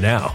now. 0.00 0.34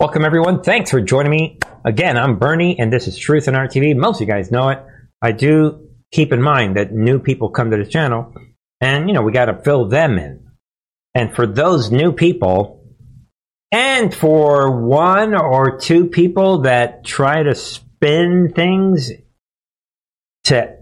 Welcome, 0.00 0.24
everyone. 0.24 0.62
Thanks 0.62 0.90
for 0.90 1.00
joining 1.00 1.30
me. 1.30 1.58
Again, 1.84 2.18
I'm 2.18 2.38
Bernie, 2.38 2.76
and 2.78 2.92
this 2.92 3.06
is 3.06 3.16
Truth 3.16 3.46
and 3.46 3.56
Art 3.56 3.70
TV. 3.70 3.96
Most 3.96 4.20
of 4.20 4.26
you 4.26 4.32
guys 4.32 4.50
know 4.50 4.68
it. 4.70 4.80
I 5.20 5.30
do 5.30 5.88
keep 6.10 6.32
in 6.32 6.42
mind 6.42 6.76
that 6.76 6.92
new 6.92 7.20
people 7.20 7.50
come 7.50 7.70
to 7.70 7.76
the 7.76 7.86
channel, 7.86 8.34
and, 8.80 9.08
you 9.08 9.14
know, 9.14 9.22
we 9.22 9.30
got 9.30 9.44
to 9.44 9.62
fill 9.62 9.88
them 9.88 10.18
in. 10.18 10.48
And 11.14 11.32
for 11.34 11.46
those 11.46 11.92
new 11.92 12.10
people, 12.10 12.84
and 13.70 14.12
for 14.12 14.84
one 14.84 15.34
or 15.34 15.78
two 15.78 16.06
people 16.08 16.62
that 16.62 17.04
try 17.04 17.44
to 17.44 17.54
spin 17.54 18.52
things 18.54 19.12
to 20.44 20.76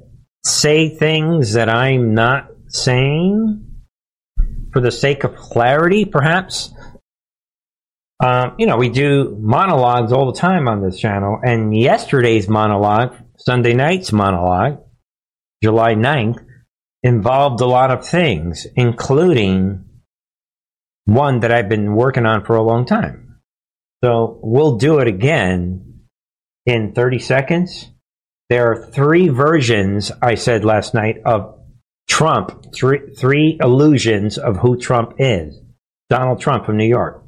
say 0.45 0.89
things 0.89 1.53
that 1.53 1.69
I'm 1.69 2.15
not 2.15 2.49
saying 2.69 3.67
for 4.73 4.81
the 4.81 4.91
sake 4.91 5.25
of 5.25 5.37
clarity, 5.37 6.07
perhaps. 6.07 6.73
Um, 8.21 8.55
you 8.59 8.67
know, 8.67 8.77
we 8.77 8.91
do 8.91 9.35
monologues 9.41 10.13
all 10.13 10.31
the 10.31 10.39
time 10.39 10.69
on 10.69 10.83
this 10.83 10.99
channel, 10.99 11.41
and 11.43 11.77
yesterday's 11.77 12.49
monologue, 12.49 13.17
Sunday 13.39 13.73
night's 13.73 14.13
monologue, 14.13 14.83
July 15.63 15.95
9th, 15.95 16.45
involved 17.03 17.63
a 17.63 17.67
lot 17.67 17.91
of 17.91 18.07
things, 18.07 18.67
including 18.77 19.87
one 21.07 21.41
that 21.41 21.51
I've 21.51 21.71
been 21.71 21.95
working 21.95 22.27
on 22.27 22.45
for 22.45 22.57
a 22.57 22.63
long 22.63 22.85
time. 22.85 23.39
So 24.05 24.39
we'll 24.43 24.77
do 24.77 24.99
it 24.99 25.09
again 25.09 26.01
in 26.67 26.93
30 26.93 27.19
seconds. 27.21 27.91
There 28.51 28.71
are 28.71 28.91
three 28.91 29.29
versions, 29.29 30.13
I 30.21 30.35
said 30.35 30.65
last 30.65 30.93
night, 30.93 31.23
of 31.25 31.59
Trump, 32.09 32.75
three, 32.75 33.15
three 33.15 33.59
illusions 33.63 34.37
of 34.37 34.59
who 34.59 34.77
Trump 34.77 35.15
is. 35.19 35.59
Donald 36.11 36.41
Trump 36.41 36.67
from 36.67 36.77
New 36.77 36.89
York. 36.89 37.25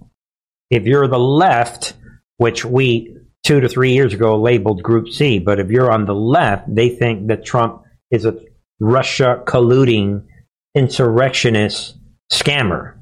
If 0.73 0.87
you're 0.87 1.07
the 1.07 1.19
left, 1.19 1.93
which 2.39 2.65
we 2.65 3.15
two 3.45 3.61
to 3.61 3.69
three 3.69 3.93
years 3.93 4.15
ago 4.15 4.41
labeled 4.41 4.83
Group 4.83 5.11
C, 5.11 5.39
but 5.39 5.61
if 5.61 5.71
you're 5.71 5.93
on 5.93 6.07
the 6.07 6.15
left, 6.15 6.75
they 6.75 6.89
think 6.89 7.27
that 7.27 7.45
Trump 7.45 7.83
is 8.11 8.25
a 8.25 8.39
Russia 8.81 9.43
colluding 9.45 10.25
insurrectionist 10.75 11.99
scammer. 12.33 12.95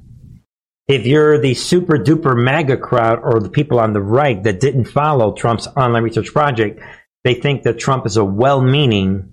If 0.88 1.06
you're 1.06 1.38
the 1.38 1.54
super 1.54 1.96
duper 1.96 2.36
MAGA 2.36 2.78
crowd 2.78 3.20
or 3.22 3.38
the 3.38 3.48
people 3.48 3.78
on 3.78 3.92
the 3.92 4.02
right 4.02 4.42
that 4.42 4.58
didn't 4.58 4.86
follow 4.86 5.32
Trump's 5.32 5.68
online 5.68 6.02
research 6.02 6.32
project, 6.32 6.80
they 7.22 7.34
think 7.34 7.62
that 7.62 7.78
Trump 7.78 8.04
is 8.04 8.16
a 8.16 8.24
well 8.24 8.60
meaning, 8.60 9.32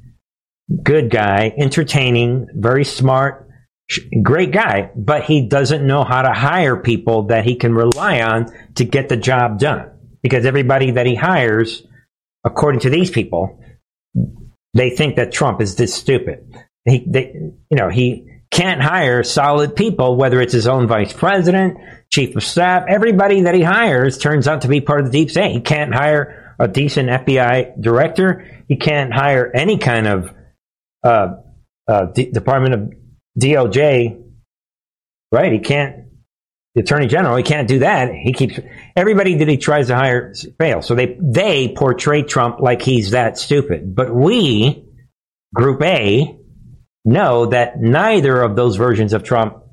good 0.84 1.10
guy, 1.10 1.56
entertaining, 1.58 2.50
very 2.54 2.86
smart, 2.86 3.47
great 4.22 4.52
guy, 4.52 4.92
but 4.96 5.24
he 5.24 5.48
doesn't 5.48 5.86
know 5.86 6.04
how 6.04 6.22
to 6.22 6.34
hire 6.34 6.78
people 6.78 7.24
that 7.24 7.46
he 7.46 7.56
can 7.56 7.74
rely 7.74 8.22
on 8.22 8.52
to 8.76 8.84
get 8.84 9.10
the 9.10 9.18
job 9.18 9.60
done. 9.60 9.92
Because 10.22 10.46
everybody 10.46 10.92
that 10.92 11.06
he 11.06 11.16
hires, 11.16 11.84
according 12.44 12.82
to 12.82 12.90
these 12.90 13.10
people, 13.10 13.64
they 14.74 14.90
think 14.90 15.16
that 15.16 15.32
Trump 15.32 15.62
is 15.62 15.76
this 15.76 15.94
stupid. 15.94 16.54
He, 16.86 17.06
they, 17.08 17.34
you 17.70 17.78
know, 17.78 17.90
he 17.90 18.28
can't 18.52 18.82
hire 18.82 19.24
solid 19.24 19.76
people, 19.76 20.16
whether 20.16 20.42
it's 20.42 20.54
his 20.54 20.68
own 20.68 20.88
vice 20.88 21.14
president, 21.14 21.78
chief 22.10 22.36
of 22.36 22.44
staff, 22.44 22.86
everybody 22.88 23.42
that 23.42 23.56
he 23.56 23.62
hires 23.62 24.18
turns 24.18 24.48
out 24.48 24.62
to 24.62 24.68
be 24.68 24.82
part 24.82 25.02
of 25.02 25.06
the 25.08 25.12
deep 25.12 25.32
state. 25.32 25.52
He 25.52 25.62
can't 25.62 25.94
hire 25.94 26.56
a 26.60 26.68
decent 26.68 27.10
FBI 27.10 27.80
director. 27.80 28.64
He 28.68 28.78
can't 28.78 29.14
hire 29.14 29.52
any 29.54 29.78
kind 29.78 30.08
of 30.08 30.34
uh, 31.04 31.36
uh, 31.88 32.06
D- 32.08 32.32
Department 32.32 32.74
of 32.74 32.94
DOJ, 33.40 34.24
right? 35.32 35.52
He 35.52 35.60
can't. 35.60 36.06
The 36.76 36.82
Attorney 36.82 37.08
General, 37.08 37.36
he 37.38 37.44
can't 37.44 37.68
do 37.68 37.80
that. 37.80 38.14
He 38.14 38.34
keeps 38.34 38.60
everybody 38.96 39.36
that 39.40 39.48
he 39.48 39.58
tries 39.58 39.88
to 39.88 39.96
hire 39.96 40.34
fails. 40.60 40.86
So 40.86 40.94
they 40.94 41.18
they 41.20 41.70
portray 41.70 42.22
Trump 42.22 42.60
like 42.60 42.84
he's 42.84 43.12
that 43.12 43.40
stupid. 43.40 43.96
But 43.96 44.14
we, 44.14 44.86
Group 45.56 45.82
A, 45.82 46.38
know 47.04 47.48
that 47.48 47.80
neither 47.80 48.42
of 48.42 48.56
those 48.56 48.76
versions 48.76 49.14
of 49.14 49.24
Trump 49.24 49.64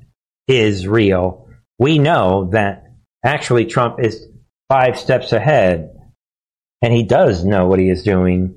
is 0.47 0.87
real. 0.87 1.47
We 1.77 1.99
know 1.99 2.49
that 2.53 2.85
actually 3.23 3.65
Trump 3.65 3.99
is 3.99 4.27
five 4.69 4.97
steps 4.97 5.31
ahead 5.31 5.91
and 6.81 6.93
he 6.93 7.03
does 7.03 7.43
know 7.43 7.67
what 7.67 7.79
he 7.79 7.89
is 7.89 8.03
doing 8.03 8.55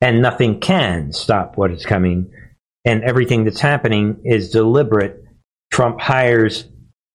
and 0.00 0.22
nothing 0.22 0.60
can 0.60 1.12
stop 1.12 1.56
what 1.56 1.70
is 1.70 1.84
coming 1.84 2.32
and 2.84 3.02
everything 3.04 3.44
that's 3.44 3.60
happening 3.60 4.22
is 4.24 4.50
deliberate. 4.50 5.24
Trump 5.70 6.00
hires 6.00 6.66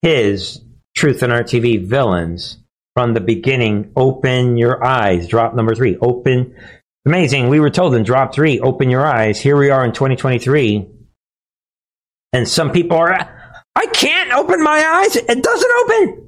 his 0.02 0.62
Truth 0.96 1.24
and 1.24 1.34
Art 1.34 1.48
TV 1.48 1.86
villains 1.86 2.58
from 2.94 3.14
the 3.14 3.22
beginning. 3.22 3.92
Open 3.96 4.58
your 4.58 4.84
eyes. 4.84 5.28
Drop 5.28 5.54
number 5.54 5.76
three. 5.76 5.98
Open. 5.98 6.56
Amazing. 7.06 7.50
We 7.50 7.60
were 7.60 7.70
told 7.70 7.94
in 7.94 8.04
drop 8.04 8.34
three, 8.34 8.60
open 8.60 8.90
your 8.90 9.06
eyes. 9.06 9.40
Here 9.40 9.58
we 9.58 9.70
are 9.70 9.86
in 9.86 9.92
2023. 9.92 10.88
And 12.34 12.48
some 12.48 12.72
people 12.72 12.98
are, 12.98 13.12
I 13.76 13.86
can't 13.88 14.32
open 14.34 14.64
my 14.64 14.84
eyes. 14.84 15.16
It 15.16 15.44
doesn't 15.44 15.72
open. 15.84 16.22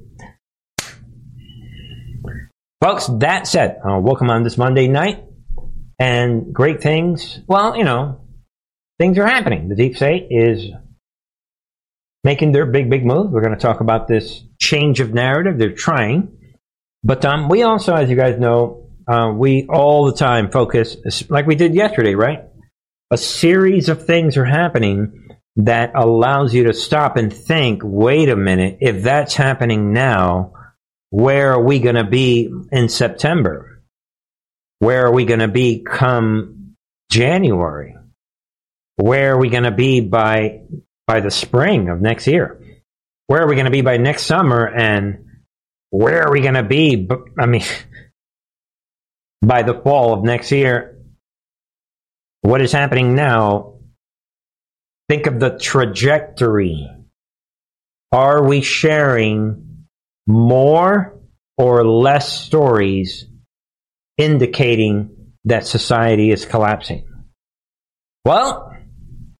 Folks, 2.80 3.08
that 3.18 3.48
said, 3.48 3.80
uh, 3.84 3.98
welcome 3.98 4.30
on 4.30 4.44
this 4.44 4.56
Monday 4.56 4.86
night. 4.86 5.24
And 5.98 6.54
great 6.54 6.80
things. 6.80 7.40
Well, 7.48 7.76
you 7.76 7.82
know, 7.82 8.20
things 8.98 9.18
are 9.18 9.26
happening. 9.26 9.68
The 9.68 9.76
deep 9.76 9.96
state 9.96 10.28
is 10.30 10.66
making 12.24 12.52
their 12.52 12.66
big, 12.66 12.90
big 12.90 13.06
move. 13.06 13.30
We're 13.30 13.42
going 13.42 13.54
to 13.54 13.60
talk 13.60 13.80
about 13.80 14.08
this 14.08 14.42
change 14.60 15.00
of 15.00 15.14
narrative. 15.14 15.58
They're 15.58 15.72
trying. 15.72 16.36
But 17.04 17.24
um, 17.24 17.48
we 17.48 17.62
also, 17.62 17.94
as 17.94 18.10
you 18.10 18.16
guys 18.16 18.38
know, 18.38 18.90
uh, 19.06 19.32
we 19.34 19.66
all 19.68 20.06
the 20.06 20.16
time 20.16 20.50
focus, 20.50 20.96
like 21.30 21.46
we 21.46 21.54
did 21.54 21.74
yesterday, 21.74 22.14
right? 22.14 22.44
A 23.10 23.16
series 23.16 23.88
of 23.88 24.04
things 24.04 24.36
are 24.36 24.44
happening 24.44 25.28
that 25.56 25.92
allows 25.94 26.52
you 26.52 26.64
to 26.64 26.74
stop 26.74 27.16
and 27.16 27.32
think 27.32 27.82
wait 27.84 28.28
a 28.28 28.36
minute, 28.36 28.78
if 28.80 29.02
that's 29.02 29.34
happening 29.34 29.92
now, 29.92 30.52
where 31.10 31.52
are 31.52 31.62
we 31.62 31.78
going 31.78 31.94
to 31.94 32.04
be 32.04 32.52
in 32.70 32.88
September? 32.88 33.82
Where 34.80 35.06
are 35.06 35.12
we 35.12 35.24
going 35.24 35.40
to 35.40 35.48
be 35.48 35.82
come 35.82 36.74
January? 37.10 37.96
Where 38.98 39.34
are 39.34 39.38
we 39.38 39.48
going 39.48 39.62
to 39.62 39.70
be 39.70 40.00
by 40.00 40.62
by 41.06 41.20
the 41.20 41.30
spring 41.30 41.88
of 41.88 42.00
next 42.00 42.26
year? 42.26 42.60
Where 43.28 43.42
are 43.42 43.48
we 43.48 43.54
going 43.54 43.66
to 43.66 43.70
be 43.70 43.80
by 43.80 43.96
next 43.96 44.24
summer? 44.24 44.66
And 44.66 45.24
where 45.90 46.24
are 46.24 46.32
we 46.32 46.40
going 46.40 46.54
to 46.54 46.64
be? 46.64 47.08
I 47.38 47.46
mean, 47.46 47.62
by 49.42 49.62
the 49.62 49.74
fall 49.74 50.14
of 50.14 50.24
next 50.24 50.50
year. 50.50 50.98
What 52.42 52.60
is 52.60 52.72
happening 52.72 53.14
now? 53.14 53.74
Think 55.08 55.26
of 55.26 55.38
the 55.38 55.56
trajectory. 55.58 56.90
Are 58.10 58.44
we 58.44 58.62
sharing 58.62 59.86
more 60.26 61.20
or 61.56 61.86
less 61.86 62.36
stories 62.36 63.26
indicating 64.16 65.34
that 65.44 65.66
society 65.66 66.32
is 66.32 66.44
collapsing? 66.44 67.06
Well, 68.24 68.67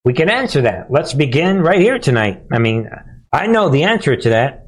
we 0.09 0.15
can 0.15 0.31
answer 0.31 0.63
that. 0.63 0.91
Let's 0.91 1.13
begin 1.13 1.61
right 1.61 1.83
here 1.83 1.99
tonight. 1.99 2.45
I 2.51 2.59
mean, 2.59 2.89
I 3.31 3.47
know 3.47 3.69
the 3.69 3.83
answer 3.83 4.17
to 4.17 4.29
that. 4.31 4.65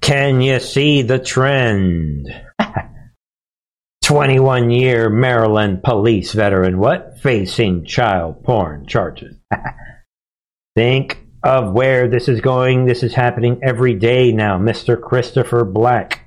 Can 0.00 0.40
you 0.40 0.60
see 0.60 1.02
the 1.02 1.18
trend? 1.18 2.34
21 4.04 4.70
year 4.70 5.10
Maryland 5.10 5.82
police 5.82 6.32
veteran, 6.32 6.78
what? 6.78 7.18
Facing 7.20 7.84
child 7.84 8.44
porn 8.44 8.86
charges. 8.86 9.36
Think 10.74 11.22
of 11.42 11.74
where 11.74 12.08
this 12.08 12.26
is 12.26 12.40
going. 12.40 12.86
This 12.86 13.02
is 13.02 13.12
happening 13.12 13.60
every 13.62 13.92
day 13.92 14.32
now. 14.32 14.56
Mr. 14.56 14.98
Christopher 14.98 15.66
Black, 15.66 16.26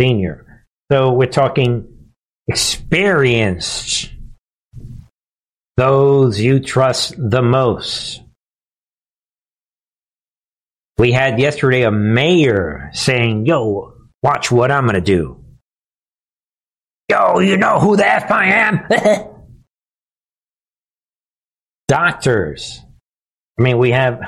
Sr. 0.00 0.64
So 0.92 1.12
we're 1.12 1.26
talking 1.26 2.12
experienced 2.46 4.12
those 5.78 6.40
you 6.40 6.58
trust 6.58 7.14
the 7.16 7.40
most. 7.40 8.20
We 10.98 11.12
had 11.12 11.38
yesterday 11.38 11.84
a 11.84 11.92
mayor 11.92 12.90
saying, 12.92 13.46
Yo, 13.46 13.94
watch 14.20 14.50
what 14.50 14.72
I'm 14.72 14.86
going 14.86 14.96
to 14.96 15.00
do. 15.00 15.44
Yo, 17.08 17.38
you 17.38 17.56
know 17.56 17.78
who 17.78 17.96
the 17.96 18.04
F 18.04 18.28
I 18.28 18.46
am? 18.46 18.80
Doctors. 21.88 22.82
I 23.56 23.62
mean, 23.62 23.78
we 23.78 23.92
have 23.92 24.20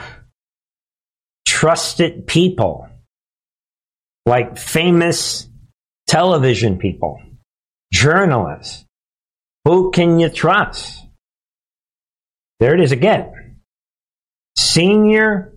trusted 1.47 2.29
people 2.29 2.89
like 4.25 4.57
famous 4.57 5.49
television 6.07 6.79
people, 6.79 7.21
journalists. 7.93 8.85
Who 9.65 9.91
can 9.91 10.21
you 10.21 10.29
trust? 10.29 11.00
There 12.61 12.75
it 12.75 12.81
is 12.81 12.93
again. 12.93 13.57
Senior, 14.57 15.55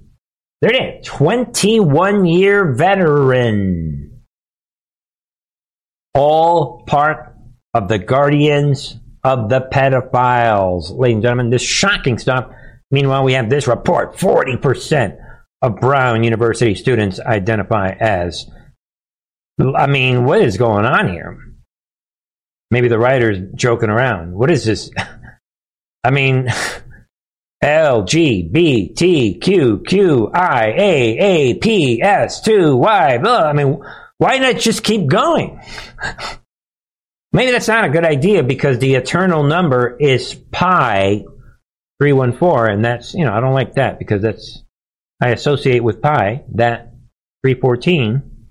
there 0.62 0.74
it 0.74 1.00
is, 1.02 1.08
21 1.08 2.26
year 2.26 2.74
veteran. 2.74 4.22
All 6.16 6.84
part 6.88 7.36
of 7.74 7.90
the 7.90 8.00
guardians 8.00 8.98
of 9.24 9.50
the 9.50 9.62
pedophiles. 9.62 10.98
Ladies 10.98 11.16
and 11.16 11.24
gentlemen, 11.24 11.50
this 11.50 11.62
shocking 11.62 12.18
stuff. 12.18 12.50
Meanwhile, 12.90 13.24
we 13.24 13.34
have 13.34 13.50
this 13.50 13.68
report 13.68 14.16
40% 14.16 15.18
of 15.62 15.78
Brown 15.78 16.24
University 16.24 16.76
students 16.76 17.20
identify 17.20 17.90
as. 18.00 18.50
I 19.60 19.88
mean, 19.88 20.26
what 20.26 20.42
is 20.42 20.58
going 20.58 20.86
on 20.86 21.10
here? 21.10 21.38
Maybe 22.72 22.88
the 22.88 23.00
writer's 23.00 23.40
joking 23.56 23.90
around. 23.90 24.34
What 24.34 24.50
is 24.50 24.66
this? 24.66 24.90
I 26.04 26.12
mean, 26.12 26.50
L 27.64 28.04
G 28.04 28.44
B 28.44 28.90
T 28.90 29.40
Q 29.40 29.84
Q 29.88 30.30
I 30.34 30.66
A 30.78 31.18
A 31.18 31.54
P 31.56 32.02
S 32.02 32.42
2 32.42 32.76
Y. 32.76 33.18
I 33.18 33.54
mean, 33.54 33.82
why 34.18 34.38
not 34.38 34.58
just 34.58 34.84
keep 34.84 35.08
going? 35.08 35.62
Maybe 37.34 37.52
that's 37.52 37.68
not 37.68 37.86
a 37.86 37.90
good 37.90 38.06
idea 38.06 38.44
because 38.44 38.78
the 38.78 38.94
eternal 38.94 39.44
number 39.44 39.98
is 39.98 40.36
pi 40.52 41.24
314, 42.00 42.76
and 42.76 42.86
that's, 42.86 43.16
you 43.16 43.26
know, 43.26 43.34
I 43.34 43.40
don't 43.40 43.56
like 43.56 43.74
that 43.76 43.98
because 43.98 44.22
that's, 44.22 44.64
I 45.20 45.30
associate 45.30 45.84
with 45.84 46.02
pi, 46.02 46.44
that 46.56 46.94
314 47.44 48.50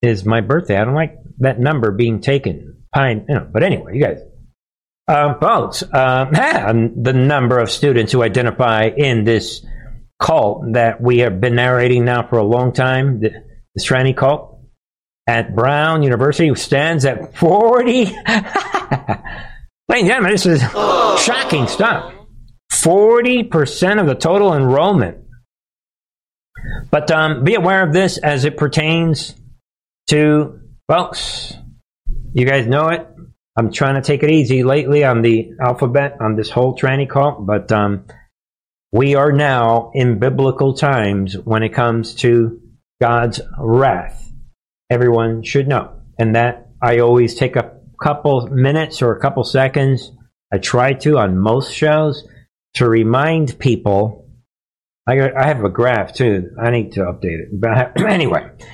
is 0.00 0.24
my 0.24 0.40
birthday. 0.40 0.78
I 0.78 0.84
don't 0.84 0.94
like 0.94 1.18
that 1.38 1.60
number 1.60 1.90
being 1.90 2.20
taken. 2.20 2.84
Pi, 2.94 3.10
you 3.10 3.24
know, 3.28 3.46
but 3.52 3.62
anyway, 3.62 3.94
you 3.96 4.02
guys. 4.02 4.20
Um, 5.08 5.38
folks, 5.38 5.82
um, 5.92 6.32
the 7.02 7.12
number 7.12 7.58
of 7.58 7.70
students 7.70 8.12
who 8.12 8.22
identify 8.22 8.84
in 8.84 9.24
this 9.24 9.64
cult 10.20 10.72
that 10.72 11.00
we 11.00 11.18
have 11.18 11.40
been 11.40 11.54
narrating 11.54 12.04
now 12.04 12.26
for 12.26 12.38
a 12.38 12.44
long 12.44 12.72
time, 12.72 13.20
the, 13.20 13.30
the 13.74 13.82
tranny 13.82 14.16
cult 14.16 14.58
at 15.26 15.54
Brown 15.54 16.02
University 16.02 16.54
stands 16.54 17.04
at 17.04 17.36
40. 17.36 17.92
Ladies 18.04 18.14
and 19.90 20.06
gentlemen, 20.06 20.32
this 20.32 20.46
is 20.46 20.60
shocking 21.22 21.68
stuff. 21.68 22.12
40% 22.72 24.00
of 24.00 24.06
the 24.06 24.14
total 24.14 24.54
enrollment. 24.54 25.18
But 26.90 27.10
um, 27.10 27.44
be 27.44 27.54
aware 27.54 27.82
of 27.82 27.92
this 27.92 28.18
as 28.18 28.44
it 28.44 28.56
pertains 28.56 29.34
to 30.08 30.60
folks. 30.88 31.54
You 32.32 32.44
guys 32.44 32.66
know 32.66 32.88
it. 32.88 33.06
I'm 33.56 33.72
trying 33.72 33.94
to 33.94 34.02
take 34.02 34.22
it 34.22 34.30
easy 34.30 34.62
lately 34.62 35.02
on 35.02 35.22
the 35.22 35.52
alphabet 35.60 36.18
on 36.20 36.36
this 36.36 36.50
whole 36.50 36.76
tranny 36.76 37.08
cult, 37.08 37.46
but 37.46 37.72
um, 37.72 38.04
we 38.92 39.14
are 39.14 39.32
now 39.32 39.90
in 39.94 40.18
biblical 40.18 40.74
times 40.74 41.38
when 41.38 41.62
it 41.62 41.70
comes 41.70 42.14
to 42.16 42.60
God's 43.00 43.40
wrath. 43.58 44.30
Everyone 44.90 45.42
should 45.42 45.68
know, 45.68 46.00
and 46.18 46.36
that 46.36 46.68
I 46.82 46.98
always 46.98 47.34
take 47.34 47.56
a 47.56 47.72
couple 48.02 48.46
minutes 48.48 49.00
or 49.00 49.16
a 49.16 49.20
couple 49.20 49.42
seconds. 49.42 50.12
I 50.52 50.58
try 50.58 50.92
to 50.92 51.18
on 51.18 51.38
most 51.38 51.72
shows 51.72 52.28
to 52.74 52.86
remind 52.86 53.58
people. 53.58 54.28
I, 55.08 55.30
I 55.32 55.46
have 55.46 55.64
a 55.64 55.70
graph 55.70 56.12
too. 56.12 56.50
I 56.62 56.70
need 56.70 56.92
to 56.92 57.00
update 57.00 57.40
it, 57.40 57.48
but 57.52 58.00
anyway, 58.06 58.50
I 58.60 58.66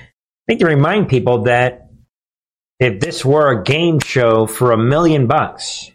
need 0.48 0.58
to 0.58 0.66
remind 0.66 1.08
people 1.08 1.44
that 1.44 1.81
if 2.82 2.98
this 2.98 3.24
were 3.24 3.52
a 3.52 3.62
game 3.62 4.00
show 4.00 4.44
for 4.44 4.72
a 4.72 4.76
million 4.76 5.28
bucks, 5.28 5.92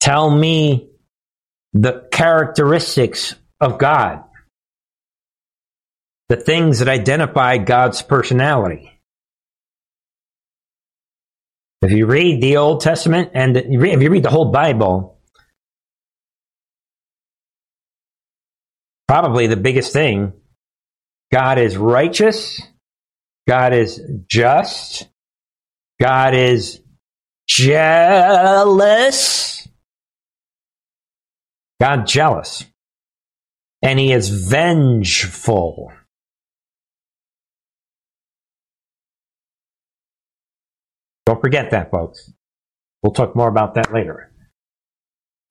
tell 0.00 0.30
me 0.30 0.90
the 1.72 2.06
characteristics 2.12 3.34
of 3.58 3.78
God, 3.78 4.24
the 6.28 6.36
things 6.36 6.80
that 6.80 6.88
identify 6.88 7.56
God's 7.56 8.02
personality. 8.02 8.92
If 11.80 11.92
you 11.92 12.04
read 12.04 12.42
the 12.42 12.58
Old 12.58 12.82
Testament 12.82 13.30
and 13.32 13.56
if 13.56 14.02
you 14.02 14.10
read 14.10 14.22
the 14.22 14.30
whole 14.30 14.52
Bible, 14.52 15.18
probably 19.06 19.46
the 19.46 19.56
biggest 19.56 19.94
thing 19.94 20.34
God 21.32 21.58
is 21.58 21.78
righteous 21.78 22.60
God 23.48 23.72
is 23.72 24.00
just. 24.28 25.08
God 25.98 26.34
is 26.34 26.80
jealous. 27.48 29.08
God 31.80 32.06
jealous. 32.06 32.66
And 33.82 33.98
he 33.98 34.12
is 34.12 34.28
vengeful. 34.28 35.92
Don't 41.24 41.40
forget 41.40 41.70
that, 41.70 41.90
folks. 41.90 42.30
We'll 43.02 43.12
talk 43.12 43.34
more 43.34 43.48
about 43.48 43.74
that 43.74 43.92
later. 43.92 44.30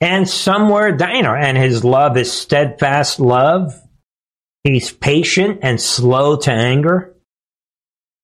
And 0.02 0.30
somewhere, 0.30 0.96
know, 1.24 1.34
and 1.34 1.58
his 1.58 1.84
love 1.84 2.16
is 2.18 2.32
steadfast 2.32 3.20
love. 3.20 3.74
He's 4.64 4.92
patient 4.92 5.60
and 5.64 5.82
slow 5.82 6.36
to 6.38 6.52
anger. 6.52 7.17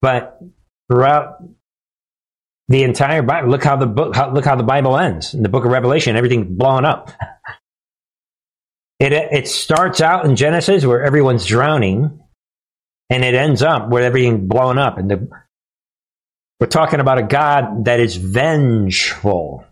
But 0.03 0.38
throughout 0.91 1.38
the 2.67 2.83
entire 2.83 3.22
Bible, 3.22 3.50
look 3.50 3.63
how 3.63 3.77
the 3.77 3.86
book, 3.86 4.13
how, 4.13 4.33
look 4.33 4.43
how 4.43 4.57
the 4.57 4.63
Bible 4.63 4.98
ends 4.98 5.33
in 5.33 5.43
the 5.43 5.50
book 5.50 5.63
of 5.63 5.72
Revelation. 5.72 6.17
Everything's 6.17 6.50
blown 6.50 6.83
up. 6.83 7.10
it 9.00 9.13
it 9.13 9.48
starts 9.48 10.01
out 10.01 10.25
in 10.25 10.36
Genesis 10.36 10.86
where 10.86 11.01
everyone's 11.01 11.45
drowning, 11.45 12.19
and 13.10 13.24
it 13.24 13.33
ends 13.33 13.63
up 13.63 13.89
where 13.89 14.03
everything's 14.03 14.45
blown 14.45 14.77
up. 14.77 14.98
And 14.98 15.10
the, 15.10 15.29
we're 16.60 16.67
talking 16.67 17.00
about 17.00 17.19
a 17.19 17.24
God 17.24 17.86
that 17.86 18.01
is 18.01 18.17
vengeful. 18.17 19.63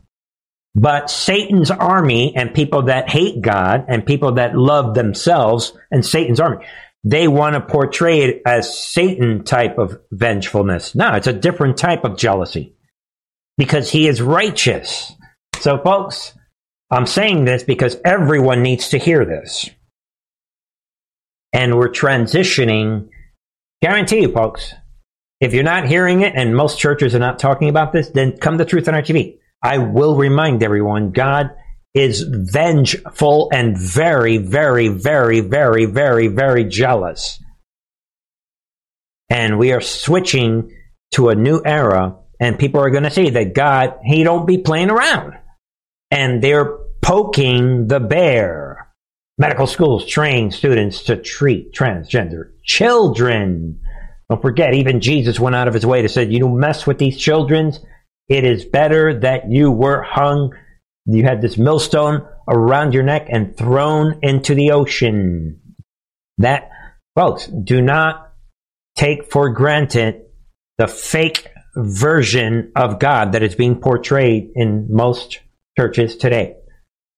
But 0.75 1.09
Satan's 1.09 1.71
army 1.71 2.33
and 2.37 2.53
people 2.53 2.83
that 2.83 3.09
hate 3.09 3.41
God 3.41 3.83
and 3.89 4.05
people 4.05 4.35
that 4.35 4.55
love 4.55 4.93
themselves 4.93 5.77
and 5.91 6.05
Satan's 6.05 6.39
army, 6.39 6.65
they 7.03 7.27
want 7.27 7.55
to 7.55 7.61
portray 7.61 8.21
it 8.21 8.41
as 8.45 8.77
Satan 8.77 9.43
type 9.43 9.77
of 9.77 9.99
vengefulness. 10.11 10.93
No, 10.93 11.13
it's 11.13 11.27
a 11.27 11.33
different 11.33 11.77
type 11.77 12.03
of 12.03 12.17
jealousy 12.17 12.75
because 13.57 13.89
he 13.89 14.07
is 14.07 14.21
righteous. 14.21 15.13
So, 15.59 15.77
folks, 15.79 16.33
I'm 16.91 17.07
saying 17.07 17.45
this 17.45 17.63
because 17.63 17.97
everyone 18.05 18.61
needs 18.61 18.89
to 18.89 18.97
hear 18.97 19.25
this. 19.25 19.69
And 21.53 21.75
we're 21.75 21.89
transitioning. 21.89 23.09
Guarantee 23.81 24.21
you, 24.21 24.31
folks, 24.31 24.73
if 25.39 25.53
you're 25.53 25.63
not 25.63 25.87
hearing 25.87 26.21
it 26.21 26.33
and 26.35 26.55
most 26.55 26.79
churches 26.79 27.15
are 27.15 27.19
not 27.19 27.39
talking 27.39 27.67
about 27.67 27.93
this, 27.93 28.09
then 28.09 28.37
come 28.37 28.57
to 28.59 28.65
Truth 28.65 28.87
and 28.87 28.95
Art 28.95 29.05
TV. 29.05 29.37
I 29.63 29.79
will 29.79 30.15
remind 30.15 30.63
everyone 30.63 31.11
God 31.11 31.51
is 31.93 32.21
vengeful 32.21 33.49
and 33.53 33.77
very, 33.77 34.37
very, 34.37 34.87
very, 34.87 35.41
very, 35.41 35.85
very, 35.85 36.27
very 36.27 36.63
jealous. 36.65 37.43
And 39.29 39.57
we 39.59 39.71
are 39.73 39.81
switching 39.81 40.75
to 41.11 41.29
a 41.29 41.35
new 41.35 41.61
era, 41.65 42.17
and 42.39 42.57
people 42.57 42.81
are 42.81 42.89
going 42.89 43.03
to 43.03 43.11
see 43.11 43.29
that 43.31 43.53
God, 43.53 43.99
He 44.03 44.23
don't 44.23 44.45
be 44.45 44.57
playing 44.57 44.89
around. 44.89 45.33
And 46.09 46.41
they're 46.41 46.77
poking 47.01 47.87
the 47.87 47.99
bear. 47.99 48.89
Medical 49.37 49.67
schools 49.67 50.05
train 50.05 50.51
students 50.51 51.03
to 51.03 51.17
treat 51.17 51.73
transgender 51.73 52.51
children. 52.63 53.79
Don't 54.29 54.41
forget, 54.41 54.73
even 54.73 55.01
Jesus 55.01 55.39
went 55.39 55.55
out 55.55 55.67
of 55.67 55.73
his 55.73 55.85
way 55.85 56.01
to 56.01 56.09
say, 56.09 56.25
you 56.25 56.39
don't 56.39 56.59
mess 56.59 56.85
with 56.85 56.99
these 56.99 57.17
children. 57.17 57.73
It 58.29 58.45
is 58.45 58.63
better 58.63 59.19
that 59.21 59.49
you 59.49 59.71
were 59.71 60.03
hung 60.03 60.53
you 61.05 61.23
had 61.23 61.41
this 61.41 61.57
millstone 61.57 62.27
around 62.47 62.93
your 62.93 63.03
neck 63.03 63.27
and 63.29 63.55
thrown 63.57 64.19
into 64.21 64.55
the 64.55 64.71
ocean. 64.71 65.59
That, 66.37 66.69
folks, 67.15 67.47
do 67.47 67.81
not 67.81 68.33
take 68.95 69.31
for 69.31 69.49
granted 69.49 70.23
the 70.77 70.87
fake 70.87 71.47
version 71.75 72.71
of 72.75 72.99
God 72.99 73.31
that 73.31 73.43
is 73.43 73.55
being 73.55 73.79
portrayed 73.79 74.51
in 74.55 74.87
most 74.89 75.39
churches 75.77 76.15
today. 76.17 76.55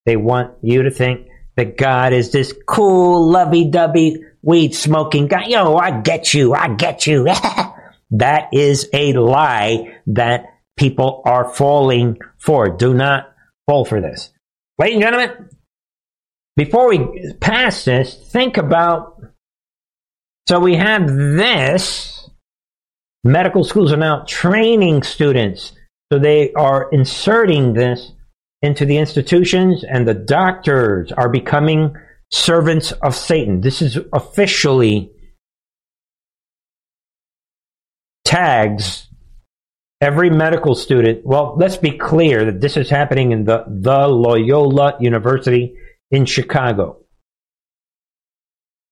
They 0.06 0.16
want 0.16 0.54
you 0.62 0.82
to 0.82 0.90
think 0.90 1.28
that 1.56 1.76
God 1.76 2.12
is 2.12 2.30
this 2.30 2.54
cool, 2.66 3.30
lovey-dovey, 3.30 4.22
weed 4.42 4.74
smoking 4.74 5.28
guy. 5.28 5.46
Yo, 5.46 5.76
I 5.76 6.00
get 6.00 6.34
you. 6.34 6.54
I 6.54 6.74
get 6.74 7.06
you. 7.06 7.24
that 8.10 8.48
is 8.52 8.88
a 8.92 9.12
lie 9.14 9.98
that 10.08 10.46
people 10.76 11.22
are 11.24 11.48
falling 11.48 12.18
for. 12.38 12.76
Do 12.76 12.94
not 12.94 13.33
fall 13.66 13.84
for 13.84 14.00
this. 14.00 14.32
Ladies 14.78 14.96
and 14.96 15.02
gentlemen, 15.02 15.48
before 16.56 16.88
we 16.88 17.32
pass 17.40 17.84
this, 17.84 18.14
think 18.14 18.56
about. 18.56 19.20
So 20.48 20.60
we 20.60 20.76
have 20.76 21.06
this. 21.08 22.30
Medical 23.24 23.64
schools 23.64 23.92
are 23.92 23.96
now 23.96 24.24
training 24.28 25.02
students. 25.02 25.72
So 26.12 26.18
they 26.18 26.52
are 26.52 26.90
inserting 26.90 27.72
this 27.72 28.12
into 28.60 28.84
the 28.84 28.98
institutions, 28.98 29.84
and 29.84 30.06
the 30.06 30.14
doctors 30.14 31.10
are 31.12 31.28
becoming 31.28 31.94
servants 32.30 32.92
of 32.92 33.14
Satan. 33.14 33.60
This 33.60 33.80
is 33.80 33.98
officially 34.12 35.10
tags 38.24 39.08
every 40.00 40.30
medical 40.30 40.74
student. 40.74 41.24
Well, 41.24 41.54
let's 41.56 41.76
be 41.76 41.92
clear 41.92 42.44
that 42.46 42.60
this 42.60 42.76
is 42.76 42.90
happening 42.90 43.32
in 43.32 43.44
the, 43.44 43.64
the 43.66 44.06
Loyola 44.08 44.96
University 45.00 45.76
in 46.10 46.26
Chicago. 46.26 47.00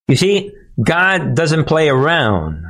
You 0.08 0.16
see, 0.16 0.52
God 0.82 1.34
doesn't 1.34 1.64
play 1.64 1.88
around, 1.88 2.64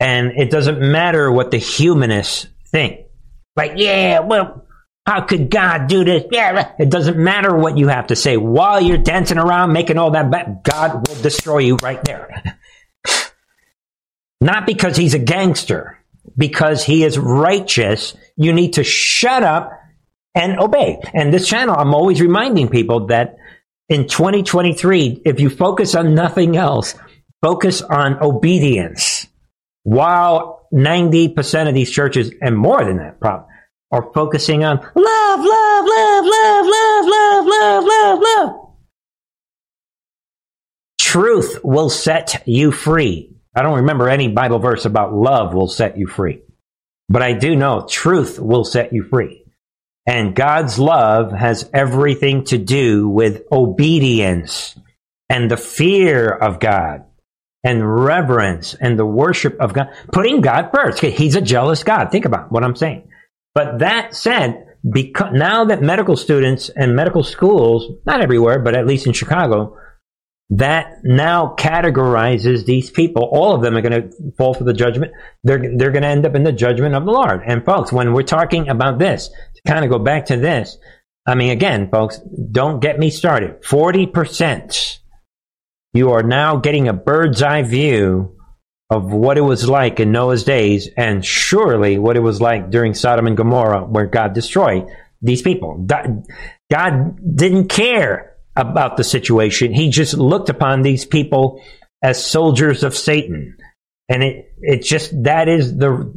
and 0.00 0.32
it 0.36 0.50
doesn't 0.50 0.80
matter 0.80 1.30
what 1.30 1.50
the 1.50 1.58
humanists 1.58 2.46
think. 2.66 3.06
Like, 3.56 3.72
yeah, 3.76 4.20
well, 4.20 4.66
how 5.04 5.22
could 5.22 5.50
God 5.50 5.88
do 5.88 6.04
this? 6.04 6.24
Yeah, 6.30 6.72
it 6.78 6.88
doesn't 6.88 7.18
matter 7.18 7.54
what 7.54 7.76
you 7.76 7.88
have 7.88 8.08
to 8.08 8.16
say. 8.16 8.36
While 8.36 8.80
you're 8.80 8.98
dancing 8.98 9.38
around 9.38 9.72
making 9.72 9.98
all 9.98 10.12
that 10.12 10.30
bad, 10.30 10.60
God 10.62 11.06
will 11.06 11.22
destroy 11.22 11.58
you 11.58 11.76
right 11.76 12.02
there. 12.04 12.58
Not 14.40 14.66
because 14.66 14.96
he's 14.96 15.14
a 15.14 15.18
gangster, 15.18 16.01
because 16.36 16.84
he 16.84 17.04
is 17.04 17.18
righteous. 17.18 18.14
You 18.36 18.52
need 18.52 18.74
to 18.74 18.84
shut 18.84 19.42
up 19.42 19.72
and 20.34 20.58
obey. 20.58 20.98
And 21.12 21.32
this 21.32 21.46
channel, 21.46 21.76
I'm 21.76 21.94
always 21.94 22.20
reminding 22.20 22.68
people 22.68 23.06
that 23.06 23.36
in 23.88 24.06
2023, 24.08 25.22
if 25.24 25.40
you 25.40 25.50
focus 25.50 25.94
on 25.94 26.14
nothing 26.14 26.56
else, 26.56 26.94
focus 27.42 27.82
on 27.82 28.22
obedience. 28.22 29.26
While 29.82 30.66
90% 30.72 31.68
of 31.68 31.74
these 31.74 31.90
churches, 31.90 32.32
and 32.40 32.56
more 32.56 32.84
than 32.84 32.98
that, 32.98 33.20
probably, 33.20 33.46
are 33.90 34.10
focusing 34.14 34.64
on 34.64 34.78
love, 34.78 34.86
love, 34.94 35.84
love, 35.84 36.24
love, 36.24 36.64
love, 36.64 37.04
love, 37.04 37.44
love, 37.46 37.84
love, 37.84 38.18
love. 38.22 38.50
Truth 40.98 41.58
will 41.62 41.90
set 41.90 42.42
you 42.46 42.72
free. 42.72 43.36
I 43.54 43.62
don't 43.62 43.80
remember 43.80 44.08
any 44.08 44.28
Bible 44.28 44.58
verse 44.58 44.84
about 44.84 45.14
love 45.14 45.54
will 45.54 45.68
set 45.68 45.98
you 45.98 46.06
free. 46.06 46.42
But 47.08 47.22
I 47.22 47.34
do 47.34 47.54
know 47.54 47.86
truth 47.88 48.38
will 48.38 48.64
set 48.64 48.92
you 48.92 49.04
free. 49.04 49.44
And 50.06 50.34
God's 50.34 50.78
love 50.78 51.32
has 51.32 51.68
everything 51.72 52.44
to 52.44 52.58
do 52.58 53.08
with 53.08 53.42
obedience 53.52 54.76
and 55.28 55.50
the 55.50 55.56
fear 55.56 56.28
of 56.28 56.58
God 56.58 57.04
and 57.62 58.04
reverence 58.04 58.74
and 58.74 58.98
the 58.98 59.06
worship 59.06 59.60
of 59.60 59.72
God, 59.72 59.88
putting 60.12 60.40
God 60.40 60.70
first. 60.74 61.00
He's 61.00 61.36
a 61.36 61.40
jealous 61.40 61.84
God. 61.84 62.10
Think 62.10 62.24
about 62.24 62.50
what 62.50 62.64
I'm 62.64 62.74
saying. 62.74 63.08
But 63.54 63.80
that 63.80 64.14
said, 64.14 64.66
because 64.90 65.32
now 65.32 65.66
that 65.66 65.80
medical 65.80 66.16
students 66.16 66.68
and 66.70 66.96
medical 66.96 67.22
schools, 67.22 67.98
not 68.04 68.20
everywhere, 68.20 68.58
but 68.58 68.74
at 68.74 68.86
least 68.86 69.06
in 69.06 69.12
Chicago, 69.12 69.76
that 70.54 70.98
now 71.02 71.54
categorizes 71.58 72.66
these 72.66 72.90
people. 72.90 73.22
All 73.22 73.54
of 73.54 73.62
them 73.62 73.74
are 73.74 73.80
going 73.80 74.02
to 74.02 74.32
fall 74.36 74.52
for 74.52 74.64
the 74.64 74.74
judgment. 74.74 75.12
They're, 75.42 75.76
they're 75.76 75.90
going 75.90 76.02
to 76.02 76.08
end 76.08 76.26
up 76.26 76.34
in 76.34 76.44
the 76.44 76.52
judgment 76.52 76.94
of 76.94 77.06
the 77.06 77.10
Lord. 77.10 77.42
And 77.46 77.64
folks, 77.64 77.90
when 77.90 78.12
we're 78.12 78.22
talking 78.22 78.68
about 78.68 78.98
this, 78.98 79.28
to 79.28 79.62
kind 79.66 79.82
of 79.82 79.90
go 79.90 79.98
back 79.98 80.26
to 80.26 80.36
this, 80.36 80.76
I 81.26 81.36
mean, 81.36 81.50
again, 81.50 81.88
folks, 81.90 82.18
don't 82.18 82.80
get 82.80 82.98
me 82.98 83.08
started. 83.08 83.62
40%. 83.62 84.98
You 85.94 86.10
are 86.10 86.22
now 86.22 86.56
getting 86.56 86.86
a 86.86 86.92
bird's 86.92 87.42
eye 87.42 87.62
view 87.62 88.36
of 88.90 89.10
what 89.10 89.38
it 89.38 89.42
was 89.42 89.66
like 89.66 90.00
in 90.00 90.12
Noah's 90.12 90.44
days, 90.44 90.90
and 90.98 91.24
surely 91.24 91.98
what 91.98 92.18
it 92.18 92.20
was 92.20 92.42
like 92.42 92.68
during 92.68 92.92
Sodom 92.92 93.26
and 93.26 93.38
Gomorrah, 93.38 93.86
where 93.86 94.04
God 94.04 94.34
destroyed 94.34 94.86
these 95.22 95.40
people. 95.40 95.86
God 96.70 97.36
didn't 97.36 97.68
care 97.68 98.31
about 98.56 98.96
the 98.96 99.04
situation. 99.04 99.72
He 99.72 99.90
just 99.90 100.14
looked 100.14 100.48
upon 100.48 100.82
these 100.82 101.04
people 101.04 101.62
as 102.02 102.24
soldiers 102.24 102.82
of 102.82 102.96
Satan. 102.96 103.56
And 104.08 104.22
it, 104.22 104.54
it 104.60 104.82
just, 104.82 105.10
that 105.24 105.48
is 105.48 105.76
the 105.76 106.12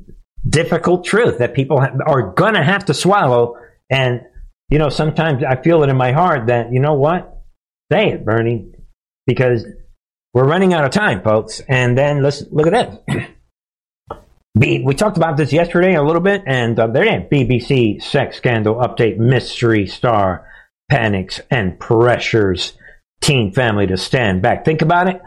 difficult 0.48 1.06
truth 1.06 1.40
that 1.40 1.54
people 1.54 1.80
are 1.80 2.34
going 2.34 2.56
to 2.56 2.64
have 2.64 2.86
to 2.86 2.94
swallow. 2.94 3.58
And, 3.90 4.22
you 4.70 4.80
know, 4.80 4.90
sometimes 4.90 5.44
I 5.44 5.62
feel 5.62 5.84
it 5.84 5.90
in 5.90 5.98
my 5.98 6.12
heart 6.12 6.48
that, 6.48 6.72
you 6.72 6.80
know 6.80 6.96
what? 6.96 7.44
Say 7.92 8.10
it, 8.10 8.26
Bernie, 8.26 8.72
because 9.28 9.66
we're 10.34 10.48
running 10.48 10.74
out 10.74 10.84
of 10.84 10.92
time, 10.92 11.22
folks. 11.22 11.62
And 11.62 11.98
then 11.98 12.22
let's 12.22 12.44
look 12.52 12.68
at 12.68 13.06
this. 13.08 13.28
we 14.56 14.94
talked 14.96 15.18
about 15.18 15.38
this 15.38 15.54
yesterday 15.54 15.96
a 15.96 16.04
little 16.04 16.22
bit, 16.22 16.44
and 16.46 16.78
uh, 16.80 16.88
there 16.88 17.04
it 17.06 17.24
is. 17.24 17.30
BBC 17.32 18.02
sex 18.02 18.38
scandal 18.38 18.76
update 18.76 19.18
mystery 19.18 19.88
star 19.88 20.48
panics 20.90 21.42
and 21.50 21.80
pressures 21.80 22.74
teen 23.22 23.52
family 23.54 23.88
to 23.88 23.98
stand 23.98 24.42
back. 24.42 24.66
Think 24.66 24.82
about 24.82 25.10
it. 25.10 25.22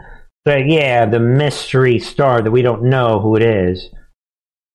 So, 0.47 0.55
yeah, 0.55 1.05
the 1.05 1.19
mystery 1.19 1.99
star 1.99 2.41
that 2.41 2.51
we 2.51 2.61
don't 2.61 2.83
know 2.83 3.19
who 3.19 3.35
it 3.35 3.43
is. 3.43 3.89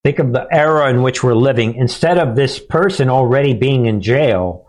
Think 0.04 0.18
of 0.18 0.32
the 0.32 0.46
era 0.50 0.90
in 0.90 1.02
which 1.02 1.22
we're 1.22 1.34
living. 1.34 1.76
Instead 1.76 2.18
of 2.18 2.36
this 2.36 2.58
person 2.58 3.08
already 3.08 3.54
being 3.54 3.86
in 3.86 4.02
jail, 4.02 4.66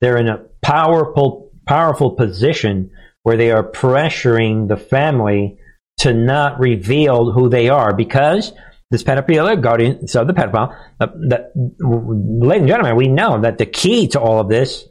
they're 0.00 0.16
in 0.16 0.28
a 0.28 0.44
powerful, 0.62 1.50
powerful 1.66 2.12
position 2.12 2.90
where 3.22 3.36
they 3.36 3.50
are 3.50 3.70
pressuring 3.70 4.68
the 4.68 4.76
family 4.78 5.58
to 5.98 6.14
not 6.14 6.58
reveal 6.58 7.32
who 7.32 7.50
they 7.50 7.68
are 7.68 7.94
because 7.94 8.52
this 8.90 9.02
pedophilia, 9.02 9.60
guardian, 9.60 10.08
so 10.08 10.24
the 10.24 10.32
pedophile, 10.32 10.74
uh, 11.00 11.06
the, 11.06 11.50
ladies 11.80 12.62
and 12.62 12.68
gentlemen, 12.68 12.96
we 12.96 13.08
know 13.08 13.42
that 13.42 13.58
the 13.58 13.66
key 13.66 14.08
to 14.08 14.20
all 14.20 14.40
of 14.40 14.48
this, 14.48 14.86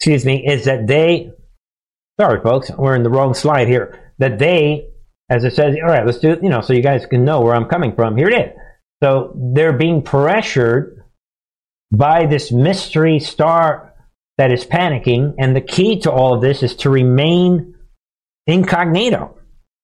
excuse 0.00 0.24
me, 0.24 0.46
is 0.46 0.64
that 0.64 0.86
they, 0.86 1.30
sorry 2.18 2.40
folks, 2.40 2.70
we're 2.70 2.96
in 2.96 3.02
the 3.02 3.10
wrong 3.10 3.34
slide 3.34 3.68
here, 3.68 4.12
that 4.16 4.38
they, 4.38 4.88
as 5.28 5.44
it 5.44 5.54
says, 5.54 5.76
all 5.76 5.90
right, 5.90 6.06
let's 6.06 6.18
do 6.18 6.30
it, 6.30 6.42
you 6.42 6.48
know, 6.48 6.62
so 6.62 6.72
you 6.72 6.82
guys 6.82 7.04
can 7.04 7.22
know 7.22 7.42
where 7.42 7.54
I'm 7.54 7.66
coming 7.66 7.94
from. 7.94 8.16
Here 8.16 8.28
it 8.28 8.34
is. 8.34 8.52
So 9.02 9.34
they're 9.54 9.76
being 9.76 10.02
pressured 10.02 11.04
by 11.92 12.26
this 12.26 12.50
mystery 12.50 13.18
star 13.18 13.94
that 14.38 14.52
is 14.52 14.64
panicking. 14.64 15.34
And 15.38 15.54
the 15.54 15.60
key 15.60 16.00
to 16.00 16.10
all 16.10 16.34
of 16.34 16.40
this 16.40 16.62
is 16.62 16.76
to 16.76 16.90
remain 16.90 17.74
incognito, 18.46 19.36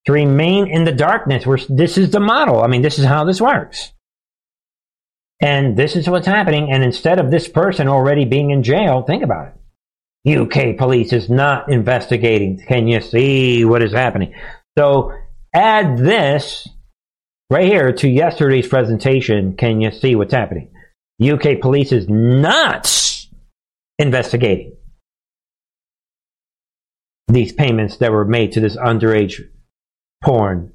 to 0.07 0.13
remain 0.13 0.67
in 0.69 0.85
the 0.85 0.93
darkness. 0.93 1.47
Where 1.47 1.59
this 1.69 1.99
is 1.99 2.11
the 2.11 2.21
model. 2.21 2.63
I 2.63 2.69
mean, 2.69 2.83
this 2.83 2.99
is 2.99 3.05
how 3.05 3.25
this 3.25 3.41
works. 3.41 3.93
And 5.41 5.77
this 5.77 5.95
is 5.95 6.09
what's 6.09 6.27
happening. 6.27 6.73
And 6.73 6.83
instead 6.83 7.19
of 7.19 7.31
this 7.31 7.49
person 7.49 7.89
already 7.89 8.25
being 8.25 8.51
in 8.51 8.63
jail, 8.63 9.03
think 9.03 9.23
about 9.23 9.49
it. 9.49 9.55
UK 10.27 10.77
police 10.77 11.13
is 11.13 11.31
not 11.31 11.71
investigating. 11.71 12.59
Can 12.67 12.89
you 12.89 13.01
see 13.01 13.65
what 13.65 13.83
is 13.83 13.93
happening? 13.93 14.35
So 14.77 15.13
add 15.55 15.99
this 15.99 16.69
right 17.51 17.67
here 17.67 17.93
to 17.93 18.09
yesterday's 18.09 18.67
presentation. 18.67 19.57
Can 19.57 19.81
you 19.81 19.93
see 19.93 20.17
what's 20.17 20.35
happening? 20.35 20.71
UK 21.23 21.61
police 21.61 21.93
is 21.93 22.09
not 22.09 22.93
investigating 23.99 24.77
these 27.29 27.53
payments 27.53 27.97
that 27.99 28.13
were 28.13 28.25
made 28.25 28.53
to 28.53 28.61
this 28.61 28.77
underage 28.77 29.41
porn 30.23 30.73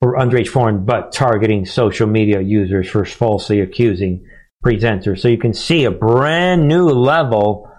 or 0.00 0.16
underage 0.16 0.52
porn, 0.52 0.84
but 0.84 1.12
targeting 1.12 1.66
social 1.66 2.06
media 2.06 2.40
users 2.40 2.88
for 2.88 3.04
falsely 3.04 3.60
accusing 3.60 4.24
presenters. 4.64 5.20
So 5.20 5.28
you 5.28 5.38
can 5.38 5.54
see 5.54 5.84
a 5.84 5.90
brand 5.90 6.68
new 6.68 6.88
level 6.88 7.70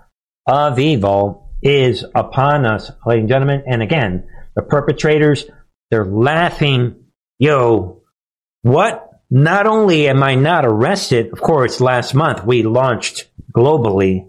of 0.47 0.79
evil 0.79 1.51
is 1.62 2.05
upon 2.15 2.65
us, 2.65 2.91
ladies 3.05 3.23
and 3.23 3.29
gentlemen. 3.29 3.63
And 3.67 3.83
again, 3.83 4.27
the 4.55 4.62
perpetrators, 4.62 5.45
they're 5.91 6.05
laughing. 6.05 7.03
Yo, 7.38 8.01
what? 8.62 9.03
Not 9.29 9.67
only 9.67 10.07
am 10.07 10.23
I 10.23 10.36
not 10.36 10.65
arrested, 10.65 11.33
of 11.33 11.41
course, 11.41 11.81
last 11.81 12.13
month 12.13 12.45
we 12.45 12.63
launched 12.63 13.29
globally 13.53 14.25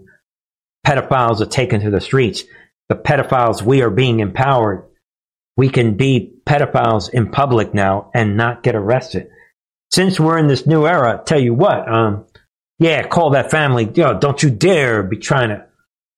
pedophiles 0.85 1.41
are 1.41 1.45
taken 1.45 1.81
to 1.81 1.91
the 1.91 2.01
streets. 2.01 2.43
The 2.89 2.95
pedophiles, 2.95 3.61
we 3.61 3.81
are 3.81 3.89
being 3.89 4.19
empowered. 4.19 4.85
We 5.55 5.69
can 5.69 5.95
be 5.95 6.33
pedophiles 6.45 7.09
in 7.09 7.31
public 7.31 7.73
now 7.73 8.09
and 8.13 8.37
not 8.37 8.63
get 8.63 8.75
arrested. 8.75 9.29
Since 9.91 10.19
we're 10.19 10.37
in 10.37 10.47
this 10.47 10.65
new 10.65 10.85
era, 10.85 11.21
tell 11.25 11.39
you 11.39 11.53
what, 11.53 11.87
um, 11.91 12.25
yeah, 12.79 13.03
call 13.07 13.31
that 13.31 13.51
family. 13.51 13.89
Yo, 13.93 14.17
don't 14.17 14.41
you 14.41 14.49
dare 14.49 15.03
be 15.03 15.17
trying 15.17 15.49
to 15.49 15.65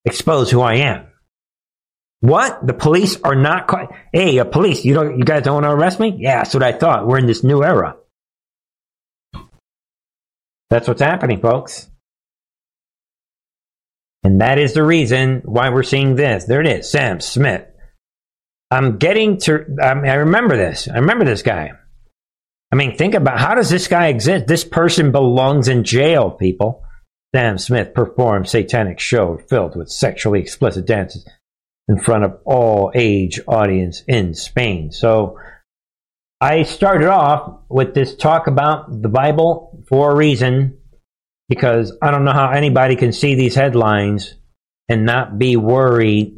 expose 0.06 0.52
who 0.52 0.62
I 0.62 0.76
am. 0.76 1.08
What? 2.22 2.66
The 2.66 2.74
police 2.74 3.20
are 3.24 3.36
not. 3.36 3.68
Ca- 3.68 3.88
hey, 4.14 4.38
a 4.38 4.46
police! 4.46 4.86
You 4.86 4.94
don't. 4.94 5.18
You 5.18 5.26
guys 5.26 5.44
don't 5.44 5.56
want 5.56 5.66
to 5.66 5.72
arrest 5.72 6.00
me? 6.00 6.16
Yeah, 6.20 6.38
that's 6.38 6.54
what 6.54 6.64
I 6.64 6.72
thought. 6.72 7.08
We're 7.08 7.18
in 7.18 7.26
this 7.26 7.44
new 7.44 7.64
era. 7.64 7.96
That's 10.70 10.88
what's 10.88 11.02
happening, 11.02 11.42
folks. 11.42 11.90
And 14.24 14.42
that 14.42 14.60
is 14.60 14.74
the 14.74 14.84
reason 14.84 15.42
why 15.46 15.70
we're 15.70 15.84
seeing 15.84 16.16
this. 16.16 16.46
There 16.46 16.62
it 16.62 16.68
is, 16.68 16.90
Sam 16.90 17.20
Smith. 17.20 17.66
I'm 18.70 18.98
getting 19.00 19.38
to. 19.40 19.66
I, 19.82 19.96
mean, 19.96 20.10
I 20.10 20.16
remember 20.16 20.56
this. 20.56 20.88
I 20.88 21.00
remember 21.00 21.26
this 21.26 21.42
guy. 21.42 21.72
I 22.72 22.76
mean, 22.76 22.98
think 22.98 23.16
about 23.16 23.40
how 23.40 23.56
does 23.56 23.70
this 23.70 23.88
guy 23.88 24.08
exist? 24.08 24.48
This 24.48 24.64
person 24.64 25.12
belongs 25.12 25.68
in 25.68 25.84
jail, 25.84 26.32
people. 26.32 26.84
Sam 27.34 27.58
Smith 27.58 27.94
performed 27.94 28.50
satanic 28.50 29.00
show 29.00 29.38
filled 29.50 29.76
with 29.76 29.90
sexually 29.90 30.40
explicit 30.40 30.86
dances 30.86 31.28
in 31.88 31.98
front 31.98 32.26
of 32.26 32.38
all 32.46 32.92
age 32.94 33.40
audience 33.48 34.04
in 34.08 34.34
Spain. 34.34 34.92
So 34.92 35.38
I 36.42 36.64
started 36.64 37.08
off 37.08 37.60
with 37.70 37.94
this 37.94 38.16
talk 38.16 38.48
about 38.48 39.02
the 39.02 39.10
Bible 39.10 39.84
for 39.88 40.12
a 40.12 40.16
reason 40.16 40.78
because 41.48 41.96
I 42.02 42.12
don't 42.12 42.26
know 42.26 42.34
how 42.34 42.50
anybody 42.50 42.96
can 42.96 43.14
see 43.14 43.36
these 43.36 43.56
headlines 43.56 44.36
and 44.90 45.06
not 45.06 45.38
be 45.38 45.56
worried 45.56 46.38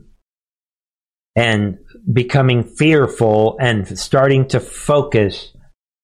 and 1.35 1.79
becoming 2.11 2.63
fearful 2.63 3.57
and 3.59 3.97
starting 3.97 4.47
to 4.49 4.59
focus 4.59 5.53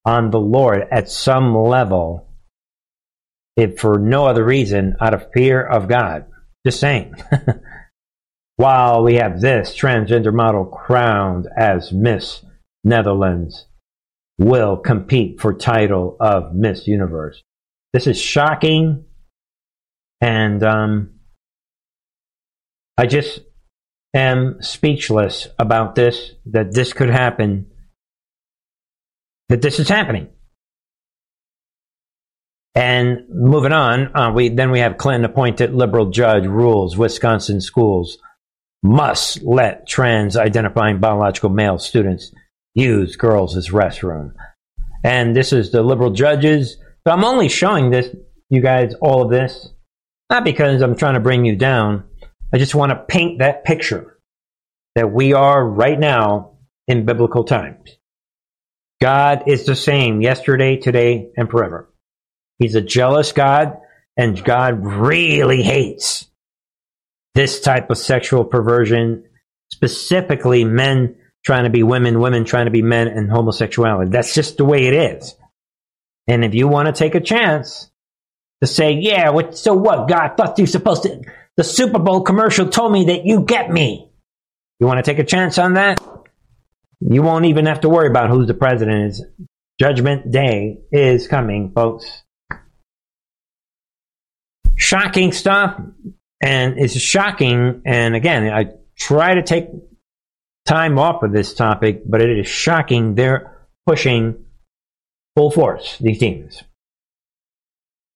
on 0.06 0.32
the 0.32 0.40
Lord 0.40 0.88
at 0.92 1.10
some 1.10 1.56
level 1.56 2.29
for 3.68 4.00
no 4.00 4.26
other 4.26 4.44
reason 4.44 4.96
out 5.02 5.14
of 5.14 5.32
fear 5.34 5.62
of 5.62 5.88
God. 5.88 6.26
Just 6.66 6.80
saying. 6.80 7.16
While 8.56 9.04
we 9.04 9.16
have 9.16 9.40
this 9.40 9.76
transgender 9.76 10.34
model 10.34 10.66
crowned 10.66 11.48
as 11.58 11.94
Miss 11.94 12.44
Netherlands 12.84 13.68
will 14.38 14.78
compete 14.78 15.40
for 15.40 15.54
title 15.54 16.18
of 16.20 16.54
Miss 16.54 16.88
Universe. 16.88 17.44
This 17.94 18.08
is 18.08 18.20
shocking, 18.20 19.06
and 20.22 20.64
um, 20.64 21.20
I 22.98 23.06
just 23.06 23.40
am 24.14 24.58
speechless 24.62 25.48
about 25.58 25.96
this. 25.96 26.34
That 26.46 26.74
this 26.74 26.94
could 26.94 27.10
happen. 27.10 27.68
That 29.50 29.62
this 29.62 29.80
is 29.80 29.90
happening. 29.90 30.30
And 32.76 33.28
moving 33.30 33.74
on, 33.74 34.16
uh, 34.16 34.32
we 34.32 34.50
then 34.50 34.72
we 34.72 34.80
have 34.80 34.98
Clinton 34.98 35.30
appointed 35.30 35.74
liberal 35.74 36.12
judge 36.12 36.46
rules 36.46 36.98
Wisconsin 36.98 37.62
schools 37.62 38.18
must 38.84 39.42
let 39.44 39.88
trans 39.88 40.38
identifying 40.38 41.00
biological 41.00 41.50
male 41.50 41.78
students 41.78 42.32
use 42.76 43.16
girls 43.16 43.58
as 43.58 43.70
restroom. 43.70 44.32
And 45.04 45.36
this 45.36 45.52
is 45.52 45.72
the 45.72 45.84
liberal 45.84 46.12
judges. 46.12 46.78
So 47.06 47.14
I'm 47.14 47.26
only 47.26 47.50
showing 47.50 47.90
this, 47.90 48.16
you 48.50 48.62
guys, 48.62 48.94
all 49.02 49.24
of 49.24 49.32
this, 49.32 49.70
not 50.30 50.44
because 50.44 50.82
I'm 50.82 50.96
trying 50.96 51.16
to 51.16 51.20
bring 51.20 51.46
you 51.46 51.56
down. 51.56 52.04
I 52.54 52.58
just 52.58 52.76
want 52.76 52.92
to 52.92 53.04
paint 53.08 53.40
that 53.40 53.64
picture 53.64 54.18
that 54.96 55.12
we 55.12 55.34
are 55.34 55.64
right 55.68 56.00
now 56.00 56.58
in 56.88 57.06
biblical 57.06 57.44
times. 57.44 57.98
God 59.02 59.44
is 59.48 59.66
the 59.66 59.76
same 59.76 60.22
yesterday, 60.22 60.78
today, 60.78 61.32
and 61.38 61.50
forever. 61.50 61.90
He's 62.60 62.76
a 62.76 62.82
jealous 62.82 63.32
God, 63.32 63.78
and 64.16 64.44
God 64.44 64.86
really 64.86 65.64
hates 65.64 66.28
this 67.36 67.62
type 67.62 67.90
of 67.90 67.98
sexual 67.98 68.44
perversion, 68.44 69.24
specifically 69.72 70.66
men 70.66 71.16
trying 71.46 71.64
to 71.64 71.70
be 71.70 71.84
women, 71.84 72.20
women 72.20 72.44
trying 72.44 72.66
to 72.66 72.72
be 72.72 72.82
men, 72.82 73.08
and 73.08 73.32
homosexuality. 73.32 74.12
That's 74.12 74.36
just 74.36 74.58
the 74.58 74.66
way 74.66 74.88
it 74.88 74.94
is. 74.94 75.36
And 76.28 76.44
if 76.44 76.54
you 76.54 76.68
want 76.68 76.88
to 76.88 76.92
take 76.92 77.16
a 77.16 77.22
chance 77.22 77.90
to 78.62 78.68
say, 78.68 78.92
yeah, 78.92 79.30
what, 79.30 79.58
so 79.58 79.74
what, 79.74 80.10
God 80.10 80.36
thought 80.36 80.58
you 80.58 80.64
were 80.64 80.68
supposed 80.68 81.04
to, 81.04 81.22
the 81.56 81.64
Super 81.64 82.00
Bowl 82.00 82.22
commercial 82.22 82.68
told 82.68 82.92
me 82.92 83.06
that 83.06 83.26
you 83.26 83.42
get 83.42 83.72
me. 83.72 84.12
You 84.80 84.88
want 84.88 85.04
to 85.04 85.10
take 85.10 85.20
a 85.20 85.24
chance 85.24 85.58
on 85.58 85.76
that? 85.76 86.00
You 87.00 87.22
won't 87.22 87.46
even 87.46 87.66
have 87.68 87.82
to 87.82 87.90
worry 87.90 88.10
about 88.10 88.30
who's 88.30 88.48
the 88.48 88.54
president 88.54 89.12
is. 89.12 89.26
Judgment 89.80 90.30
Day 90.30 90.80
is 90.92 91.28
coming, 91.28 91.72
folks. 91.74 92.24
Shocking 94.80 95.32
stuff. 95.32 95.80
And 96.42 96.80
it's 96.80 97.00
shocking. 97.00 97.82
And 97.86 98.16
again, 98.16 98.52
I 98.52 98.72
try 98.98 99.36
to 99.36 99.44
take 99.44 99.66
time 100.66 100.98
off 100.98 101.24
of 101.24 101.32
this 101.32 101.54
topic, 101.54 102.04
but 102.06 102.22
it 102.22 102.40
is 102.40 102.48
shocking 102.48 103.16
they're 103.16 103.68
pushing 103.86 104.46
full 105.36 105.52
force, 105.52 105.98
these 106.00 106.20
teams. 106.20 106.64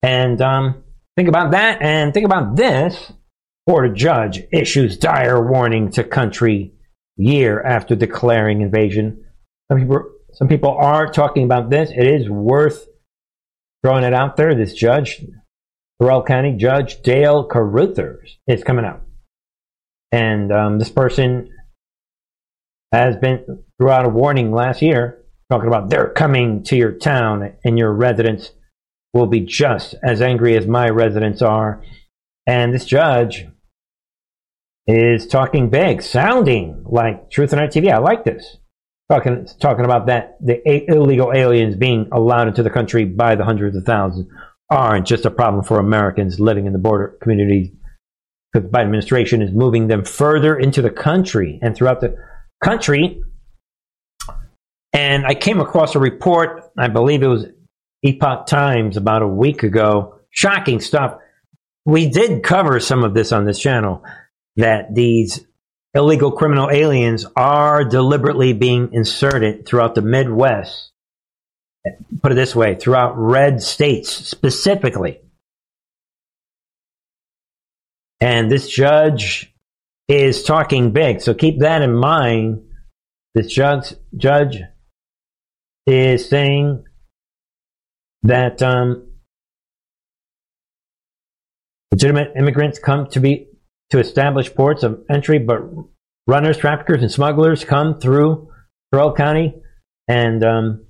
And 0.02 0.41
um, 0.41 0.84
think 1.15 1.30
about 1.30 1.52
that 1.52 1.82
and 1.82 2.13
think 2.13 2.26
about 2.26 2.56
this. 2.56 3.12
Florida 3.65 3.95
judge 3.95 4.43
issues 4.52 4.97
dire 4.97 5.41
warning 5.41 5.91
to 5.91 6.04
country 6.04 6.73
year 7.15 7.62
after 7.62 7.95
declaring 7.95 8.62
invasion. 8.62 9.23
Some 9.71 9.80
people, 9.80 10.04
some 10.34 10.47
people 10.47 10.71
are 10.71 11.12
talking 11.12 11.45
about 11.45 11.69
this. 11.69 11.89
It 11.91 12.08
is 12.08 12.30
worth 12.30 12.86
throwing 13.84 14.04
it 14.04 14.13
out 14.13 14.36
there. 14.36 14.54
This 14.54 14.73
judge, 14.73 15.23
Terrell 16.01 16.23
County 16.23 16.53
Judge 16.53 17.01
Dale 17.01 17.45
Carruthers 17.45 18.38
is 18.47 18.63
coming 18.63 18.86
out. 18.86 19.01
And 20.12 20.51
um, 20.51 20.79
this 20.79 20.89
person 20.89 21.49
has 22.91 23.15
been 23.17 23.63
throughout 23.79 24.06
a 24.06 24.10
warning 24.10 24.51
last 24.51 24.82
year 24.82 25.23
talking 25.49 25.67
about 25.67 25.89
they're 25.89 26.10
coming 26.10 26.63
to 26.63 26.75
your 26.75 26.91
town 26.91 27.53
and 27.63 27.77
your 27.77 27.91
residents 27.93 28.51
will 29.13 29.27
be 29.27 29.41
just 29.41 29.95
as 30.03 30.21
angry 30.21 30.58
as 30.58 30.65
my 30.65 30.89
residents 30.89 31.41
are. 31.41 31.84
And 32.47 32.73
this 32.73 32.86
judge 32.86 33.47
is 34.88 35.27
talking 35.27 35.69
big, 35.69 36.01
sounding 36.01 36.84
like 36.86 37.29
Truth 37.29 37.53
and 37.53 37.62
Art 37.62 37.71
TV. 37.71 37.91
I 37.91 37.99
like 37.99 38.23
this. 38.23 38.58
Talking, 39.12 39.47
talking 39.60 39.86
about 39.86 40.08
that 40.08 40.38
the 40.41 40.62
illegal 40.91 41.32
aliens 41.34 41.75
being 41.75 42.08
allowed 42.12 42.47
into 42.47 42.63
the 42.63 42.69
country 42.69 43.06
by 43.06 43.36
the 43.36 43.43
hundreds 43.45 43.75
of 43.75 43.84
thousands 43.84 44.27
aren't 44.69 45.08
just 45.08 45.26
a 45.26 45.32
problem 45.32 45.63
for 45.63 45.80
Americans 45.80 46.39
living 46.39 46.65
in 46.65 46.73
the 46.73 46.80
border 46.80 47.17
communities 47.21 47.69
because 48.52 48.69
the 48.69 48.78
Biden 48.78 48.84
administration 48.84 49.41
is 49.41 49.52
moving 49.52 49.88
them 49.88 50.06
further 50.06 50.58
into 50.58 50.82
the 50.82 50.89
country 50.89 51.60
and 51.62 51.76
throughout 51.76 52.02
the 52.02 52.15
country. 52.63 53.21
And 54.93 55.26
I 55.26 55.34
came 55.34 55.60
across 55.60 55.95
a 55.95 55.99
report, 55.99 56.71
I 56.78 56.88
believe 56.88 57.23
it 57.23 57.28
was 57.28 57.45
Epoch 58.04 58.45
Times 58.45 58.97
about 58.97 59.21
a 59.21 59.28
week 59.28 59.63
ago. 59.63 60.19
Shocking 60.30 60.80
stuff. 60.80 61.17
We 61.86 62.10
did 62.10 62.43
cover 62.43 62.80
some 62.80 63.04
of 63.04 63.13
this 63.13 63.32
on 63.32 63.45
this 63.45 63.60
channel 63.60 64.04
that 64.56 64.93
these 64.93 65.45
illegal 65.93 66.32
criminal 66.32 66.69
aliens 66.71 67.26
are 67.36 67.84
deliberately 67.84 68.54
being 68.54 68.89
inserted 68.93 69.65
throughout 69.65 69.95
the 69.95 70.02
Midwest 70.02 70.92
put 72.22 72.32
it 72.32 72.36
this 72.36 72.56
way, 72.56 72.76
throughout 72.76 73.17
red 73.17 73.62
states 73.62 74.10
specifically. 74.10 75.19
And 78.22 78.50
this 78.50 78.69
judge 78.69 79.54
is 80.08 80.43
talking 80.43 80.91
big. 80.91 81.22
So 81.22 81.34
keep 81.34 81.60
that 81.60 81.82
in 81.82 81.93
mind. 81.93 82.62
This 83.36 83.52
judge, 83.52 83.93
judge 84.15 84.60
is 85.86 86.30
saying 86.30 86.86
that 88.24 88.62
um, 88.62 89.10
legitimate 91.91 92.34
immigrants 92.38 92.80
come 92.80 93.08
to 93.08 93.19
be 93.19 93.48
to 93.89 94.00
establish 94.00 94.54
ports 94.54 94.84
of 94.84 95.04
entry, 95.10 95.39
but 95.39 95.62
runners, 96.28 96.58
traffickers, 96.58 97.02
and 97.02 97.12
smugglers 97.12 97.65
come 97.65 98.00
through 98.00 98.50
Terrell 98.91 99.13
County, 99.13 99.56
and 100.08 100.43
um, 100.43 100.86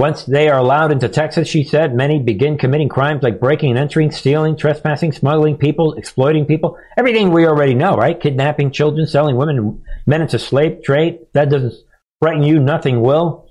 once 0.00 0.24
they 0.24 0.48
are 0.48 0.58
allowed 0.58 0.92
into 0.92 1.10
Texas, 1.10 1.46
she 1.46 1.62
said, 1.62 1.94
many 1.94 2.18
begin 2.18 2.56
committing 2.56 2.88
crimes 2.88 3.22
like 3.22 3.38
breaking 3.38 3.68
and 3.68 3.78
entering, 3.78 4.10
stealing, 4.10 4.56
trespassing, 4.56 5.12
smuggling 5.12 5.58
people, 5.58 5.92
exploiting 5.92 6.46
people. 6.46 6.78
Everything 6.96 7.30
we 7.30 7.46
already 7.46 7.74
know, 7.74 7.96
right? 7.96 8.18
Kidnapping 8.18 8.70
children, 8.70 9.06
selling 9.06 9.36
women 9.36 9.58
and 9.58 9.82
men 10.06 10.22
into 10.22 10.38
slave 10.38 10.82
trade. 10.82 11.18
That 11.34 11.50
doesn't 11.50 11.74
frighten 12.18 12.42
you. 12.42 12.58
Nothing 12.58 13.02
will. 13.02 13.50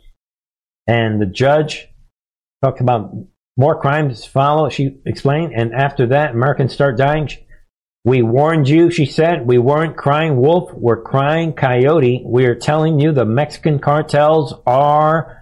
And 0.87 1.21
the 1.21 1.27
judge 1.27 1.87
talked 2.63 2.81
about 2.81 3.13
more 3.55 3.79
crimes 3.79 4.25
follow, 4.25 4.69
she 4.69 4.97
explained. 5.05 5.53
And 5.53 5.75
after 5.75 6.07
that, 6.07 6.31
Americans 6.31 6.73
start 6.73 6.97
dying. 6.97 7.29
We 8.03 8.23
warned 8.23 8.67
you, 8.67 8.89
she 8.89 9.05
said. 9.05 9.45
We 9.45 9.59
weren't 9.59 9.97
crying 9.97 10.37
wolf. 10.37 10.73
We're 10.73 11.03
crying 11.03 11.53
coyote. 11.53 12.23
We 12.25 12.45
are 12.45 12.55
telling 12.55 12.99
you 12.99 13.11
the 13.11 13.25
Mexican 13.25 13.77
cartels 13.77 14.55
are 14.65 15.38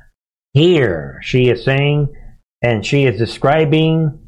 here, 0.57 1.19
she 1.21 1.49
is 1.49 1.63
saying, 1.63 2.13
and 2.61 2.85
she 2.85 3.05
is 3.05 3.17
describing 3.17 4.19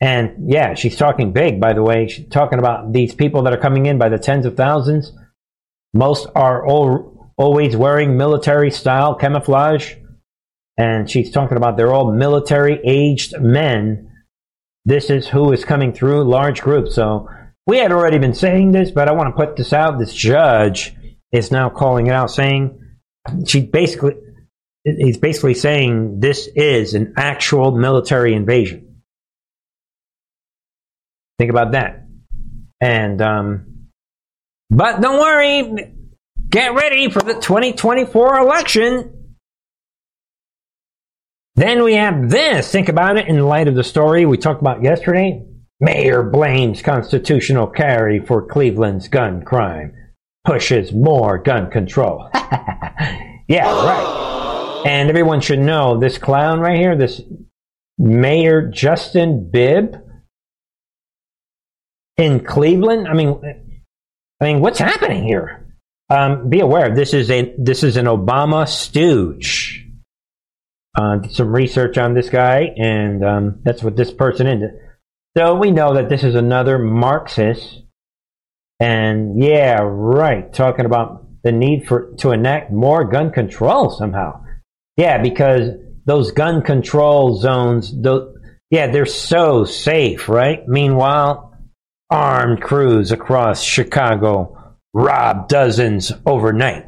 And 0.00 0.50
yeah, 0.50 0.74
she's 0.74 0.96
talking 0.96 1.32
big, 1.32 1.60
by 1.60 1.74
the 1.74 1.82
way. 1.82 2.08
She's 2.08 2.28
talking 2.28 2.58
about 2.58 2.92
these 2.92 3.14
people 3.14 3.42
that 3.42 3.52
are 3.52 3.60
coming 3.60 3.86
in 3.86 3.98
by 3.98 4.08
the 4.08 4.18
tens 4.18 4.46
of 4.46 4.56
thousands. 4.56 5.12
Most 5.92 6.26
are 6.34 6.64
all, 6.66 7.32
always 7.36 7.76
wearing 7.76 8.16
military 8.16 8.70
style 8.70 9.14
camouflage. 9.14 9.94
And 10.78 11.10
she's 11.10 11.30
talking 11.30 11.58
about 11.58 11.76
they're 11.76 11.92
all 11.92 12.12
military 12.12 12.80
aged 12.84 13.38
men. 13.40 14.10
This 14.86 15.10
is 15.10 15.28
who 15.28 15.52
is 15.52 15.64
coming 15.66 15.92
through 15.92 16.24
large 16.24 16.62
groups. 16.62 16.94
So 16.94 17.28
we 17.66 17.76
had 17.76 17.92
already 17.92 18.18
been 18.18 18.34
saying 18.34 18.72
this, 18.72 18.90
but 18.90 19.06
I 19.06 19.12
want 19.12 19.28
to 19.28 19.36
put 19.36 19.56
this 19.56 19.74
out. 19.74 19.98
This 19.98 20.14
judge 20.14 20.94
is 21.30 21.50
now 21.50 21.68
calling 21.68 22.06
it 22.06 22.14
out, 22.14 22.30
saying 22.30 22.80
she 23.46 23.60
basically 23.60 24.14
he's 24.84 25.18
basically 25.18 25.54
saying 25.54 26.20
this 26.20 26.48
is 26.54 26.94
an 26.94 27.14
actual 27.16 27.72
military 27.72 28.34
invasion. 28.34 29.02
Think 31.38 31.50
about 31.50 31.72
that. 31.72 32.06
And 32.80 33.20
um, 33.20 33.88
but 34.70 35.00
don't 35.00 35.20
worry, 35.20 35.92
get 36.48 36.74
ready 36.74 37.10
for 37.10 37.20
the 37.20 37.34
2024 37.34 38.38
election. 38.38 39.36
Then 41.56 41.82
we 41.82 41.94
have 41.94 42.30
this. 42.30 42.70
Think 42.70 42.88
about 42.88 43.18
it 43.18 43.26
in 43.26 43.38
light 43.40 43.68
of 43.68 43.74
the 43.74 43.84
story 43.84 44.24
we 44.24 44.38
talked 44.38 44.60
about 44.60 44.82
yesterday. 44.82 45.44
Mayor 45.80 46.22
blames 46.22 46.82
constitutional 46.82 47.66
carry 47.66 48.20
for 48.20 48.46
Cleveland's 48.46 49.08
gun 49.08 49.42
crime. 49.42 49.94
Pushes 50.44 50.92
more 50.92 51.38
gun 51.38 51.70
control. 51.70 52.28
yeah, 53.48 53.64
right. 53.84 54.29
And 54.84 55.10
everyone 55.10 55.40
should 55.40 55.58
know 55.58 55.98
this 55.98 56.18
clown 56.18 56.60
right 56.60 56.78
here, 56.78 56.96
this 56.96 57.20
Mayor 57.98 58.68
Justin 58.68 59.50
Bibb 59.50 59.96
in 62.16 62.40
Cleveland. 62.44 63.06
I 63.06 63.14
mean, 63.14 63.40
I 64.40 64.44
mean, 64.44 64.60
what's 64.60 64.78
happening 64.78 65.24
here? 65.24 65.76
Um, 66.08 66.48
be 66.48 66.60
aware, 66.60 66.94
this 66.94 67.14
is 67.14 67.30
a 67.30 67.54
this 67.58 67.84
is 67.84 67.96
an 67.96 68.06
Obama 68.06 68.66
stooge. 68.66 69.86
Uh, 70.96 71.16
did 71.16 71.32
some 71.32 71.54
research 71.54 71.98
on 71.98 72.14
this 72.14 72.30
guy, 72.30 72.74
and 72.76 73.24
um, 73.24 73.60
that's 73.62 73.82
what 73.82 73.96
this 73.96 74.10
person 74.12 74.46
is. 74.46 74.70
So 75.36 75.54
we 75.54 75.70
know 75.70 75.94
that 75.94 76.08
this 76.08 76.24
is 76.24 76.34
another 76.34 76.78
Marxist, 76.78 77.82
and 78.80 79.40
yeah, 79.40 79.78
right, 79.82 80.52
talking 80.52 80.86
about 80.86 81.26
the 81.44 81.52
need 81.52 81.86
for 81.86 82.12
to 82.18 82.32
enact 82.32 82.72
more 82.72 83.04
gun 83.04 83.30
control 83.30 83.90
somehow. 83.90 84.42
Yeah, 85.00 85.16
because 85.16 85.70
those 86.04 86.32
gun 86.32 86.60
control 86.60 87.38
zones, 87.38 87.90
yeah, 88.70 88.88
they're 88.88 89.06
so 89.06 89.64
safe, 89.64 90.28
right? 90.28 90.68
Meanwhile, 90.68 91.56
armed 92.10 92.60
crews 92.60 93.10
across 93.10 93.62
Chicago 93.62 94.74
rob 94.92 95.48
dozens 95.48 96.12
overnight. 96.26 96.84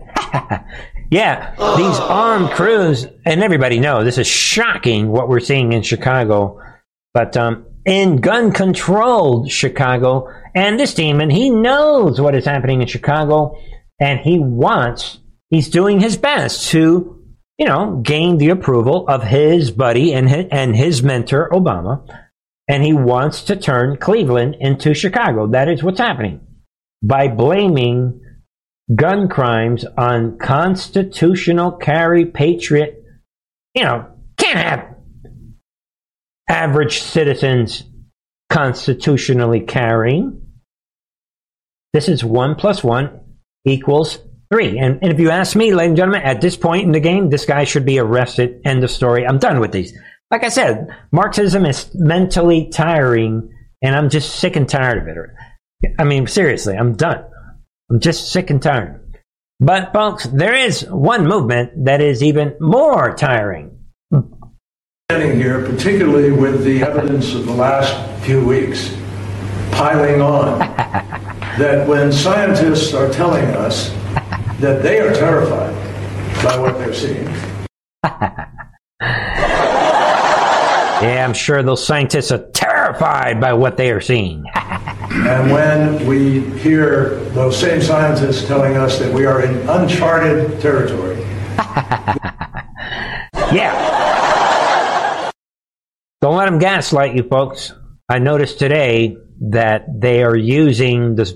yeah, 1.11 1.55
these 1.79 1.99
armed 2.01 2.51
crews, 2.51 3.07
and 3.25 3.43
everybody 3.43 3.81
knows 3.81 4.05
this 4.05 4.19
is 4.19 4.27
shocking 4.27 5.09
what 5.09 5.31
we're 5.31 5.41
seeing 5.41 5.73
in 5.73 5.81
Chicago, 5.81 6.61
but 7.15 7.35
um, 7.39 7.65
in 7.87 8.17
gun 8.17 8.53
controlled 8.53 9.51
Chicago, 9.51 10.29
and 10.55 10.79
this 10.79 10.93
demon, 10.93 11.31
he 11.31 11.49
knows 11.49 12.21
what 12.21 12.35
is 12.35 12.45
happening 12.45 12.83
in 12.83 12.89
Chicago, 12.89 13.57
and 13.99 14.21
he 14.21 14.39
wants, 14.39 15.17
he's 15.49 15.71
doing 15.71 15.99
his 15.99 16.19
best 16.19 16.69
to, 16.73 17.22
you 17.59 17.67
know, 17.67 18.01
gain 18.03 18.39
the 18.39 18.51
approval 18.51 19.07
of 19.09 19.23
his 19.23 19.71
buddy 19.71 20.13
and 20.13 20.29
his, 20.29 20.47
and 20.51 20.75
his 20.75 21.03
mentor, 21.03 21.49
Obama, 21.53 22.03
and 22.69 22.83
he 22.83 22.93
wants 22.93 23.43
to 23.43 23.57
turn 23.57 23.97
Cleveland 23.97 24.57
into 24.59 24.95
Chicago. 24.95 25.47
That 25.49 25.69
is 25.69 25.83
what's 25.83 26.01
happening 26.01 26.41
by 27.03 27.29
blaming 27.29 28.21
gun 28.95 29.29
crimes 29.29 29.85
on 29.97 30.39
constitutional 30.39 31.73
carry 31.73 32.27
patriot. 32.27 33.05
You 33.75 33.85
know, 33.85 34.07
can't 34.39 34.59
have 34.59 34.95
average 36.49 37.01
citizens 37.01 37.85
constitutionally 38.51 39.61
carrying. 39.61 40.43
This 41.93 42.09
is 42.09 42.25
one 42.25 42.55
plus 42.55 42.83
one 42.83 43.21
equals 43.65 44.19
three. 44.53 44.79
And, 44.79 44.99
and 45.03 45.11
if 45.13 45.19
you 45.19 45.31
ask 45.31 45.57
me, 45.57 45.75
ladies 45.75 45.91
and 45.91 45.97
gentlemen, 45.97 46.23
at 46.23 46.41
this 46.41 46.57
point 46.57 46.85
in 46.85 46.93
the 46.93 47.01
game, 47.01 47.31
this 47.31 47.47
guy 47.47 47.65
should 47.65 47.87
be 47.87 47.99
arrested. 47.99 48.61
End 48.65 48.85
of 48.85 48.91
story. 48.91 49.27
I'm 49.27 49.39
done 49.39 49.61
with 49.61 49.73
these. 49.73 49.97
Like 50.31 50.45
I 50.45 50.49
said, 50.49 50.89
Marxism 51.11 51.65
is 51.65 51.91
mentally 51.95 52.69
tiring, 52.71 53.51
and 53.83 53.97
I'm 53.97 54.11
just 54.11 54.37
sick 54.37 54.57
and 54.57 54.69
tired 54.69 54.99
of 54.99 55.09
it. 55.09 55.95
I 55.99 56.05
mean, 56.05 56.27
seriously, 56.27 56.75
I'm 56.77 56.95
done. 56.95 57.25
I'm 57.91 58.01
just 58.01 58.31
sick 58.31 58.51
and 58.51 58.63
tired. 58.63 58.99
But, 59.59 59.93
folks, 59.93 60.25
there 60.27 60.55
is 60.55 60.85
one 60.89 61.27
movement 61.27 61.85
that 61.85 62.01
is 62.01 62.23
even 62.23 62.55
more 62.61 63.15
tiring. 63.15 63.79
Standing 65.11 65.39
here, 65.39 65.65
particularly 65.65 66.33
with 66.33 66.65
the 66.65 66.83
evidence 66.83 67.35
of 67.35 67.47
the 67.47 67.53
last 67.53 68.25
few 68.25 68.45
weeks 68.45 68.95
piling 69.71 70.21
on, 70.21 70.59
that 71.59 71.87
when 71.87 72.13
scientists 72.13 72.93
are 72.95 73.11
telling 73.13 73.45
us 73.45 73.91
that 74.63 74.83
they 74.83 75.01
are 75.01 75.13
terrified 75.13 75.75
by 76.43 76.59
what 76.59 76.79
they're 76.79 76.95
seeing. 76.95 77.29
Yeah, 81.03 81.25
I'm 81.25 81.35
sure 81.35 81.65
those 81.65 81.85
scientists 81.85 82.31
are 82.31 82.49
terrified 82.53 83.41
by 83.41 83.55
what 83.55 83.77
they 83.77 83.91
are 83.91 84.01
seeing. 84.01 84.45
and 84.55 85.51
when 85.51 86.07
we 86.07 86.43
hear 86.61 87.17
those 87.31 87.59
same 87.59 87.83
scientists 87.83 88.47
telling 88.47 88.77
us 88.77 89.01
that 89.01 89.13
we 89.13 89.27
are 89.27 89.43
in 89.43 89.69
uncharted 89.69 90.61
territory. 90.61 91.19
yeah. 93.53 95.33
Don't 96.21 96.37
let 96.37 96.45
them 96.45 96.61
gaslight 96.61 97.17
you, 97.17 97.25
folks. 97.25 97.73
I 98.09 98.21
noticed 98.21 98.61
today 98.61 99.17
that 99.51 99.87
they 100.01 100.23
are 100.23 100.37
using 100.37 101.17
this, 101.17 101.35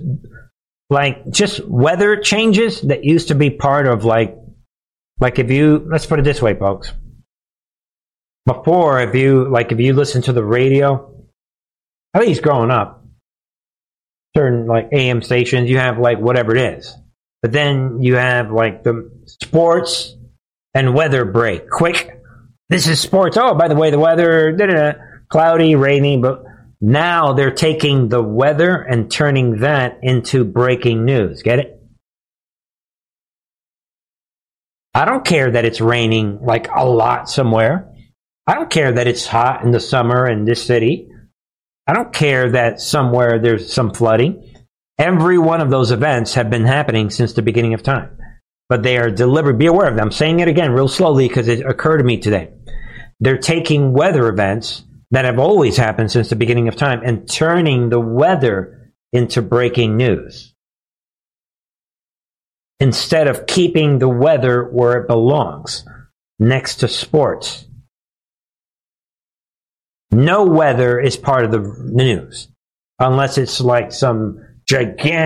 like, 0.90 1.30
just 1.30 1.66
weather 1.66 2.16
changes 2.16 2.80
that 2.82 3.04
used 3.04 3.28
to 3.28 3.34
be 3.34 3.50
part 3.50 3.86
of, 3.86 4.04
like, 4.04 4.36
like 5.20 5.38
if 5.38 5.50
you, 5.50 5.86
let's 5.90 6.06
put 6.06 6.18
it 6.18 6.24
this 6.24 6.42
way, 6.42 6.54
folks. 6.54 6.92
Before 8.46 9.00
if 9.00 9.12
you 9.16 9.48
like 9.48 9.72
if 9.72 9.80
you 9.80 9.92
listen 9.92 10.22
to 10.22 10.32
the 10.32 10.44
radio 10.44 11.12
at 12.14 12.22
least 12.22 12.42
growing 12.42 12.70
up 12.70 13.04
certain 14.36 14.68
like 14.68 14.90
am 14.92 15.20
stations 15.20 15.68
you 15.68 15.78
have 15.78 15.98
like 15.98 16.20
whatever 16.20 16.54
it 16.54 16.78
is. 16.78 16.96
But 17.42 17.50
then 17.50 18.02
you 18.02 18.14
have 18.14 18.52
like 18.52 18.84
the 18.84 19.10
sports 19.26 20.14
and 20.74 20.94
weather 20.94 21.24
break. 21.24 21.68
Quick. 21.68 22.20
This 22.68 22.86
is 22.86 23.00
sports. 23.00 23.36
Oh 23.36 23.56
by 23.56 23.66
the 23.66 23.74
way 23.74 23.90
the 23.90 23.98
weather 23.98 24.52
da-da-da, 24.52 24.92
cloudy 25.28 25.74
rainy 25.74 26.16
but 26.16 26.44
now 26.80 27.32
they're 27.32 27.50
taking 27.50 28.08
the 28.08 28.22
weather 28.22 28.76
and 28.76 29.10
turning 29.10 29.60
that 29.60 29.98
into 30.02 30.44
breaking 30.44 31.04
news 31.04 31.42
get 31.42 31.58
it 31.58 31.82
i 34.94 35.04
don't 35.04 35.24
care 35.24 35.50
that 35.50 35.64
it's 35.64 35.80
raining 35.80 36.38
like 36.42 36.68
a 36.74 36.84
lot 36.84 37.28
somewhere 37.28 37.92
I 38.48 38.54
don't 38.54 38.70
care 38.70 38.92
that 38.92 39.08
it's 39.08 39.26
hot 39.26 39.64
in 39.64 39.72
the 39.72 39.80
summer 39.80 40.28
in 40.28 40.44
this 40.44 40.64
city. 40.64 41.08
I 41.86 41.92
don't 41.92 42.12
care 42.12 42.52
that 42.52 42.80
somewhere 42.80 43.40
there's 43.40 43.72
some 43.72 43.92
flooding. 43.92 44.54
Every 44.98 45.36
one 45.36 45.60
of 45.60 45.70
those 45.70 45.90
events 45.90 46.34
have 46.34 46.48
been 46.48 46.64
happening 46.64 47.10
since 47.10 47.32
the 47.32 47.42
beginning 47.42 47.74
of 47.74 47.82
time. 47.82 48.16
But 48.68 48.84
they 48.84 48.98
are 48.98 49.10
deliberate. 49.10 49.58
Be 49.58 49.66
aware 49.66 49.88
of 49.88 49.96
them. 49.96 50.06
I'm 50.06 50.12
saying 50.12 50.40
it 50.40 50.48
again 50.48 50.70
real 50.70 50.88
slowly 50.88 51.26
because 51.26 51.48
it 51.48 51.66
occurred 51.66 51.98
to 51.98 52.04
me 52.04 52.18
today. 52.18 52.52
They're 53.18 53.38
taking 53.38 53.92
weather 53.92 54.28
events 54.28 54.84
that 55.10 55.24
have 55.24 55.38
always 55.38 55.76
happened 55.76 56.10
since 56.10 56.28
the 56.28 56.36
beginning 56.36 56.68
of 56.68 56.76
time 56.76 57.00
and 57.04 57.28
turning 57.28 57.88
the 57.88 58.00
weather 58.00 58.92
into 59.12 59.42
breaking 59.42 59.96
news. 59.96 60.54
Instead 62.80 63.26
of 63.26 63.46
keeping 63.46 63.98
the 63.98 64.08
weather 64.08 64.64
where 64.64 65.00
it 65.00 65.08
belongs, 65.08 65.84
next 66.38 66.76
to 66.76 66.88
sports 66.88 67.66
no 70.10 70.44
weather 70.44 71.00
is 71.00 71.16
part 71.16 71.44
of 71.44 71.50
the 71.50 71.60
news 71.92 72.48
unless 72.98 73.38
it's 73.38 73.60
like 73.60 73.92
some 73.92 74.38
gigantic 74.66 75.25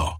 now. 0.00 0.19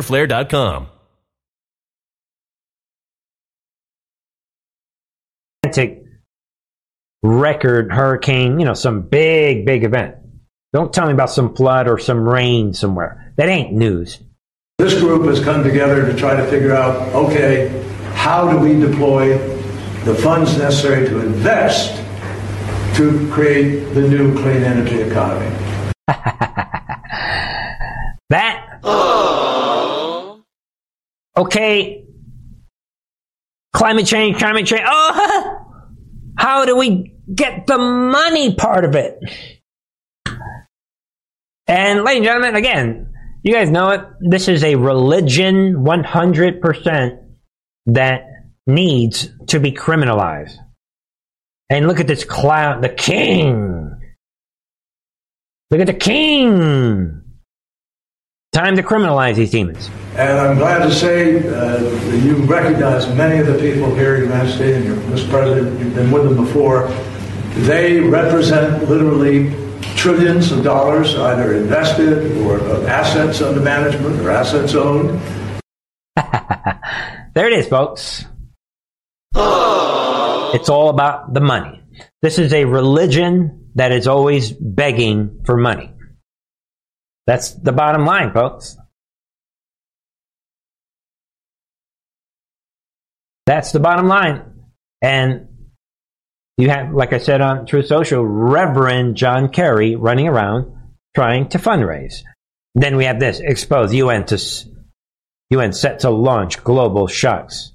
fighterflare.com. 0.00 0.88
Record 7.22 7.92
hurricane, 7.92 8.58
you 8.58 8.64
know, 8.64 8.72
some 8.72 9.02
big, 9.02 9.66
big 9.66 9.84
event. 9.84 10.14
Don't 10.72 10.90
tell 10.92 11.06
me 11.06 11.12
about 11.12 11.30
some 11.30 11.54
flood 11.54 11.86
or 11.86 11.98
some 11.98 12.26
rain 12.26 12.72
somewhere. 12.72 13.34
That 13.36 13.48
ain't 13.48 13.74
news. 13.74 14.20
This 14.78 14.98
group 14.98 15.26
has 15.26 15.44
come 15.44 15.62
together 15.62 16.10
to 16.10 16.16
try 16.16 16.34
to 16.34 16.46
figure 16.46 16.74
out 16.74 17.14
okay, 17.14 17.68
how 18.14 18.50
do 18.50 18.58
we 18.58 18.80
deploy 18.80 19.36
the 20.04 20.14
funds 20.14 20.56
necessary 20.56 21.06
to 21.08 21.20
invest 21.20 21.96
to 22.96 23.30
create 23.30 23.92
the 23.92 24.00
new 24.00 24.32
clean 24.40 24.62
energy 24.62 25.02
economy? 25.02 25.54
that 28.30 28.59
okay, 31.40 32.04
climate 33.72 34.06
change, 34.06 34.38
climate 34.38 34.66
change. 34.66 34.82
Oh, 34.84 35.66
how 36.38 36.64
do 36.64 36.76
we 36.76 37.14
get 37.34 37.66
the 37.66 37.78
money 37.78 38.54
part 38.54 38.84
of 38.84 38.94
it? 38.94 39.18
And, 41.66 42.02
ladies 42.02 42.18
and 42.18 42.24
gentlemen, 42.24 42.56
again, 42.56 43.14
you 43.42 43.52
guys 43.52 43.70
know 43.70 43.90
it. 43.90 44.00
This 44.20 44.48
is 44.48 44.64
a 44.64 44.74
religion 44.74 45.84
100% 45.84 47.18
that 47.86 48.22
needs 48.66 49.28
to 49.48 49.60
be 49.60 49.72
criminalized. 49.72 50.56
And 51.70 51.86
look 51.86 52.00
at 52.00 52.08
this 52.08 52.24
clown, 52.24 52.80
the 52.80 52.88
king. 52.88 53.96
Look 55.70 55.80
at 55.80 55.86
the 55.86 55.94
king. 55.94 57.19
Time 58.52 58.74
to 58.74 58.82
criminalize 58.82 59.36
these 59.36 59.52
demons. 59.52 59.88
And 60.16 60.36
I'm 60.36 60.58
glad 60.58 60.80
to 60.80 60.92
say 60.92 61.38
uh, 61.48 61.78
you 62.16 62.34
recognize 62.46 63.06
many 63.14 63.38
of 63.38 63.46
the 63.46 63.54
people 63.60 63.94
here 63.94 64.16
in 64.16 64.22
the 64.22 64.26
United 64.26 64.52
States, 64.52 64.76
and 64.76 64.84
you're, 64.84 64.96
Mr. 64.96 65.30
President, 65.30 65.78
you've 65.78 65.94
been 65.94 66.10
with 66.10 66.24
them 66.24 66.34
before. 66.36 66.88
They 67.64 68.00
represent 68.00 68.88
literally 68.88 69.54
trillions 69.94 70.50
of 70.50 70.64
dollars, 70.64 71.14
either 71.14 71.54
invested 71.54 72.38
or 72.38 72.60
assets 72.88 73.40
under 73.40 73.60
management 73.60 74.20
or 74.20 74.30
assets 74.30 74.74
owned. 74.74 75.20
there 76.16 77.46
it 77.46 77.52
is, 77.52 77.68
folks. 77.68 78.24
It's 80.52 80.68
all 80.68 80.88
about 80.88 81.32
the 81.32 81.40
money. 81.40 81.80
This 82.20 82.40
is 82.40 82.52
a 82.52 82.64
religion 82.64 83.70
that 83.76 83.92
is 83.92 84.08
always 84.08 84.50
begging 84.50 85.42
for 85.44 85.56
money. 85.56 85.92
That's 87.30 87.52
the 87.52 87.70
bottom 87.70 88.04
line, 88.04 88.32
folks. 88.32 88.76
That's 93.46 93.70
the 93.70 93.78
bottom 93.78 94.08
line. 94.08 94.64
And 95.00 95.46
you 96.58 96.70
have, 96.70 96.92
like 96.92 97.12
I 97.12 97.18
said 97.18 97.40
on 97.40 97.66
Truth 97.66 97.86
Social, 97.86 98.26
Reverend 98.26 99.14
John 99.14 99.48
Kerry 99.48 99.94
running 99.94 100.26
around 100.26 100.72
trying 101.14 101.48
to 101.50 101.58
fundraise. 101.58 102.24
Then 102.74 102.96
we 102.96 103.04
have 103.04 103.20
this 103.20 103.38
expose 103.38 103.94
UN 103.94 104.26
to 104.26 104.42
UN 105.50 105.72
set 105.72 106.00
to 106.00 106.10
launch 106.10 106.64
global 106.64 107.06
shocks 107.06 107.74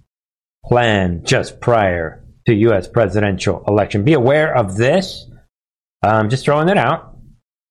plan 0.65 1.23
just 1.23 1.61
prior 1.61 2.25
to 2.45 2.53
U.S. 2.53 2.89
presidential 2.89 3.63
election. 3.65 4.03
Be 4.03 4.15
aware 4.15 4.53
of 4.53 4.75
this. 4.75 5.25
I'm 6.03 6.29
just 6.29 6.43
throwing 6.43 6.67
it 6.67 6.77
out. 6.77 7.14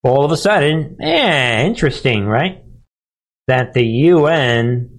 All 0.05 0.23
of 0.23 0.31
a 0.31 0.37
sudden, 0.37 0.99
eh, 1.01 1.65
interesting, 1.65 2.27
right? 2.27 2.63
That 3.49 3.73
the 3.73 3.85
UN 3.85 4.91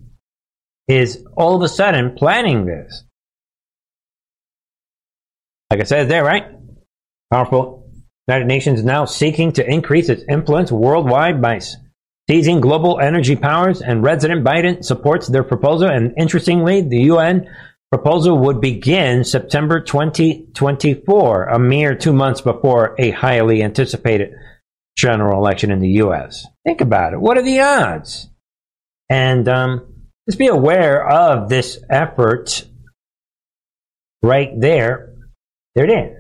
is 0.88 1.24
all 1.38 1.56
of 1.56 1.62
a 1.62 1.70
sudden 1.70 2.16
planning 2.16 2.66
this. 2.66 3.04
Like 5.70 5.82
I 5.82 5.84
said 5.84 6.10
there, 6.10 6.24
right? 6.24 6.46
Powerful 7.32 7.92
United 8.28 8.48
Nations 8.48 8.84
now 8.84 9.06
seeking 9.06 9.52
to 9.54 9.70
increase 9.70 10.10
its 10.10 10.24
influence 10.28 10.72
worldwide 10.72 11.40
by 11.40 11.60
seizing 12.28 12.60
global 12.60 13.00
energy 13.00 13.36
powers, 13.36 13.82
and 13.84 14.02
President 14.02 14.44
Biden 14.44 14.84
supports 14.84 15.28
their 15.28 15.44
proposal. 15.44 15.88
And 15.88 16.14
interestingly, 16.18 16.82
the 16.82 17.04
UN 17.04 17.48
proposal 17.92 18.40
would 18.40 18.60
begin 18.60 19.24
September 19.24 19.82
2024, 19.82 21.46
a 21.46 21.60
mere 21.60 21.96
two 21.96 22.14
months 22.14 22.42
before 22.42 22.96
a 22.98 23.12
highly 23.12 23.62
anticipated 23.62 24.34
general 24.96 25.40
election 25.40 25.72
in 25.72 25.80
the 25.80 25.90
U.S. 25.90 26.48
Think 26.66 26.82
about 26.82 27.14
it. 27.14 27.20
What 27.20 27.38
are 27.38 27.44
the 27.44 27.62
odds? 27.62 28.30
And 29.10 29.48
um, 29.48 29.94
just 30.28 30.40
be 30.40 30.48
aware 30.48 31.08
of 31.08 31.50
this 31.50 31.80
effort 31.90 32.66
right 34.24 34.50
there. 34.60 35.14
There 35.76 35.86
it 35.86 35.92
is. 35.92 36.18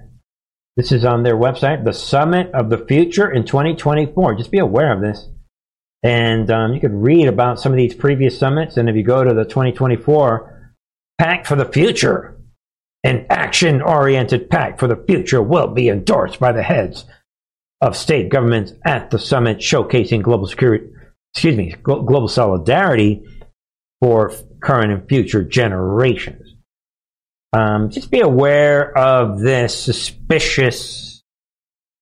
This 0.78 0.92
is 0.92 1.06
on 1.06 1.24
their 1.24 1.38
website, 1.38 1.86
the 1.86 1.94
Summit 1.94 2.52
of 2.54 2.70
the 2.70 2.86
Future 2.86 3.32
in 3.32 3.46
2024. 3.46 4.36
Just 4.36 4.52
be 4.52 4.60
aware 4.60 4.92
of 4.92 5.02
this. 5.02 5.30
And 6.04 6.52
um, 6.52 6.74
you 6.74 6.82
could 6.82 6.94
read 6.94 7.28
about 7.28 7.60
some 7.60 7.72
of 7.72 7.78
these 7.78 7.96
previous 7.96 8.38
summits. 8.38 8.78
And 8.78 8.90
if 8.90 8.96
you 8.96 9.04
go 9.04 9.24
to 9.24 9.34
the 9.34 9.46
2024 9.46 10.74
Pact 11.18 11.48
for 11.48 11.56
the 11.56 11.66
Future, 11.66 12.38
an 13.06 13.26
action 13.30 13.82
oriented 13.82 14.50
pact 14.50 14.80
for 14.80 14.88
the 14.88 15.04
future 15.08 15.42
will 15.42 15.68
be 15.68 15.90
endorsed 15.90 16.40
by 16.40 16.52
the 16.52 16.64
heads 16.64 17.06
of 17.82 17.96
state 17.96 18.30
governments 18.30 18.74
at 18.86 19.12
the 19.12 19.20
summit, 19.20 19.60
showcasing 19.60 20.22
global 20.22 20.48
security, 20.48 20.88
excuse 21.34 21.56
me, 21.56 21.76
global 21.84 22.28
solidarity 22.28 23.24
for 24.02 24.32
current 24.62 24.92
and 24.92 25.08
future 25.08 25.44
generations. 25.44 26.56
Um, 27.54 27.90
just 27.90 28.12
be 28.12 28.20
aware 28.20 28.98
of 28.98 29.40
this 29.40 29.78
suspicious 29.78 31.24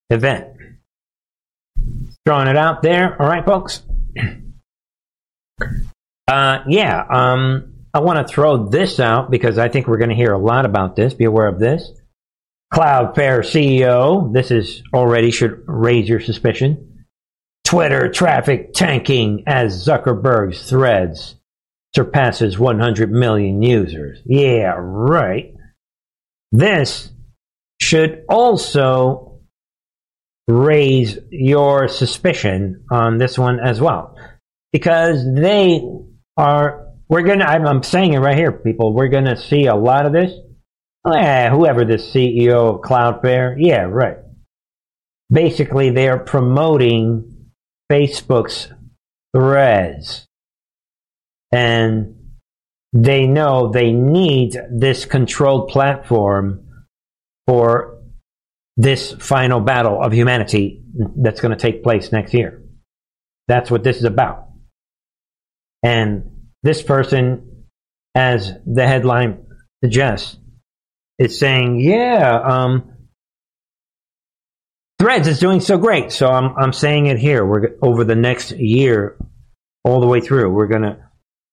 event. 0.10 0.48
Throwing 2.26 2.48
it 2.48 2.58
out 2.58 2.82
there. 2.82 3.22
All 3.22 3.28
right, 3.28 3.46
folks. 3.46 3.84
Uh, 6.26 6.64
yeah, 6.70 7.06
um, 7.10 7.74
I 7.94 8.00
want 8.00 8.26
to 8.26 8.34
throw 8.34 8.70
this 8.70 9.00
out 9.00 9.30
because 9.30 9.58
I 9.58 9.68
think 9.68 9.88
we're 9.88 9.98
going 9.98 10.10
to 10.10 10.16
hear 10.16 10.32
a 10.32 10.38
lot 10.38 10.66
about 10.66 10.96
this. 10.96 11.14
Be 11.14 11.26
aware 11.26 11.48
of 11.48 11.60
this. 11.60 11.92
Cloudflare 12.74 13.42
CEO, 13.44 14.34
this 14.34 14.50
is 14.50 14.82
already 14.96 15.30
should 15.30 15.64
raise 15.68 16.10
your 16.10 16.20
suspicion. 16.20 17.06
Twitter 17.64 18.12
traffic 18.12 18.74
tanking 18.74 19.44
as 19.46 19.86
Zuckerberg's 19.86 20.68
threads 20.68 21.36
surpasses 21.96 22.58
100 22.58 23.12
million 23.12 23.62
users. 23.62 24.20
Yeah, 24.26 24.74
right. 24.78 25.54
This 26.52 27.12
should 27.80 28.24
also 28.28 29.42
raise 30.48 31.20
your 31.30 31.88
suspicion 31.88 32.86
on 32.90 33.20
this 33.20 33.38
one 33.38 33.60
as 33.60 33.80
well. 33.80 34.18
Because 34.72 35.24
they 35.36 35.84
are, 36.38 36.88
we're 37.08 37.22
gonna, 37.22 37.46
I'm 37.46 37.84
saying 37.84 38.14
it 38.14 38.20
right 38.20 38.36
here, 38.36 38.52
people, 38.52 38.94
we're 38.94 39.10
gonna 39.10 39.38
see 39.38 39.68
a 39.68 39.76
lot 39.76 40.08
of 40.08 40.12
this. 40.12 40.32
Eh, 41.06 41.50
whoever 41.50 41.84
the 41.84 41.96
CEO 41.96 42.76
of 42.76 42.82
Cloudflare, 42.82 43.56
yeah, 43.58 43.82
right. 43.82 44.18
Basically, 45.30 45.90
they 45.90 46.08
are 46.08 46.20
promoting 46.20 47.50
Facebook's 47.92 48.70
threads 49.36 50.26
and 51.52 52.16
they 52.94 53.26
know 53.26 53.70
they 53.70 53.92
need 53.92 54.56
this 54.72 55.06
controlled 55.06 55.68
platform 55.68 56.68
for 57.48 58.02
this 58.78 59.12
final 59.14 59.60
battle 59.60 60.02
of 60.02 60.14
humanity 60.14 60.84
that's 61.18 61.42
going 61.42 61.56
to 61.56 61.62
take 61.62 61.84
place 61.84 62.12
next 62.12 62.34
year. 62.34 62.64
That's 63.48 63.70
what 63.70 63.84
this 63.84 63.98
is 63.98 64.06
about. 64.06 64.48
And 65.82 66.50
this 66.62 66.82
person, 66.82 67.66
as 68.16 68.54
the 68.66 68.88
headline 68.88 69.46
suggests, 69.84 70.38
is 71.20 71.40
saying, 71.40 71.80
yeah, 71.80 72.40
um, 72.44 72.94
Threads 75.04 75.28
is 75.28 75.40
doing 75.40 75.60
so 75.60 75.78
great. 75.78 76.14
So 76.14 76.30
I'm, 76.30 76.56
I'm 76.56 76.72
saying 76.72 77.08
it 77.08 77.18
here. 77.20 77.46
We're 77.46 77.76
over 77.82 78.06
the 78.06 78.16
next 78.16 78.52
year, 78.52 79.18
all 79.84 80.00
the 80.00 80.08
way 80.08 80.22
through. 80.22 80.54
We're 80.54 80.68
going 80.68 80.84
to 80.84 80.98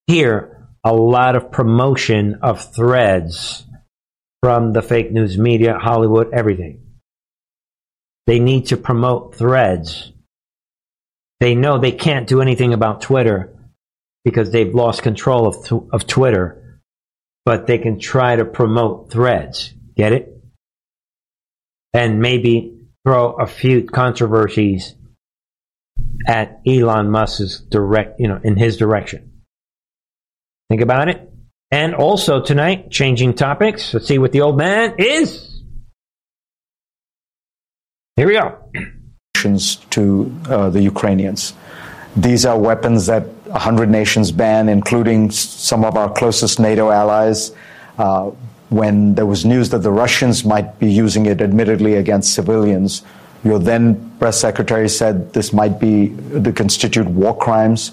hear 0.07 0.69
a 0.85 0.95
lot 0.95 1.35
of 1.35 1.51
promotion 1.51 2.39
of 2.43 2.73
threads 2.73 3.67
from 4.41 4.73
the 4.73 4.83
fake 4.83 5.11
news 5.11 5.37
media, 5.37 5.79
Hollywood, 5.81 6.33
everything. 6.33 6.81
They 8.29 8.39
need 8.39 8.67
to 8.67 8.77
promote 8.77 9.35
threads. 9.35 10.13
They 11.41 11.57
know 11.57 11.77
they 11.77 11.91
can't 11.91 12.29
do 12.29 12.41
anything 12.41 12.73
about 12.73 13.01
Twitter 13.01 13.53
because 14.25 14.53
they've 14.53 14.73
lost 14.73 15.03
control 15.03 15.49
of, 15.49 15.89
of 15.93 16.07
Twitter, 16.07 16.60
but 17.45 17.67
they 17.67 17.79
can 17.79 17.99
try 17.99 18.37
to 18.37 18.45
promote 18.45 19.11
threads. 19.11 19.73
Get 19.97 20.13
it? 20.13 20.37
And 21.93 22.21
maybe 22.21 22.79
throw 23.05 23.33
a 23.33 23.47
few 23.47 23.85
controversies 23.85 24.95
at 26.27 26.61
Elon 26.67 27.11
Musk's 27.11 27.61
direct, 27.61 28.21
you 28.21 28.29
know, 28.29 28.41
in 28.43 28.57
his 28.57 28.77
direction. 28.77 29.43
Think 30.69 30.83
about 30.83 31.09
it. 31.09 31.29
And 31.73 31.95
also 31.95 32.43
tonight, 32.43 32.91
changing 32.91 33.35
topics. 33.35 33.95
Let's 33.95 34.07
see 34.07 34.19
what 34.19 34.33
the 34.33 34.41
old 34.41 34.57
man 34.57 34.95
is. 34.99 35.63
Here 38.17 38.27
we 38.27 38.35
go. 38.35 38.59
To 39.43 40.39
uh, 40.51 40.69
the 40.69 40.83
Ukrainians. 40.83 41.55
These 42.17 42.45
are 42.45 42.59
weapons 42.59 43.07
that 43.07 43.27
100 43.47 43.89
nations 43.89 44.33
ban, 44.33 44.69
including 44.69 45.31
some 45.31 45.85
of 45.85 45.97
our 45.97 46.13
closest 46.13 46.59
NATO 46.59 46.91
allies. 46.91 47.53
Uh, 47.99 48.31
when 48.71 49.15
there 49.15 49.27
was 49.27 49.45
news 49.45 49.71
that 49.71 49.81
the 49.81 49.91
Russians 49.91 50.45
might 50.45 50.79
be 50.79 50.91
using 50.91 51.27
it, 51.27 51.41
admittedly, 51.41 51.95
against 51.95 52.35
civilians, 52.35 53.03
your 53.45 53.59
then 53.59 54.11
press 54.19 54.41
secretary 54.41 54.89
said 54.89 55.33
this 55.33 55.53
might 55.53 55.81
be 55.81 56.09
the 56.09 56.53
constitute 56.53 57.07
war 57.09 57.37
crimes. 57.37 57.93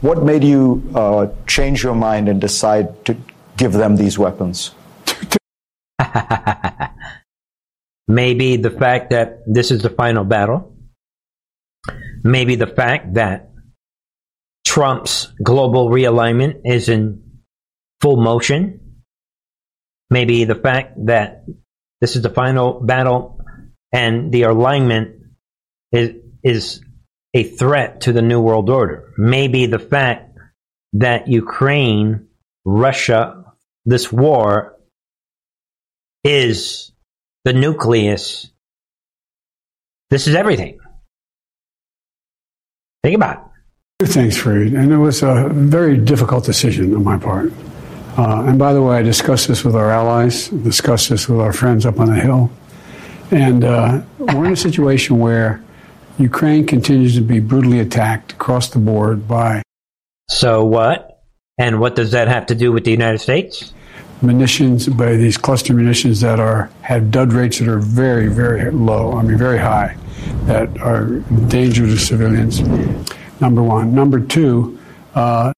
What 0.00 0.22
made 0.24 0.44
you 0.44 0.82
uh, 0.94 1.28
change 1.46 1.82
your 1.82 1.94
mind 1.94 2.28
and 2.28 2.40
decide 2.40 3.04
to 3.06 3.16
give 3.56 3.72
them 3.72 3.96
these 3.96 4.18
weapons? 4.18 4.72
Maybe 8.08 8.56
the 8.56 8.70
fact 8.70 9.10
that 9.10 9.42
this 9.46 9.70
is 9.70 9.82
the 9.82 9.90
final 9.90 10.24
battle. 10.24 10.75
Maybe 12.22 12.56
the 12.56 12.66
fact 12.66 13.14
that 13.14 13.50
Trump's 14.64 15.32
global 15.42 15.88
realignment 15.88 16.62
is 16.64 16.88
in 16.88 17.22
full 18.00 18.16
motion. 18.16 19.02
Maybe 20.10 20.44
the 20.44 20.54
fact 20.54 21.06
that 21.06 21.44
this 22.00 22.16
is 22.16 22.22
the 22.22 22.30
final 22.30 22.80
battle 22.80 23.40
and 23.92 24.32
the 24.32 24.42
alignment 24.42 25.16
is, 25.92 26.16
is 26.42 26.80
a 27.32 27.44
threat 27.44 28.02
to 28.02 28.12
the 28.12 28.22
New 28.22 28.40
World 28.40 28.68
Order. 28.70 29.12
Maybe 29.16 29.66
the 29.66 29.78
fact 29.78 30.36
that 30.94 31.28
Ukraine, 31.28 32.28
Russia, 32.64 33.44
this 33.84 34.12
war 34.12 34.76
is 36.24 36.92
the 37.44 37.52
nucleus. 37.52 38.50
This 40.10 40.26
is 40.26 40.34
everything. 40.34 40.78
Think 43.06 43.14
about 43.14 43.36
it. 43.36 44.04
Two 44.04 44.12
things, 44.12 44.36
Fareed, 44.36 44.76
and 44.76 44.90
it 44.90 44.96
was 44.96 45.22
a 45.22 45.48
very 45.52 45.96
difficult 45.96 46.44
decision 46.44 46.92
on 46.92 47.04
my 47.04 47.16
part. 47.16 47.52
Uh, 48.18 48.46
and 48.46 48.58
by 48.58 48.72
the 48.72 48.82
way, 48.82 48.96
I 48.96 49.02
discussed 49.02 49.46
this 49.46 49.62
with 49.62 49.76
our 49.76 49.92
allies, 49.92 50.48
discussed 50.48 51.10
this 51.10 51.28
with 51.28 51.38
our 51.38 51.52
friends 51.52 51.86
up 51.86 52.00
on 52.00 52.08
the 52.08 52.16
Hill. 52.16 52.50
And 53.30 53.62
uh, 53.62 54.02
we're 54.18 54.46
in 54.46 54.54
a 54.54 54.56
situation 54.56 55.20
where 55.20 55.62
Ukraine 56.18 56.66
continues 56.66 57.14
to 57.14 57.20
be 57.20 57.38
brutally 57.38 57.78
attacked 57.78 58.32
across 58.32 58.70
the 58.70 58.80
board 58.80 59.28
by. 59.28 59.62
So 60.28 60.64
what? 60.64 61.22
And 61.58 61.78
what 61.78 61.94
does 61.94 62.10
that 62.10 62.26
have 62.26 62.46
to 62.46 62.56
do 62.56 62.72
with 62.72 62.82
the 62.82 62.90
United 62.90 63.18
States? 63.20 63.72
Munitions 64.20 64.88
by 64.88 65.14
these 65.14 65.36
cluster 65.36 65.72
munitions 65.72 66.22
that 66.22 66.40
are 66.40 66.72
have 66.82 67.12
dud 67.12 67.32
rates 67.32 67.60
that 67.60 67.68
are 67.68 67.78
very, 67.78 68.26
very 68.26 68.68
low. 68.72 69.12
I 69.12 69.22
mean, 69.22 69.38
very 69.38 69.58
high, 69.58 69.96
that 70.46 70.78
are 70.80 71.20
dangerous 71.48 71.92
to 71.92 71.98
civilians. 71.98 72.60
Number 73.40 73.62
one. 73.62 73.94
Number 73.94 74.20
two. 74.20 74.78
Uh, 75.14 75.52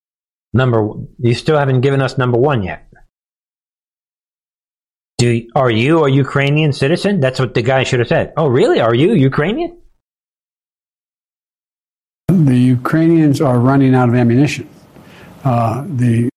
number. 0.53 0.89
You 1.19 1.33
still 1.33 1.57
haven't 1.57 1.81
given 1.81 2.01
us 2.01 2.17
number 2.17 2.37
one 2.37 2.63
yet. 2.63 2.89
Do 5.19 5.47
are 5.53 5.69
you 5.69 6.05
a 6.05 6.09
Ukrainian 6.09 6.71
citizen? 6.71 7.19
That's 7.19 7.39
what 7.39 7.53
the 7.53 7.61
guy 7.61 7.83
should 7.83 7.99
have 7.99 8.07
said. 8.07 8.33
Oh, 8.37 8.47
really? 8.47 8.79
Are 8.79 8.95
you 8.95 9.13
Ukrainian? 9.13 9.77
The 12.29 12.57
Ukrainians 12.57 13.41
are 13.41 13.59
running 13.59 13.93
out 13.95 14.07
of 14.07 14.15
ammunition. 14.15 14.69
Uh, 15.43 15.83
the 15.87 16.29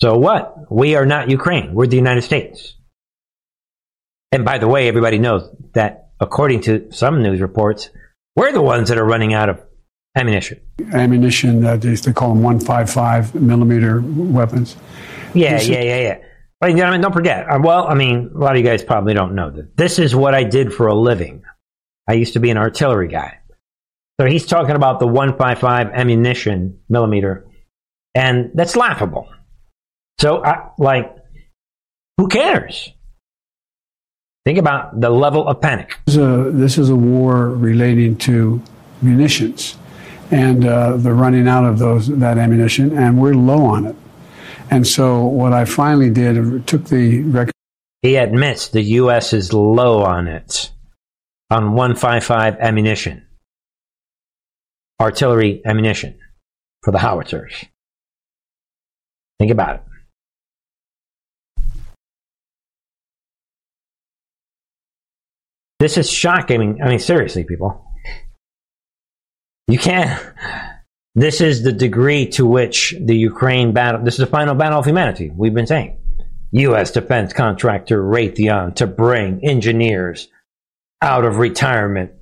so 0.00 0.16
what? 0.16 0.70
We 0.72 0.94
are 0.96 1.04
not 1.04 1.30
Ukraine. 1.30 1.74
We're 1.74 1.86
the 1.86 1.96
United 1.96 2.22
States. 2.22 2.74
And 4.32 4.46
by 4.46 4.56
the 4.56 4.66
way, 4.66 4.88
everybody 4.88 5.18
knows 5.18 5.48
that 5.74 6.11
according 6.22 6.62
to 6.62 6.90
some 6.92 7.22
news 7.22 7.40
reports, 7.40 7.90
we're 8.36 8.52
the 8.52 8.62
ones 8.62 8.88
that 8.88 8.98
are 8.98 9.04
running 9.04 9.34
out 9.34 9.48
of 9.48 9.60
ammunition. 10.16 10.60
Ammunition 10.92 11.62
that 11.62 11.84
is, 11.84 12.02
they 12.02 12.12
call 12.12 12.30
them 12.30 12.42
155 12.42 13.34
millimeter 13.34 14.02
weapons. 14.04 14.76
Yeah, 15.34 15.60
yeah, 15.60 15.82
yeah, 15.82 16.00
yeah. 16.00 16.18
Ladies 16.60 16.74
and 16.74 16.78
gentlemen, 16.78 17.00
don't 17.00 17.12
forget. 17.12 17.50
Uh, 17.50 17.58
well, 17.60 17.88
I 17.88 17.94
mean, 17.94 18.30
a 18.34 18.38
lot 18.38 18.52
of 18.52 18.58
you 18.58 18.64
guys 18.64 18.84
probably 18.84 19.14
don't 19.14 19.34
know 19.34 19.50
that 19.50 19.76
this 19.76 19.98
is 19.98 20.14
what 20.14 20.34
I 20.34 20.44
did 20.44 20.72
for 20.72 20.86
a 20.86 20.94
living. 20.94 21.42
I 22.08 22.12
used 22.14 22.34
to 22.34 22.40
be 22.40 22.50
an 22.50 22.56
artillery 22.56 23.08
guy. 23.08 23.38
So 24.20 24.26
he's 24.26 24.46
talking 24.46 24.76
about 24.76 25.00
the 25.00 25.06
155 25.06 25.88
ammunition 25.88 26.78
millimeter, 26.88 27.48
and 28.14 28.50
that's 28.54 28.76
laughable. 28.76 29.28
So, 30.20 30.44
I, 30.44 30.68
like, 30.78 31.16
who 32.18 32.28
cares? 32.28 32.92
Think 34.44 34.58
about 34.58 35.00
the 35.00 35.10
level 35.10 35.46
of 35.46 35.60
panic. 35.60 35.98
This 36.06 36.16
is 36.16 36.22
a, 36.22 36.50
this 36.52 36.78
is 36.78 36.90
a 36.90 36.96
war 36.96 37.50
relating 37.50 38.16
to 38.18 38.60
munitions 39.00 39.76
and 40.32 40.66
uh, 40.66 40.96
the 40.96 41.12
running 41.12 41.46
out 41.46 41.64
of 41.64 41.78
those 41.78 42.08
that 42.08 42.38
ammunition, 42.38 42.96
and 42.96 43.20
we're 43.20 43.34
low 43.34 43.66
on 43.66 43.86
it. 43.86 43.96
And 44.70 44.86
so, 44.86 45.24
what 45.24 45.52
I 45.52 45.66
finally 45.66 46.10
did, 46.10 46.66
took 46.66 46.86
the 46.86 47.22
record. 47.22 47.52
He 48.00 48.16
admits 48.16 48.68
the 48.68 48.82
U.S. 48.82 49.32
is 49.32 49.52
low 49.52 50.02
on 50.02 50.26
it, 50.26 50.72
on 51.50 51.74
155 51.74 52.56
ammunition, 52.58 53.24
artillery 55.00 55.60
ammunition 55.64 56.18
for 56.82 56.90
the 56.90 56.98
howitzers. 56.98 57.52
Think 59.38 59.52
about 59.52 59.76
it. 59.76 59.91
This 65.82 65.98
is 65.98 66.08
shocking. 66.08 66.80
I 66.80 66.88
mean, 66.88 67.00
seriously, 67.00 67.42
people. 67.42 67.84
You 69.66 69.80
can't. 69.80 70.22
This 71.16 71.40
is 71.40 71.64
the 71.64 71.72
degree 71.72 72.28
to 72.30 72.46
which 72.46 72.94
the 73.00 73.16
Ukraine 73.16 73.72
battle. 73.72 74.04
This 74.04 74.14
is 74.14 74.20
the 74.20 74.26
final 74.26 74.54
battle 74.54 74.78
of 74.78 74.84
humanity. 74.84 75.32
We've 75.34 75.52
been 75.52 75.66
saying. 75.66 75.98
U.S. 76.52 76.92
defense 76.92 77.32
contractor 77.32 78.00
Raytheon 78.00 78.76
to 78.76 78.86
bring 78.86 79.44
engineers 79.44 80.28
out 81.02 81.24
of 81.24 81.38
retirement 81.38 82.12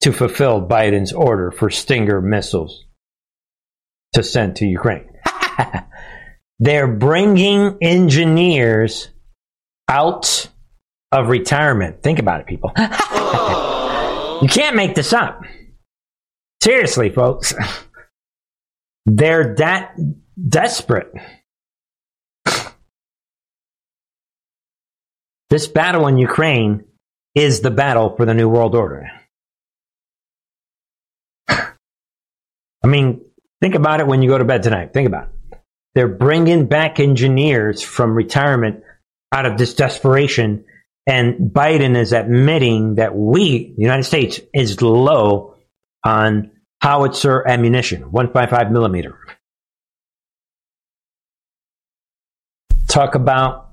to 0.00 0.12
fulfill 0.14 0.66
Biden's 0.66 1.12
order 1.12 1.50
for 1.50 1.68
Stinger 1.68 2.22
missiles 2.22 2.86
to 4.14 4.22
send 4.22 4.56
to 4.56 4.66
Ukraine. 4.66 5.10
They're 6.58 6.88
bringing 6.88 7.76
engineers 7.82 9.10
out 9.86 10.48
of 11.12 11.28
retirement. 11.28 12.02
Think 12.02 12.18
about 12.18 12.40
it, 12.40 12.46
people. 12.46 12.72
you 12.76 14.48
can't 14.48 14.74
make 14.74 14.94
this 14.94 15.12
up. 15.12 15.42
Seriously, 16.62 17.10
folks. 17.10 17.54
They're 19.06 19.54
that 19.56 19.96
desperate. 20.48 21.12
This 25.50 25.66
battle 25.66 26.06
in 26.06 26.16
Ukraine 26.16 26.84
is 27.34 27.60
the 27.60 27.70
battle 27.70 28.16
for 28.16 28.24
the 28.24 28.32
New 28.32 28.48
World 28.48 28.74
Order. 28.74 29.10
I 31.48 32.86
mean, 32.86 33.20
think 33.60 33.74
about 33.74 34.00
it 34.00 34.06
when 34.06 34.22
you 34.22 34.30
go 34.30 34.38
to 34.38 34.44
bed 34.44 34.62
tonight. 34.62 34.92
Think 34.94 35.06
about 35.06 35.28
it. 35.28 35.58
They're 35.94 36.08
bringing 36.08 36.66
back 36.66 36.98
engineers 36.98 37.82
from 37.82 38.14
retirement 38.14 38.82
out 39.30 39.44
of 39.44 39.58
this 39.58 39.74
desperation 39.74 40.64
and 41.06 41.50
Biden 41.52 41.96
is 41.96 42.12
admitting 42.12 42.96
that 42.96 43.14
we, 43.14 43.74
the 43.76 43.82
United 43.82 44.04
States, 44.04 44.40
is 44.54 44.80
low 44.80 45.56
on 46.04 46.50
howitzer 46.80 47.46
ammunition, 47.46 48.10
155 48.12 48.70
millimeter. 48.72 49.18
Talk 52.88 53.14
about 53.14 53.70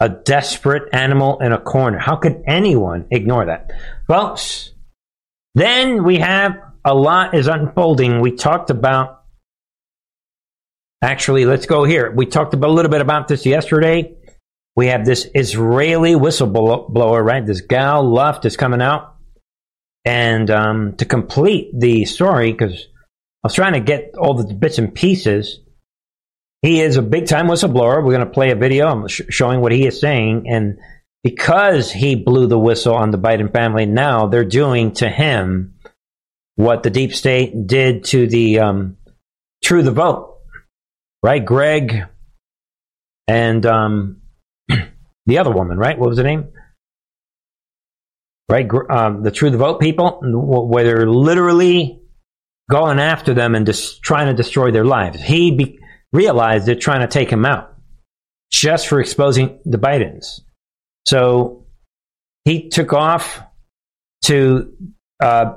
a 0.00 0.08
desperate 0.08 0.94
animal 0.94 1.38
in 1.40 1.52
a 1.52 1.58
corner. 1.58 1.98
How 1.98 2.16
could 2.16 2.42
anyone 2.46 3.06
ignore 3.10 3.46
that? 3.46 3.70
Folks, 4.06 4.72
then 5.54 6.04
we 6.04 6.18
have 6.18 6.56
a 6.84 6.94
lot 6.94 7.34
is 7.34 7.46
unfolding. 7.46 8.20
We 8.20 8.32
talked 8.32 8.70
about, 8.70 9.22
actually, 11.02 11.44
let's 11.44 11.66
go 11.66 11.84
here. 11.84 12.10
We 12.10 12.26
talked 12.26 12.54
a 12.54 12.56
little 12.56 12.90
bit 12.90 13.00
about 13.02 13.28
this 13.28 13.44
yesterday 13.44 14.14
we 14.80 14.86
have 14.86 15.04
this 15.04 15.28
Israeli 15.34 16.14
whistleblower, 16.14 17.22
right? 17.22 17.44
This 17.44 17.60
Gal 17.60 18.02
Luft 18.02 18.46
is 18.46 18.56
coming 18.56 18.80
out. 18.80 19.14
And 20.06 20.50
um, 20.50 20.96
to 20.96 21.04
complete 21.04 21.78
the 21.78 22.06
story, 22.06 22.50
because 22.50 22.86
I 23.44 23.48
was 23.48 23.52
trying 23.52 23.74
to 23.74 23.80
get 23.80 24.14
all 24.18 24.32
the 24.32 24.54
bits 24.54 24.78
and 24.78 24.94
pieces, 24.94 25.60
he 26.62 26.80
is 26.80 26.96
a 26.96 27.02
big 27.02 27.26
time 27.26 27.48
whistleblower. 27.48 28.02
We're 28.02 28.14
going 28.14 28.26
to 28.26 28.32
play 28.32 28.52
a 28.52 28.56
video 28.56 29.06
sh- 29.06 29.20
showing 29.28 29.60
what 29.60 29.72
he 29.72 29.86
is 29.86 30.00
saying. 30.00 30.46
And 30.48 30.78
because 31.22 31.92
he 31.92 32.14
blew 32.14 32.46
the 32.46 32.58
whistle 32.58 32.94
on 32.94 33.10
the 33.10 33.18
Biden 33.18 33.52
family, 33.52 33.84
now 33.84 34.28
they're 34.28 34.46
doing 34.46 34.92
to 34.92 35.10
him 35.10 35.74
what 36.54 36.82
the 36.82 36.90
deep 36.90 37.12
state 37.14 37.66
did 37.66 38.04
to 38.04 38.26
the 38.26 38.60
um, 38.60 38.96
True 39.62 39.82
the 39.82 39.92
Vote, 39.92 40.38
right? 41.22 41.44
Greg 41.44 42.06
and 43.28 43.66
um, 43.66 44.19
the 45.30 45.38
other 45.38 45.50
woman, 45.50 45.78
right? 45.78 45.98
What 45.98 46.08
was 46.08 46.18
her 46.18 46.24
name? 46.24 46.48
Right, 48.48 48.68
um, 48.90 49.22
the 49.22 49.30
True 49.30 49.50
the 49.50 49.56
Vote 49.56 49.80
people, 49.80 50.18
where 50.22 50.82
they're 50.82 51.08
literally 51.08 52.00
going 52.68 52.98
after 52.98 53.32
them 53.32 53.54
and 53.54 53.64
just 53.64 54.02
trying 54.02 54.26
to 54.26 54.34
destroy 54.34 54.72
their 54.72 54.84
lives. 54.84 55.20
He 55.20 55.52
be- 55.52 55.78
realized 56.12 56.66
they're 56.66 56.74
trying 56.74 57.00
to 57.00 57.06
take 57.06 57.30
him 57.30 57.44
out 57.44 57.76
just 58.50 58.88
for 58.88 59.00
exposing 59.00 59.60
the 59.64 59.78
Bidens. 59.78 60.40
So 61.06 61.66
he 62.44 62.68
took 62.68 62.92
off 62.92 63.40
to 64.24 64.72
uh, 65.22 65.54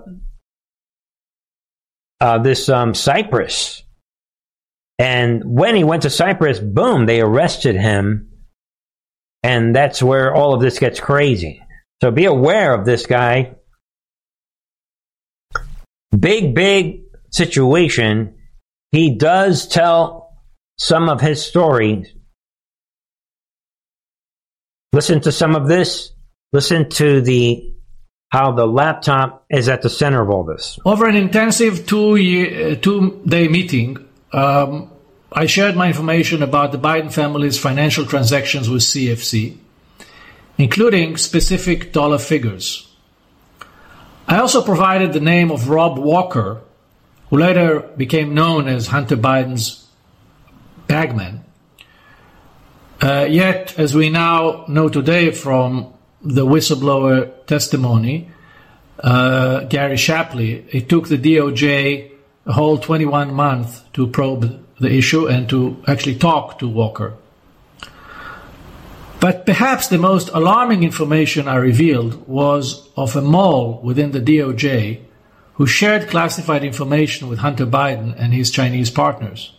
uh, 2.22 2.38
this 2.40 2.70
um, 2.70 2.94
Cyprus. 2.94 3.84
And 5.00 5.44
when 5.44 5.76
he 5.76 5.84
went 5.84 6.04
to 6.04 6.12
Cyprus, 6.12 6.60
boom, 6.60 7.08
they 7.08 7.22
arrested 7.22 7.76
him 7.76 8.33
and 9.44 9.76
that's 9.76 10.02
where 10.02 10.34
all 10.34 10.54
of 10.54 10.62
this 10.62 10.80
gets 10.80 11.00
crazy. 11.00 11.62
So 12.02 12.12
be 12.12 12.26
aware 12.26 12.74
of 12.74 12.86
this 12.86 13.06
guy. 13.06 13.56
Big, 16.18 16.56
big 16.56 17.02
situation. 17.32 18.36
He 18.92 19.16
does 19.16 19.68
tell 19.68 20.38
some 20.78 21.10
of 21.10 21.22
his 21.22 21.44
stories. 21.44 22.08
Listen 24.94 25.20
to 25.22 25.32
some 25.32 25.56
of 25.56 25.68
this. 25.68 26.12
Listen 26.52 26.90
to 26.92 27.22
the 27.22 27.74
how 28.30 28.52
the 28.52 28.66
laptop 28.66 29.46
is 29.50 29.70
at 29.70 29.82
the 29.82 29.90
center 29.90 30.22
of 30.22 30.30
all 30.30 30.44
this. 30.44 30.80
Over 30.86 31.08
an 31.08 31.16
intensive 31.16 31.86
two 31.86 32.16
year, 32.16 32.76
two 32.76 33.22
day 33.26 33.48
meeting, 33.48 33.98
um, 34.32 34.90
I 35.36 35.48
shared 35.48 35.76
my 35.76 35.88
information 35.88 36.44
about 36.44 36.72
the 36.72 36.78
Biden 36.78 37.12
family's 37.12 37.58
financial 37.58 38.06
transactions 38.06 38.70
with 38.70 38.84
CEFC, 38.84 39.58
including 40.60 41.18
specific 41.18 41.92
dollar 41.92 42.20
figures. 42.20 42.88
I 44.28 44.38
also 44.38 44.62
provided 44.62 45.12
the 45.12 45.20
name 45.20 45.50
of 45.50 45.70
Rob 45.70 45.98
Walker, 45.98 46.62
who 47.32 47.40
later 47.40 47.80
became 47.98 48.36
known 48.36 48.68
as 48.68 48.88
Hunter 48.88 49.18
Biden's 49.18 49.88
bagman. 50.86 51.44
Uh, 53.02 53.26
yet, 53.28 53.78
as 53.80 53.96
we 53.96 54.10
now 54.10 54.66
know 54.68 54.88
today 54.88 55.32
from 55.32 55.92
the 56.22 56.46
whistleblower 56.46 57.44
testimony, 57.48 58.30
uh, 59.00 59.62
Gary 59.62 59.98
Shapley, 59.98 60.64
it 60.70 60.88
took 60.90 61.08
the 61.08 61.18
DOJ 61.18 62.12
a 62.46 62.54
whole 62.54 62.78
21 62.78 63.34
months 63.34 63.82
to 63.94 64.06
probe 64.08 64.63
the 64.80 64.92
issue 64.92 65.28
and 65.28 65.50
to 65.50 65.82
actually 65.88 66.16
talk 66.16 66.60
to 66.60 66.68
Walker. 66.68 67.14
But 69.20 69.46
perhaps 69.46 69.88
the 69.88 69.98
most 69.98 70.30
alarming 70.34 70.84
information 70.84 71.48
I 71.48 71.56
revealed 71.56 72.28
was 72.28 72.90
of 72.98 73.16
a 73.16 73.22
mole 73.22 73.80
within 73.82 74.12
the 74.12 74.20
DOJ 74.20 75.00
who 75.54 75.66
shared 75.66 76.10
classified 76.10 76.64
information 76.64 77.30
with 77.30 77.40
Hunter 77.40 77.66
Biden 77.66 78.16
and 78.18 78.34
his 78.34 78.52
Chinese 78.52 78.90
partners. 78.90 79.54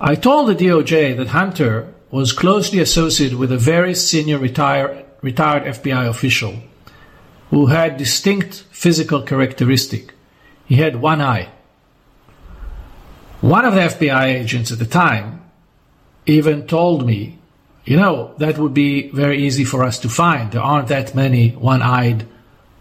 I 0.00 0.14
told 0.14 0.48
the 0.48 0.54
DOJ 0.54 1.16
that 1.16 1.28
Hunter 1.28 1.94
was 2.10 2.32
closely 2.32 2.80
associated 2.80 3.38
with 3.38 3.50
a 3.50 3.56
very 3.56 3.94
senior 3.94 4.38
retired, 4.38 5.04
retired 5.22 5.64
FBI 5.64 6.06
official 6.06 6.56
who 7.50 7.66
had 7.66 7.96
distinct 7.96 8.64
physical 8.70 9.22
characteristic. 9.22 10.12
He 10.66 10.76
had 10.76 10.96
one 10.96 11.20
eye. 11.20 11.48
One 13.44 13.66
of 13.66 13.74
the 13.74 13.80
FBI 13.80 14.24
agents 14.40 14.72
at 14.72 14.78
the 14.78 14.86
time 14.86 15.44
even 16.24 16.66
told 16.66 17.06
me, 17.06 17.36
you 17.84 17.98
know, 17.98 18.32
that 18.38 18.56
would 18.56 18.72
be 18.72 19.10
very 19.10 19.44
easy 19.44 19.64
for 19.64 19.84
us 19.84 19.98
to 19.98 20.08
find. 20.08 20.50
There 20.50 20.62
aren't 20.62 20.88
that 20.88 21.14
many 21.14 21.50
one 21.50 21.82
eyed 21.82 22.26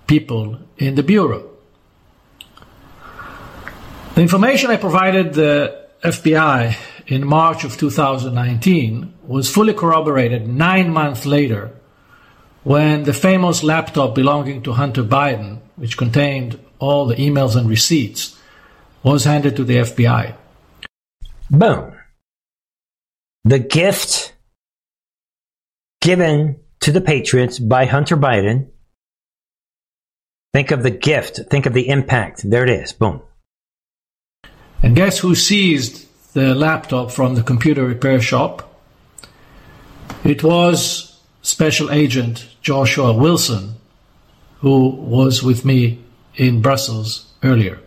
people 0.08 0.58
in 0.78 0.96
the 0.96 1.04
Bureau. 1.04 1.50
The 4.16 4.22
information 4.22 4.72
I 4.72 4.78
provided 4.78 5.34
the 5.34 5.86
FBI 6.02 6.78
in 7.08 7.28
March 7.28 7.66
of 7.66 7.76
2019 7.76 9.16
was 9.28 9.50
fully 9.50 9.74
corroborated 9.74 10.48
nine 10.48 10.94
months 10.94 11.26
later 11.26 11.72
when 12.64 13.04
the 13.04 13.12
famous 13.12 13.64
laptop 13.64 14.16
belonging 14.16 14.64
to 14.64 14.72
Hunter 14.72 15.04
Biden, 15.04 15.60
which 15.76 15.98
contained 15.98 16.58
all 16.80 17.06
the 17.06 17.16
emails 17.16 17.58
and 17.58 17.68
receipts, 17.68 18.40
was 19.04 19.26
handed 19.26 19.58
to 19.58 19.66
the 19.66 19.76
FBI. 19.80 20.38
Boom. 21.54 21.94
The 23.44 23.60
gift 23.60 24.34
given 26.02 26.60
to 26.80 26.92
the 26.92 27.00
Patriots 27.00 27.60
by 27.60 27.86
Hunter 27.86 28.18
Biden. 28.18 28.70
Think 30.52 30.72
of 30.72 30.82
the 30.82 30.90
gift. 30.90 31.42
Think 31.52 31.68
of 31.68 31.74
the 31.74 31.90
impact. 31.90 32.42
There 32.44 32.64
it 32.64 32.72
is. 32.72 32.92
Boom. 32.92 33.22
And 34.82 34.96
guess 34.96 35.20
who 35.20 35.36
seized 35.36 36.08
the 36.34 36.56
laptop 36.56 37.12
from 37.12 37.36
the 37.36 37.44
computer 37.44 37.86
repair 37.86 38.20
shop? 38.20 38.82
It 40.24 40.44
was 40.44 41.22
Special 41.44 41.92
Agent 41.92 42.48
Joshua 42.64 43.14
Wilson, 43.14 43.76
who 44.62 44.90
was 44.90 45.44
with 45.44 45.66
me 45.66 46.00
in 46.36 46.64
Brussels 46.64 47.32
earlier. 47.44 47.80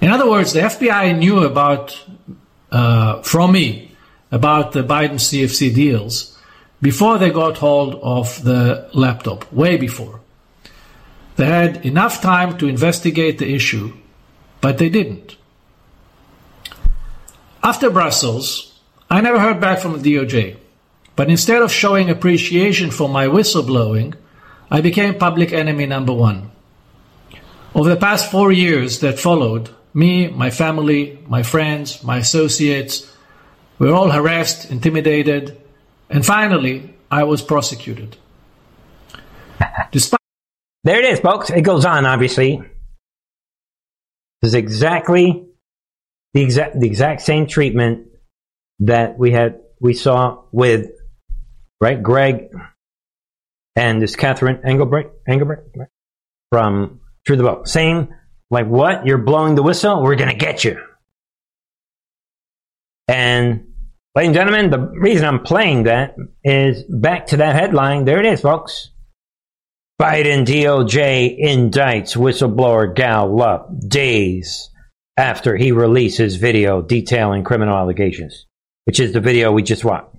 In 0.00 0.10
other 0.10 0.28
words, 0.28 0.52
the 0.52 0.60
FBI 0.60 1.18
knew 1.18 1.44
about, 1.44 2.00
uh, 2.72 3.22
from 3.22 3.52
me, 3.52 3.94
about 4.32 4.72
the 4.72 4.82
Biden 4.82 5.18
CEFC 5.18 5.74
deals 5.74 6.38
before 6.80 7.18
they 7.18 7.30
got 7.30 7.58
hold 7.58 7.96
of 8.02 8.42
the 8.42 8.88
laptop, 8.94 9.52
way 9.52 9.76
before. 9.76 10.20
They 11.36 11.46
had 11.46 11.84
enough 11.84 12.22
time 12.22 12.56
to 12.58 12.66
investigate 12.66 13.38
the 13.38 13.54
issue 13.54 13.92
but 14.60 14.78
they 14.78 14.88
didn't. 14.88 15.36
After 17.62 17.90
Brussels, 17.90 18.78
I 19.10 19.20
never 19.20 19.40
heard 19.40 19.60
back 19.60 19.80
from 19.80 20.00
the 20.00 20.16
DOJ, 20.16 20.56
but 21.16 21.30
instead 21.30 21.62
of 21.62 21.72
showing 21.72 22.08
appreciation 22.08 22.90
for 22.90 23.08
my 23.08 23.26
whistleblowing, 23.26 24.14
I 24.70 24.80
became 24.80 25.14
public 25.14 25.52
enemy 25.52 25.86
number 25.86 26.12
one. 26.12 26.50
Over 27.74 27.90
the 27.90 27.96
past 27.96 28.30
four 28.30 28.52
years 28.52 29.00
that 29.00 29.18
followed, 29.18 29.70
me, 29.92 30.28
my 30.28 30.50
family, 30.50 31.18
my 31.26 31.42
friends, 31.42 32.02
my 32.02 32.18
associates, 32.18 33.10
we 33.78 33.88
were 33.88 33.94
all 33.94 34.10
harassed, 34.10 34.70
intimidated, 34.70 35.60
and 36.08 36.24
finally, 36.24 36.94
I 37.10 37.24
was 37.24 37.42
prosecuted. 37.42 38.16
Despite 39.92 40.20
there 40.84 40.98
it 40.98 41.04
is, 41.04 41.20
folks. 41.20 41.50
It 41.50 41.62
goes 41.62 41.84
on, 41.84 42.06
obviously. 42.06 42.62
This 44.40 44.50
is 44.50 44.54
exactly 44.54 45.46
the 46.32 46.42
exact 46.42 46.78
the 46.78 46.86
exact 46.86 47.22
same 47.22 47.46
treatment 47.46 48.08
that 48.80 49.18
we 49.18 49.32
had 49.32 49.60
we 49.80 49.94
saw 49.94 50.42
with 50.52 50.90
right 51.80 52.02
Greg 52.02 52.48
and 53.76 54.00
this 54.00 54.16
Catherine 54.16 54.62
Engelbrecht 54.64 55.10
Engelbrecht 55.28 55.76
right? 55.76 55.88
from 56.50 57.00
True 57.26 57.36
the 57.36 57.42
Vote. 57.42 57.68
Same 57.68 58.14
like 58.50 58.66
what? 58.66 59.06
You're 59.06 59.18
blowing 59.18 59.54
the 59.54 59.62
whistle? 59.62 60.02
We're 60.02 60.16
gonna 60.16 60.34
get 60.34 60.64
you. 60.64 60.78
And 63.08 63.68
ladies 64.14 64.28
and 64.28 64.34
gentlemen, 64.34 64.70
the 64.70 64.78
reason 64.78 65.26
I'm 65.26 65.42
playing 65.42 65.84
that 65.84 66.14
is 66.44 66.84
back 66.84 67.26
to 67.28 67.38
that 67.38 67.54
headline. 67.54 68.04
There 68.04 68.20
it 68.20 68.26
is, 68.26 68.40
folks. 68.40 68.90
Biden 70.00 70.46
DOJ 70.46 71.42
indicts 71.42 72.16
whistleblower 72.16 72.94
Gal 72.94 73.36
Luft 73.36 73.88
days 73.88 74.70
after 75.16 75.56
he 75.56 75.72
releases 75.72 76.36
video 76.36 76.80
detailing 76.80 77.44
criminal 77.44 77.76
allegations, 77.76 78.46
which 78.86 78.98
is 78.98 79.12
the 79.12 79.20
video 79.20 79.52
we 79.52 79.62
just 79.62 79.84
watched. 79.84 80.16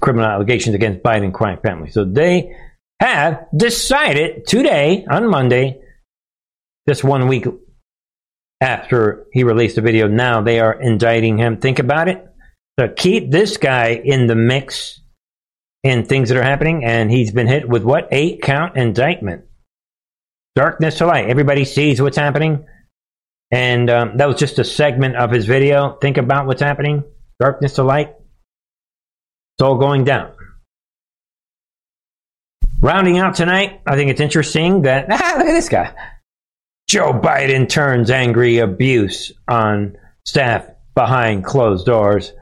Criminal 0.00 0.30
allegations 0.30 0.76
against 0.76 1.02
Biden 1.02 1.32
crime 1.32 1.58
family. 1.60 1.90
So 1.90 2.04
they 2.04 2.54
have 3.00 3.46
decided 3.56 4.46
today, 4.46 5.04
on 5.10 5.28
Monday, 5.28 5.80
just 6.88 7.04
one 7.04 7.28
week 7.28 7.46
after 8.60 9.26
he 9.32 9.44
released 9.44 9.76
the 9.76 9.82
video, 9.82 10.06
now 10.08 10.40
they 10.40 10.60
are 10.60 10.72
indicting 10.72 11.38
him. 11.38 11.58
Think 11.58 11.78
about 11.78 12.08
it. 12.08 12.26
To 12.78 12.88
keep 12.88 13.30
this 13.30 13.56
guy 13.56 14.00
in 14.02 14.26
the 14.26 14.34
mix 14.34 15.00
in 15.82 16.04
things 16.04 16.28
that 16.28 16.38
are 16.38 16.42
happening, 16.42 16.84
and 16.84 17.10
he's 17.10 17.32
been 17.32 17.48
hit 17.48 17.68
with 17.68 17.82
what? 17.82 18.08
Eight 18.10 18.40
count 18.40 18.76
indictment. 18.76 19.44
Darkness 20.54 20.98
to 20.98 21.06
light. 21.06 21.28
Everybody 21.28 21.64
sees 21.64 22.00
what's 22.00 22.16
happening. 22.16 22.66
And 23.50 23.90
um, 23.90 24.16
that 24.16 24.28
was 24.28 24.38
just 24.38 24.58
a 24.58 24.64
segment 24.64 25.16
of 25.16 25.30
his 25.30 25.44
video. 25.44 25.98
Think 26.00 26.16
about 26.16 26.46
what's 26.46 26.62
happening. 26.62 27.04
Darkness 27.40 27.74
to 27.74 27.82
light. 27.82 28.14
It's 29.56 29.62
all 29.62 29.76
going 29.76 30.04
down. 30.04 30.32
Rounding 32.80 33.18
out 33.18 33.34
tonight, 33.34 33.80
I 33.86 33.96
think 33.96 34.10
it's 34.10 34.20
interesting 34.20 34.82
that, 34.82 35.06
ah, 35.10 35.34
look 35.38 35.46
at 35.46 35.52
this 35.52 35.68
guy. 35.68 35.94
Joe 36.92 37.14
Biden 37.14 37.70
turns 37.70 38.10
angry 38.10 38.58
abuse 38.58 39.32
on 39.48 39.96
staff 40.26 40.66
behind 40.94 41.42
closed 41.42 41.86
doors 41.86 42.34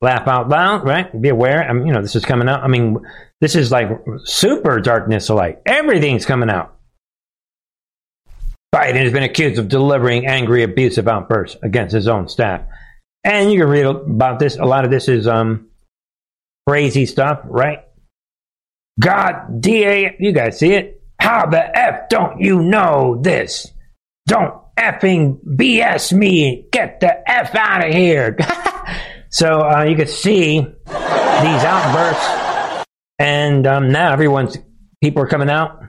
laugh 0.00 0.28
out 0.28 0.48
loud, 0.48 0.84
right? 0.84 1.20
Be 1.20 1.30
aware. 1.30 1.68
I 1.68 1.72
mean, 1.72 1.88
you 1.88 1.92
know, 1.92 2.02
this 2.02 2.14
is 2.14 2.24
coming 2.24 2.48
out. 2.48 2.62
I 2.62 2.68
mean, 2.68 2.98
this 3.40 3.56
is 3.56 3.72
like 3.72 3.88
super 4.22 4.78
darkness 4.78 5.28
alike. 5.28 5.60
Everything's 5.66 6.24
coming 6.24 6.48
out. 6.48 6.76
Biden 8.72 8.94
has 8.94 9.12
been 9.12 9.24
accused 9.24 9.58
of 9.58 9.66
delivering 9.66 10.24
angry, 10.24 10.62
abusive 10.62 11.08
outbursts 11.08 11.56
against 11.64 11.92
his 11.92 12.06
own 12.06 12.28
staff. 12.28 12.60
And 13.24 13.50
you 13.50 13.58
can 13.58 13.68
read 13.68 13.86
about 13.86 14.38
this. 14.38 14.56
A 14.56 14.66
lot 14.66 14.84
of 14.84 14.92
this 14.92 15.08
is 15.08 15.26
um, 15.26 15.66
crazy 16.64 17.06
stuff, 17.06 17.40
right? 17.42 17.80
God, 19.00 19.60
DA, 19.60 20.14
you 20.20 20.30
guys 20.30 20.60
see 20.60 20.74
it? 20.74 21.02
How 21.18 21.46
the 21.46 21.76
F 21.76 22.08
don't 22.08 22.40
you 22.40 22.62
know 22.62 23.18
this? 23.20 23.72
Don't 24.26 24.54
effing 24.76 25.38
BS 25.44 26.12
me. 26.12 26.66
Get 26.72 27.00
the 27.00 27.30
F 27.30 27.54
out 27.54 27.86
of 27.86 27.92
here. 27.92 28.36
So 29.28 29.60
uh, 29.60 29.82
you 29.82 29.96
can 29.96 30.06
see 30.06 30.60
these 30.60 31.64
outbursts, 31.64 32.86
and 33.18 33.66
um, 33.66 33.90
now 33.90 34.12
everyone's 34.12 34.56
people 35.02 35.22
are 35.22 35.26
coming 35.26 35.50
out 35.50 35.80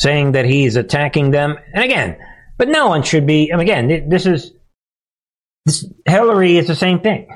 saying 0.00 0.32
that 0.32 0.44
he's 0.44 0.76
attacking 0.76 1.32
them. 1.32 1.56
And 1.72 1.84
again, 1.84 2.16
but 2.56 2.68
no 2.68 2.86
one 2.86 3.02
should 3.02 3.26
be. 3.26 3.50
And 3.50 3.60
again, 3.60 4.08
this 4.08 4.26
is 4.26 4.52
this, 5.66 5.84
Hillary 6.06 6.56
is 6.56 6.68
the 6.68 6.76
same 6.76 7.00
thing. 7.00 7.28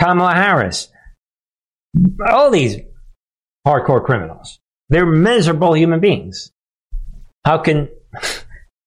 Kamala 0.00 0.34
Harris, 0.34 0.88
all 2.28 2.50
these 2.50 2.76
hardcore 3.66 4.04
criminals, 4.04 4.58
they're 4.88 5.06
miserable 5.06 5.74
human 5.74 6.00
beings. 6.00 6.50
How 7.44 7.58
can? 7.58 7.88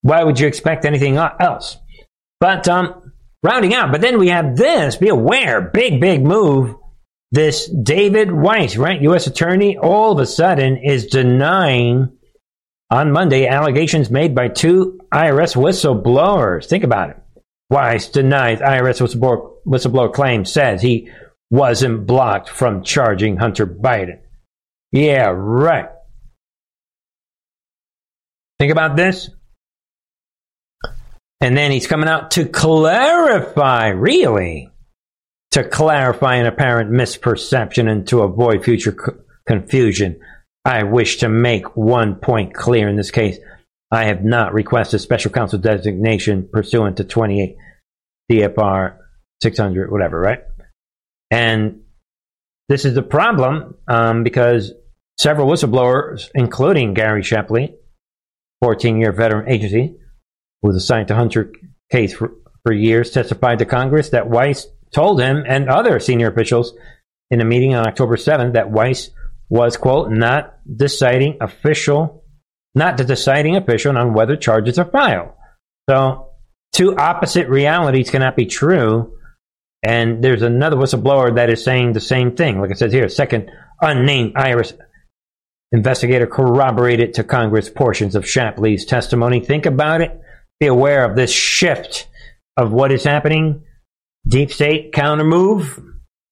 Why 0.02 0.24
would 0.24 0.40
you 0.40 0.48
expect 0.48 0.86
anything 0.86 1.18
else? 1.18 1.78
But 2.40 2.68
um, 2.68 3.12
rounding 3.44 3.74
out. 3.74 3.92
But 3.92 4.02
then 4.02 4.18
we 4.18 4.30
have 4.30 4.56
this. 4.56 4.96
Be 4.96 5.10
aware. 5.10 5.62
Big, 5.62 6.00
big 6.00 6.24
move. 6.24 6.76
This 7.32 7.68
David 7.68 8.32
Weiss, 8.32 8.76
right? 8.76 9.02
U.S. 9.04 9.28
attorney, 9.28 9.78
all 9.78 10.14
of 10.14 10.20
a 10.20 10.26
sudden 10.26 10.78
is 10.78 11.06
denying 11.08 12.18
on 12.90 13.12
Monday 13.12 13.46
allegations 13.46 14.10
made 14.10 14.34
by 14.34 14.48
two 14.48 15.00
IRS 15.14 15.56
whistleblowers. 15.56 16.68
Think 16.68 16.84
about 16.84 17.12
it. 17.12 17.18
Weiss 17.70 18.10
denies 18.10 18.60
IRS 18.60 19.00
whistleblower, 19.00 19.54
whistleblower 19.66 20.12
claim, 20.12 20.44
says 20.44 20.82
he 20.82 21.12
wasn't 21.52 22.08
blocked 22.08 22.50
from 22.50 22.84
charging 22.84 23.38
Hunter 23.38 23.68
Biden. 23.68 24.22
Yeah, 24.92 25.32
right. 25.36 25.90
Think 28.58 28.72
about 28.72 28.96
this. 28.96 29.30
And 31.42 31.56
then 31.56 31.72
he's 31.72 31.88
coming 31.88 32.10
out 32.10 32.32
to 32.32 32.46
clarify, 32.46 33.88
really, 33.88 34.72
to 35.52 35.64
clarify 35.64 36.36
an 36.36 36.46
apparent 36.46 36.92
misperception 36.92 37.90
and 37.90 38.08
to 38.08 38.22
avoid 38.22 38.64
future 38.64 38.92
c- 38.92 39.14
confusion. 39.48 40.20
I 40.66 40.84
wish 40.84 41.18
to 41.18 41.30
make 41.30 41.78
one 41.78 42.16
point 42.16 42.54
clear 42.54 42.90
in 42.90 42.98
this 42.98 43.12
case. 43.12 43.38
I 43.92 44.06
have 44.06 44.24
not 44.24 44.54
requested 44.54 45.02
special 45.02 45.32
counsel 45.32 45.60
designation 45.60 46.48
pursuant 46.52 46.98
to 46.98 47.04
28 47.04 47.56
CFR 48.32 48.98
600, 49.42 49.92
whatever, 49.92 50.20
right? 50.20 50.42
And 51.32 51.82
this 52.68 52.86
is 52.86 52.94
the 52.94 53.02
problem 53.02 53.76
um, 53.88 54.24
because 54.24 54.74
several 55.20 55.48
whistleblowers, 55.48 56.30
including 56.36 56.94
Gary 56.94 57.24
Shapley, 57.24 57.76
14 58.62 59.00
year 59.00 59.12
veteran 59.12 59.50
agency, 59.50 59.96
who 60.62 60.70
was 60.70 60.78
assigned 60.78 61.08
to 61.10 61.16
Hunter 61.16 61.52
case 61.92 62.14
for, 62.14 62.34
for 62.64 62.74
years, 62.74 63.12
testified 63.12 63.60
to 63.60 63.66
Congress 63.66 64.10
that 64.10 64.30
Weiss 64.30 64.68
told 64.94 65.22
him 65.22 65.44
and 65.48 65.70
other 65.70 66.00
senior 66.00 66.30
officials 66.30 66.74
in 67.32 67.42
a 67.42 67.46
meeting 67.46 67.76
on 67.76 67.88
October 67.88 68.16
7th 68.16 68.54
that 68.54 68.72
Weiss 68.72 69.12
was, 69.50 69.78
quote, 69.78 70.12
not 70.12 70.58
deciding 70.76 71.38
official, 71.42 72.24
not 72.76 72.98
the 72.98 73.04
deciding 73.04 73.56
official 73.56 73.98
on 73.98 74.14
whether 74.14 74.36
charges 74.36 74.78
are 74.78 74.90
filed. 74.90 75.30
So, 75.90 76.30
two 76.74 76.96
opposite 76.96 77.48
realities 77.50 78.12
cannot 78.12 78.36
be 78.36 78.46
true. 78.46 79.16
And 79.82 80.24
there's 80.24 80.42
another 80.42 80.76
whistleblower 80.76 81.36
that 81.36 81.50
is 81.50 81.64
saying 81.64 81.94
the 81.94 82.02
same 82.02 82.36
thing. 82.36 82.60
Like 82.60 82.72
it 82.72 82.78
says 82.78 82.92
here, 82.92 83.08
second 83.08 83.50
unnamed 83.82 84.36
IRS 84.36 84.78
investigator 85.72 86.28
corroborated 86.28 87.14
to 87.14 87.24
Congress 87.24 87.70
portions 87.70 88.16
of 88.16 88.28
Shapley's 88.28 88.86
testimony. 88.86 89.40
Think 89.40 89.66
about 89.66 90.02
it. 90.02 90.20
Be 90.60 90.68
aware 90.68 91.06
of 91.06 91.16
this 91.16 91.32
shift 91.32 92.08
of 92.58 92.72
what 92.72 92.92
is 92.92 93.04
happening. 93.04 93.64
Deep 94.28 94.52
state 94.52 94.92
counter 94.94 95.24
move. 95.24 95.80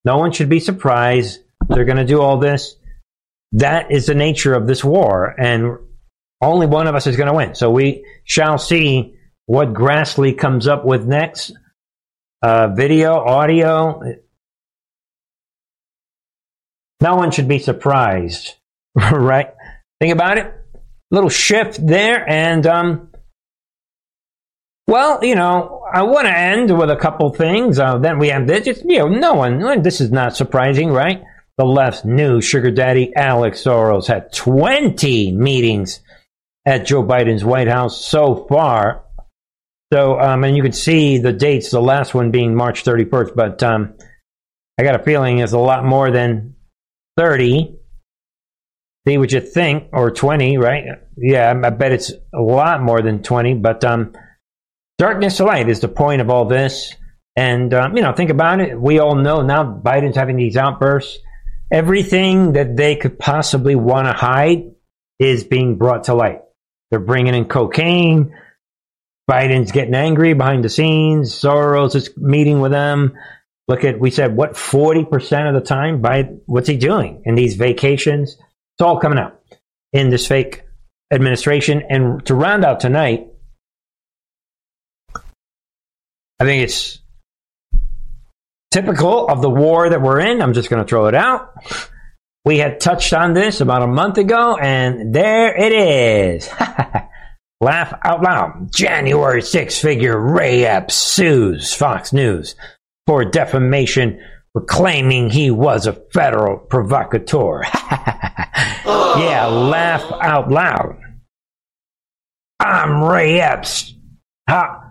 No 0.03 0.17
one 0.17 0.31
should 0.31 0.49
be 0.49 0.59
surprised. 0.59 1.39
They're 1.67 1.85
going 1.85 1.97
to 1.97 2.05
do 2.05 2.21
all 2.21 2.37
this. 2.37 2.75
That 3.53 3.91
is 3.91 4.07
the 4.07 4.15
nature 4.15 4.53
of 4.53 4.67
this 4.67 4.83
war, 4.83 5.33
and 5.39 5.77
only 6.41 6.67
one 6.67 6.87
of 6.87 6.95
us 6.95 7.07
is 7.07 7.15
going 7.15 7.27
to 7.27 7.33
win. 7.33 7.55
So 7.55 7.71
we 7.71 8.05
shall 8.25 8.57
see 8.57 9.15
what 9.45 9.73
Grassley 9.73 10.37
comes 10.37 10.67
up 10.67 10.85
with 10.85 11.05
next. 11.05 11.53
Uh, 12.41 12.67
video, 12.67 13.15
audio. 13.15 14.01
No 17.01 17.15
one 17.15 17.31
should 17.31 17.47
be 17.47 17.59
surprised, 17.59 18.55
right? 18.95 19.53
Think 19.99 20.13
about 20.13 20.37
it. 20.37 20.53
Little 21.09 21.29
shift 21.29 21.85
there, 21.85 22.27
and 22.29 22.67
um, 22.67 23.09
well, 24.87 25.23
you 25.23 25.35
know, 25.35 25.85
I 25.91 26.03
want 26.03 26.27
to 26.27 26.37
end 26.37 26.77
with 26.77 26.89
a 26.89 26.95
couple 26.95 27.29
things. 27.33 27.77
Uh, 27.77 27.97
then 27.97 28.19
we 28.19 28.29
have 28.29 28.47
this. 28.47 28.81
You 28.85 28.99
know, 28.99 29.07
no 29.07 29.33
one. 29.33 29.81
This 29.81 29.99
is 29.99 30.11
not 30.11 30.35
surprising, 30.35 30.89
right? 30.89 31.21
The 31.57 31.65
left's 31.65 32.05
new 32.05 32.39
sugar 32.39 32.71
daddy, 32.71 33.13
Alex 33.15 33.63
Soros, 33.63 34.07
had 34.07 34.31
20 34.31 35.31
meetings 35.33 36.01
at 36.65 36.85
Joe 36.85 37.03
Biden's 37.03 37.43
White 37.43 37.67
House 37.67 38.05
so 38.05 38.45
far. 38.47 39.03
So, 39.91 40.19
um, 40.19 40.43
and 40.43 40.55
you 40.55 40.63
can 40.63 40.73
see 40.73 41.17
the 41.17 41.33
dates. 41.33 41.71
The 41.71 41.81
last 41.81 42.13
one 42.13 42.31
being 42.31 42.55
March 42.55 42.83
31st, 42.83 43.35
but 43.35 43.63
um, 43.63 43.95
I 44.77 44.83
got 44.83 44.99
a 44.99 45.03
feeling 45.03 45.39
it's 45.39 45.53
a 45.53 45.57
lot 45.57 45.83
more 45.83 46.11
than 46.11 46.55
30. 47.17 47.75
See 49.07 49.17
what 49.17 49.31
you 49.31 49.41
think, 49.41 49.89
or 49.93 50.11
20, 50.11 50.57
right? 50.57 50.83
Yeah, 51.17 51.59
I 51.63 51.69
bet 51.71 51.93
it's 51.93 52.11
a 52.33 52.41
lot 52.41 52.83
more 52.83 53.01
than 53.01 53.23
20, 53.23 53.55
but 53.55 53.83
um, 53.83 54.13
Darkness 54.97 55.37
to 55.37 55.45
light 55.45 55.69
is 55.69 55.79
the 55.79 55.87
point 55.87 56.21
of 56.21 56.29
all 56.29 56.45
this. 56.45 56.95
And, 57.35 57.71
um, 57.73 57.95
you 57.95 58.01
know, 58.01 58.13
think 58.13 58.31
about 58.31 58.59
it. 58.61 58.79
We 58.79 58.97
all 58.97 59.15
know 59.15 59.41
now 59.41 59.63
Biden's 59.63 60.15
having 60.15 60.37
these 60.37 60.57
outbursts. 60.57 61.19
Everything 61.71 62.53
that 62.53 62.75
they 62.75 62.95
could 62.95 63.19
possibly 63.19 63.75
want 63.75 64.07
to 64.07 64.13
hide 64.13 64.71
is 65.19 65.43
being 65.43 65.77
brought 65.77 66.05
to 66.05 66.15
light. 66.15 66.41
They're 66.89 66.99
bringing 66.99 67.35
in 67.35 67.45
cocaine. 67.45 68.35
Biden's 69.29 69.71
getting 69.71 69.93
angry 69.93 70.33
behind 70.33 70.63
the 70.63 70.69
scenes. 70.69 71.31
Soros 71.31 71.95
is 71.95 72.09
meeting 72.17 72.59
with 72.59 72.71
them. 72.71 73.13
Look 73.67 73.83
at, 73.83 73.99
we 73.99 74.09
said, 74.09 74.35
what, 74.35 74.53
40% 74.53 75.47
of 75.47 75.53
the 75.53 75.61
time? 75.61 76.01
Biden, 76.01 76.39
what's 76.45 76.69
he 76.69 76.77
doing 76.77 77.21
in 77.25 77.35
these 77.35 77.55
vacations? 77.55 78.31
It's 78.31 78.81
all 78.81 78.99
coming 78.99 79.19
out 79.19 79.41
in 79.91 80.09
this 80.09 80.25
fake 80.25 80.63
administration. 81.11 81.83
And 81.89 82.25
to 82.25 82.33
round 82.33 82.63
out 82.63 82.79
tonight, 82.79 83.27
I 86.39 86.45
think 86.45 86.63
it's 86.63 86.99
typical 88.71 89.27
of 89.27 89.41
the 89.41 89.49
war 89.49 89.89
that 89.89 90.01
we're 90.01 90.19
in. 90.19 90.41
I'm 90.41 90.53
just 90.53 90.69
going 90.69 90.83
to 90.83 90.87
throw 90.87 91.07
it 91.07 91.15
out. 91.15 91.53
We 92.45 92.59
had 92.59 92.79
touched 92.79 93.13
on 93.13 93.33
this 93.33 93.59
about 93.59 93.81
a 93.81 93.87
month 93.87 94.17
ago, 94.17 94.55
and 94.55 95.13
there 95.13 95.55
it 95.55 95.73
is. 95.73 96.49
Laugh 97.61 97.93
out 98.05 98.21
loud. 98.21 98.69
January 98.71 99.41
six 99.41 99.79
figure 99.79 100.17
Ray 100.17 100.63
Epps 100.63 100.93
sues 100.93 101.73
Fox 101.73 102.13
News 102.13 102.55
for 103.07 103.25
defamation 103.25 104.21
for 104.53 104.61
claiming 104.61 105.29
he 105.29 105.49
was 105.49 105.87
a 105.87 105.93
federal 106.13 106.57
provocateur. 106.57 107.63
yeah, 108.85 109.47
laugh 109.47 110.05
out 110.21 110.51
loud. 110.51 110.99
I'm 112.59 113.03
Ray 113.03 113.41
Epps. 113.41 113.95
How, 114.47 114.86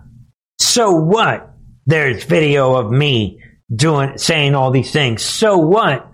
so 0.77 0.91
what? 0.91 1.55
There's 1.87 2.23
video 2.23 2.75
of 2.75 2.91
me 2.91 3.41
doing, 3.75 4.19
saying 4.19 4.53
all 4.53 4.69
these 4.69 4.91
things. 4.91 5.23
So 5.23 5.57
what? 5.57 6.07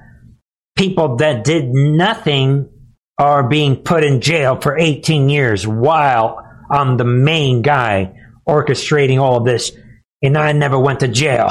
People 0.78 1.18
that 1.18 1.43
did 1.43 1.68
nothing 1.68 2.70
are 3.18 3.43
being 3.43 3.76
put 3.76 4.05
in 4.05 4.22
jail 4.22 4.55
for 4.55 4.78
18 4.78 5.28
years 5.28 5.68
while 5.68 6.41
I'm 6.72 6.95
the 6.95 7.03
main 7.03 7.61
guy 7.61 8.14
orchestrating 8.47 9.20
all 9.20 9.36
of 9.36 9.43
this 9.43 9.74
and 10.22 10.38
I 10.38 10.53
never 10.53 10.80
went 10.80 11.01
to 11.01 11.09
jail. 11.09 11.49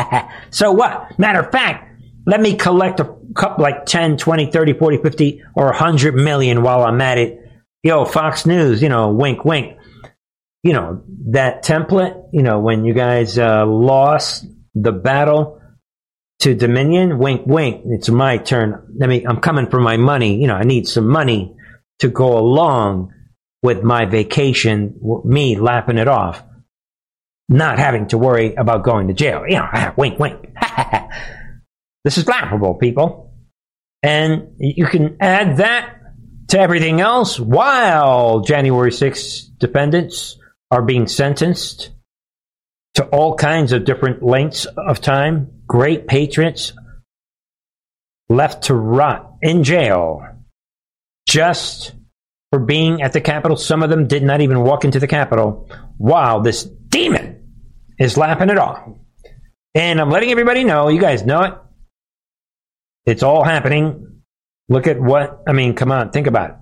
so 0.50 0.70
what? 0.70 1.18
Matter 1.18 1.40
of 1.40 1.50
fact, 1.50 2.00
let 2.26 2.40
me 2.40 2.54
collect 2.54 3.00
a 3.00 3.12
couple 3.34 3.64
like 3.64 3.86
10, 3.86 4.18
20, 4.18 4.52
30, 4.52 4.74
40, 4.74 4.98
50, 4.98 5.42
or 5.56 5.64
100 5.64 6.14
million 6.14 6.62
while 6.62 6.84
I'm 6.84 7.00
at 7.00 7.18
it. 7.18 7.40
Yo, 7.82 8.04
Fox 8.04 8.46
News, 8.46 8.80
you 8.80 8.88
know, 8.88 9.10
wink, 9.10 9.44
wink 9.44 9.76
you 10.62 10.72
know, 10.72 11.02
that 11.30 11.64
template, 11.64 12.28
you 12.32 12.42
know, 12.42 12.60
when 12.60 12.84
you 12.84 12.94
guys 12.94 13.38
uh, 13.38 13.66
lost 13.66 14.46
the 14.74 14.92
battle 14.92 15.60
to 16.40 16.54
Dominion, 16.54 17.18
wink, 17.18 17.42
wink, 17.46 17.82
it's 17.86 18.08
my 18.08 18.38
turn. 18.38 18.98
I 19.02 19.06
mean, 19.06 19.26
I'm 19.26 19.40
coming 19.40 19.68
for 19.68 19.80
my 19.80 19.96
money. 19.96 20.40
You 20.40 20.46
know, 20.46 20.54
I 20.54 20.62
need 20.62 20.86
some 20.86 21.08
money 21.08 21.54
to 21.98 22.08
go 22.08 22.38
along 22.38 23.12
with 23.62 23.82
my 23.82 24.06
vacation, 24.06 24.98
me 25.24 25.56
lapping 25.56 25.98
it 25.98 26.08
off, 26.08 26.42
not 27.48 27.78
having 27.78 28.08
to 28.08 28.18
worry 28.18 28.54
about 28.54 28.84
going 28.84 29.08
to 29.08 29.14
jail. 29.14 29.44
You 29.46 29.56
know, 29.56 29.92
wink, 29.96 30.18
wink. 30.18 30.48
this 32.04 32.18
is 32.18 32.26
laughable, 32.26 32.74
people. 32.74 33.34
And 34.02 34.54
you 34.58 34.86
can 34.86 35.16
add 35.20 35.58
that 35.58 35.98
to 36.48 36.58
everything 36.58 37.00
else 37.00 37.38
while 37.38 38.40
January 38.40 38.90
6th 38.90 39.58
defendants 39.58 40.38
are 40.72 40.82
being 40.82 41.06
sentenced 41.06 41.90
to 42.94 43.04
all 43.08 43.36
kinds 43.36 43.72
of 43.72 43.84
different 43.84 44.22
lengths 44.22 44.64
of 44.64 45.02
time. 45.02 45.50
Great 45.66 46.08
patriots 46.08 46.72
left 48.30 48.64
to 48.64 48.74
rot 48.74 49.34
in 49.42 49.62
jail 49.64 50.26
just 51.28 51.94
for 52.50 52.58
being 52.58 53.02
at 53.02 53.12
the 53.12 53.20
Capitol. 53.20 53.56
Some 53.56 53.82
of 53.82 53.90
them 53.90 54.08
did 54.08 54.22
not 54.22 54.40
even 54.40 54.62
walk 54.62 54.86
into 54.86 54.98
the 54.98 55.06
Capitol. 55.06 55.70
Wow, 55.98 56.40
this 56.40 56.64
demon 56.64 57.52
is 57.98 58.16
laughing 58.16 58.48
it 58.48 58.58
off. 58.58 58.82
And 59.74 60.00
I'm 60.00 60.10
letting 60.10 60.30
everybody 60.30 60.64
know, 60.64 60.88
you 60.88 61.00
guys 61.00 61.22
know 61.22 61.42
it. 61.42 61.54
It's 63.04 63.22
all 63.22 63.44
happening. 63.44 64.22
Look 64.70 64.86
at 64.86 64.98
what, 64.98 65.42
I 65.46 65.52
mean, 65.52 65.74
come 65.74 65.92
on, 65.92 66.12
think 66.12 66.26
about 66.26 66.50
it. 66.50 66.56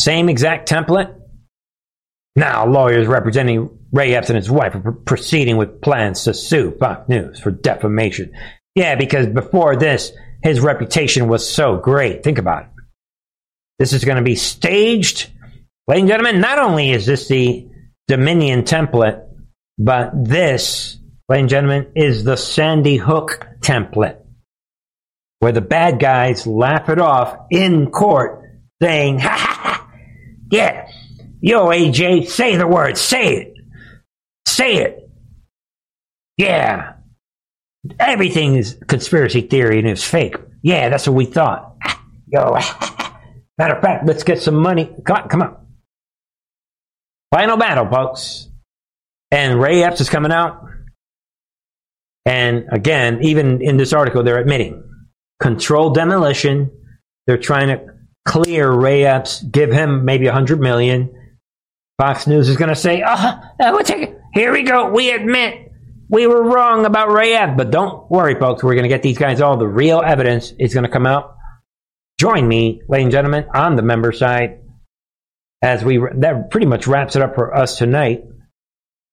Same 0.00 0.30
exact 0.30 0.68
template 0.68 1.21
now, 2.34 2.66
lawyers 2.66 3.06
representing 3.06 3.78
Ray 3.92 4.14
Epps 4.14 4.30
and 4.30 4.36
his 4.36 4.50
wife 4.50 4.74
are 4.74 4.92
proceeding 4.92 5.58
with 5.58 5.82
plans 5.82 6.24
to 6.24 6.32
sue 6.32 6.70
Fox 6.78 7.08
News 7.08 7.38
for 7.38 7.50
defamation. 7.50 8.32
Yeah, 8.74 8.94
because 8.94 9.26
before 9.26 9.76
this, 9.76 10.12
his 10.42 10.60
reputation 10.60 11.28
was 11.28 11.48
so 11.48 11.76
great. 11.76 12.24
Think 12.24 12.38
about 12.38 12.64
it. 12.64 12.68
This 13.78 13.92
is 13.92 14.04
going 14.04 14.16
to 14.16 14.22
be 14.22 14.34
staged. 14.34 15.30
Ladies 15.86 16.02
and 16.02 16.08
gentlemen, 16.08 16.40
not 16.40 16.58
only 16.58 16.90
is 16.90 17.04
this 17.04 17.28
the 17.28 17.68
Dominion 18.08 18.62
template, 18.62 19.26
but 19.78 20.12
this, 20.14 20.98
ladies 21.28 21.42
and 21.42 21.48
gentlemen, 21.50 21.92
is 21.94 22.24
the 22.24 22.36
Sandy 22.36 22.96
Hook 22.96 23.46
template, 23.60 24.18
where 25.40 25.52
the 25.52 25.60
bad 25.60 25.98
guys 25.98 26.46
laugh 26.46 26.88
it 26.88 26.98
off 26.98 27.36
in 27.50 27.90
court, 27.90 28.42
saying, 28.80 29.18
ha 29.18 29.36
ha 29.36 29.58
ha, 29.62 29.92
yeah, 30.50 30.88
Yo, 31.42 31.66
AJ, 31.66 32.28
say 32.28 32.54
the 32.54 32.68
word. 32.68 32.96
Say 32.96 33.34
it. 33.36 33.54
Say 34.46 34.76
it. 34.76 35.10
Yeah. 36.36 36.94
Everything 37.98 38.54
is 38.54 38.78
conspiracy 38.86 39.40
theory 39.40 39.80
and 39.80 39.88
it's 39.88 40.04
fake. 40.04 40.36
Yeah, 40.62 40.88
that's 40.88 41.08
what 41.08 41.16
we 41.16 41.24
thought. 41.24 41.76
Yo. 42.28 42.52
Matter 43.58 43.74
of 43.74 43.82
fact, 43.82 44.06
let's 44.06 44.22
get 44.22 44.40
some 44.40 44.54
money. 44.54 44.88
Come 45.04 45.16
on, 45.16 45.28
come 45.28 45.42
on. 45.42 45.56
Final 47.32 47.56
battle, 47.56 47.88
folks. 47.90 48.48
And 49.32 49.60
Ray 49.60 49.82
Epps 49.82 50.00
is 50.00 50.08
coming 50.08 50.30
out. 50.30 50.64
And 52.24 52.66
again, 52.70 53.18
even 53.22 53.60
in 53.60 53.78
this 53.78 53.92
article, 53.92 54.22
they're 54.22 54.38
admitting 54.38 54.84
controlled 55.40 55.96
demolition. 55.96 56.70
They're 57.26 57.36
trying 57.36 57.68
to 57.68 57.84
clear 58.24 58.70
Ray 58.70 59.04
Epps, 59.04 59.42
give 59.42 59.72
him 59.72 60.04
maybe 60.04 60.28
a 60.28 60.32
hundred 60.32 60.60
million. 60.60 61.12
Fox 62.02 62.26
News 62.26 62.48
is 62.48 62.56
going 62.56 62.68
to 62.68 62.74
say, 62.74 63.04
"Oh, 63.06 63.40
uh, 63.60 63.84
here 64.34 64.52
we 64.52 64.64
go. 64.64 64.90
We 64.90 65.12
admit 65.12 65.70
we 66.10 66.26
were 66.26 66.42
wrong 66.42 66.84
about 66.84 67.12
Ray 67.12 67.34
Epps, 67.34 67.54
but 67.56 67.70
don't 67.70 68.10
worry, 68.10 68.34
folks. 68.34 68.60
We're 68.64 68.74
going 68.74 68.82
to 68.82 68.88
get 68.88 69.04
these 69.04 69.18
guys 69.18 69.40
all 69.40 69.56
the 69.56 69.68
real 69.68 70.02
evidence 70.04 70.52
is 70.58 70.74
going 70.74 70.82
to 70.82 70.90
come 70.90 71.06
out. 71.06 71.36
Join 72.18 72.48
me, 72.48 72.82
ladies 72.88 73.04
and 73.04 73.12
gentlemen, 73.12 73.46
on 73.54 73.76
the 73.76 73.82
member 73.82 74.10
side 74.10 74.62
as 75.62 75.84
we 75.84 76.00
that 76.16 76.50
pretty 76.50 76.66
much 76.66 76.88
wraps 76.88 77.14
it 77.14 77.22
up 77.22 77.36
for 77.36 77.56
us 77.56 77.78
tonight. 77.78 78.24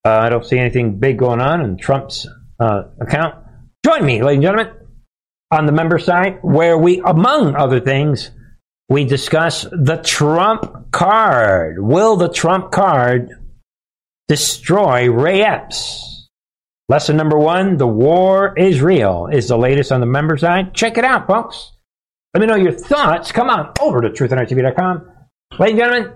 Uh, 0.04 0.10
I 0.10 0.30
don't 0.30 0.44
see 0.44 0.58
anything 0.58 0.98
big 0.98 1.20
going 1.20 1.42
on 1.42 1.62
in 1.62 1.78
Trump's 1.78 2.28
uh, 2.60 2.86
account. 3.00 3.36
Join 3.86 4.04
me, 4.04 4.24
ladies 4.24 4.38
and 4.38 4.44
gentlemen, 4.46 4.74
on 5.52 5.68
the 5.68 5.74
member 5.74 6.00
side, 6.00 6.40
where 6.42 6.76
we, 6.76 7.04
among 7.06 7.56
other 7.56 7.82
things, 7.82 8.32
we 8.90 9.06
discuss 9.06 9.66
the 9.72 10.02
Trump 10.04 10.92
card. 10.92 11.80
Will 11.80 12.16
the 12.16 12.30
Trump 12.30 12.72
card 12.72 13.30
destroy 14.28 15.10
Ray 15.10 15.44
Epps? 15.44 16.28
Lesson 16.90 17.16
number 17.16 17.38
one 17.38 17.78
The 17.78 17.88
war 17.88 18.58
is 18.58 18.82
real 18.82 19.28
is 19.32 19.48
the 19.48 19.58
latest 19.58 19.92
on 19.92 20.00
the 20.00 20.08
member 20.08 20.38
side. 20.38 20.74
Check 20.74 20.98
it 20.98 21.06
out, 21.06 21.28
folks. 21.28 21.72
Let 22.34 22.42
me 22.42 22.48
know 22.48 22.56
your 22.56 22.72
thoughts. 22.72 23.32
Come 23.32 23.50
on 23.50 23.74
over 23.80 24.02
to 24.02 24.10
truthandarttv.com. 24.10 25.12
Ladies 25.60 25.72
and 25.72 25.80
gentlemen, 25.80 26.14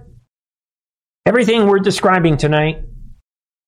everything 1.25 1.67
we're 1.67 1.79
describing 1.79 2.37
tonight 2.37 2.83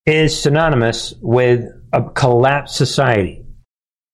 is 0.05 0.39
synonymous 0.39 1.13
with 1.21 1.65
a 1.93 2.09
collapsed 2.09 2.75
society 2.75 3.45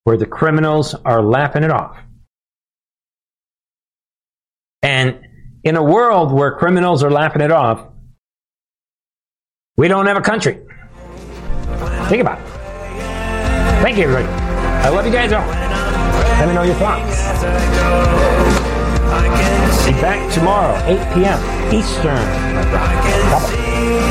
where 0.03 0.17
the 0.17 0.25
criminals 0.25 0.93
are 0.93 1.21
laughing 1.21 1.63
it 1.63 1.71
off. 1.71 1.97
And 4.83 5.19
in 5.63 5.75
a 5.75 5.83
world 5.83 6.31
where 6.31 6.55
criminals 6.55 7.03
are 7.03 7.11
laughing 7.11 7.41
it 7.41 7.51
off, 7.51 7.87
we 9.77 9.87
don't 9.87 10.05
have 10.07 10.17
a 10.17 10.21
country. 10.21 10.59
Think 12.09 12.21
about 12.21 12.39
it. 12.39 12.47
Thank 13.81 13.97
you, 13.97 14.03
everybody. 14.03 14.27
I 14.27 14.89
love 14.89 15.05
you 15.05 15.11
guys 15.11 15.31
all. 15.31 15.47
Let 15.47 16.47
me 16.47 16.53
know 16.53 16.63
your 16.63 16.75
thoughts. 16.75 17.21
Be 19.85 19.91
back 19.93 20.33
tomorrow, 20.33 20.75
8 20.85 21.13
p.m. 21.13 21.73
Eastern. 21.73 22.15
Bye-bye. 22.71 24.10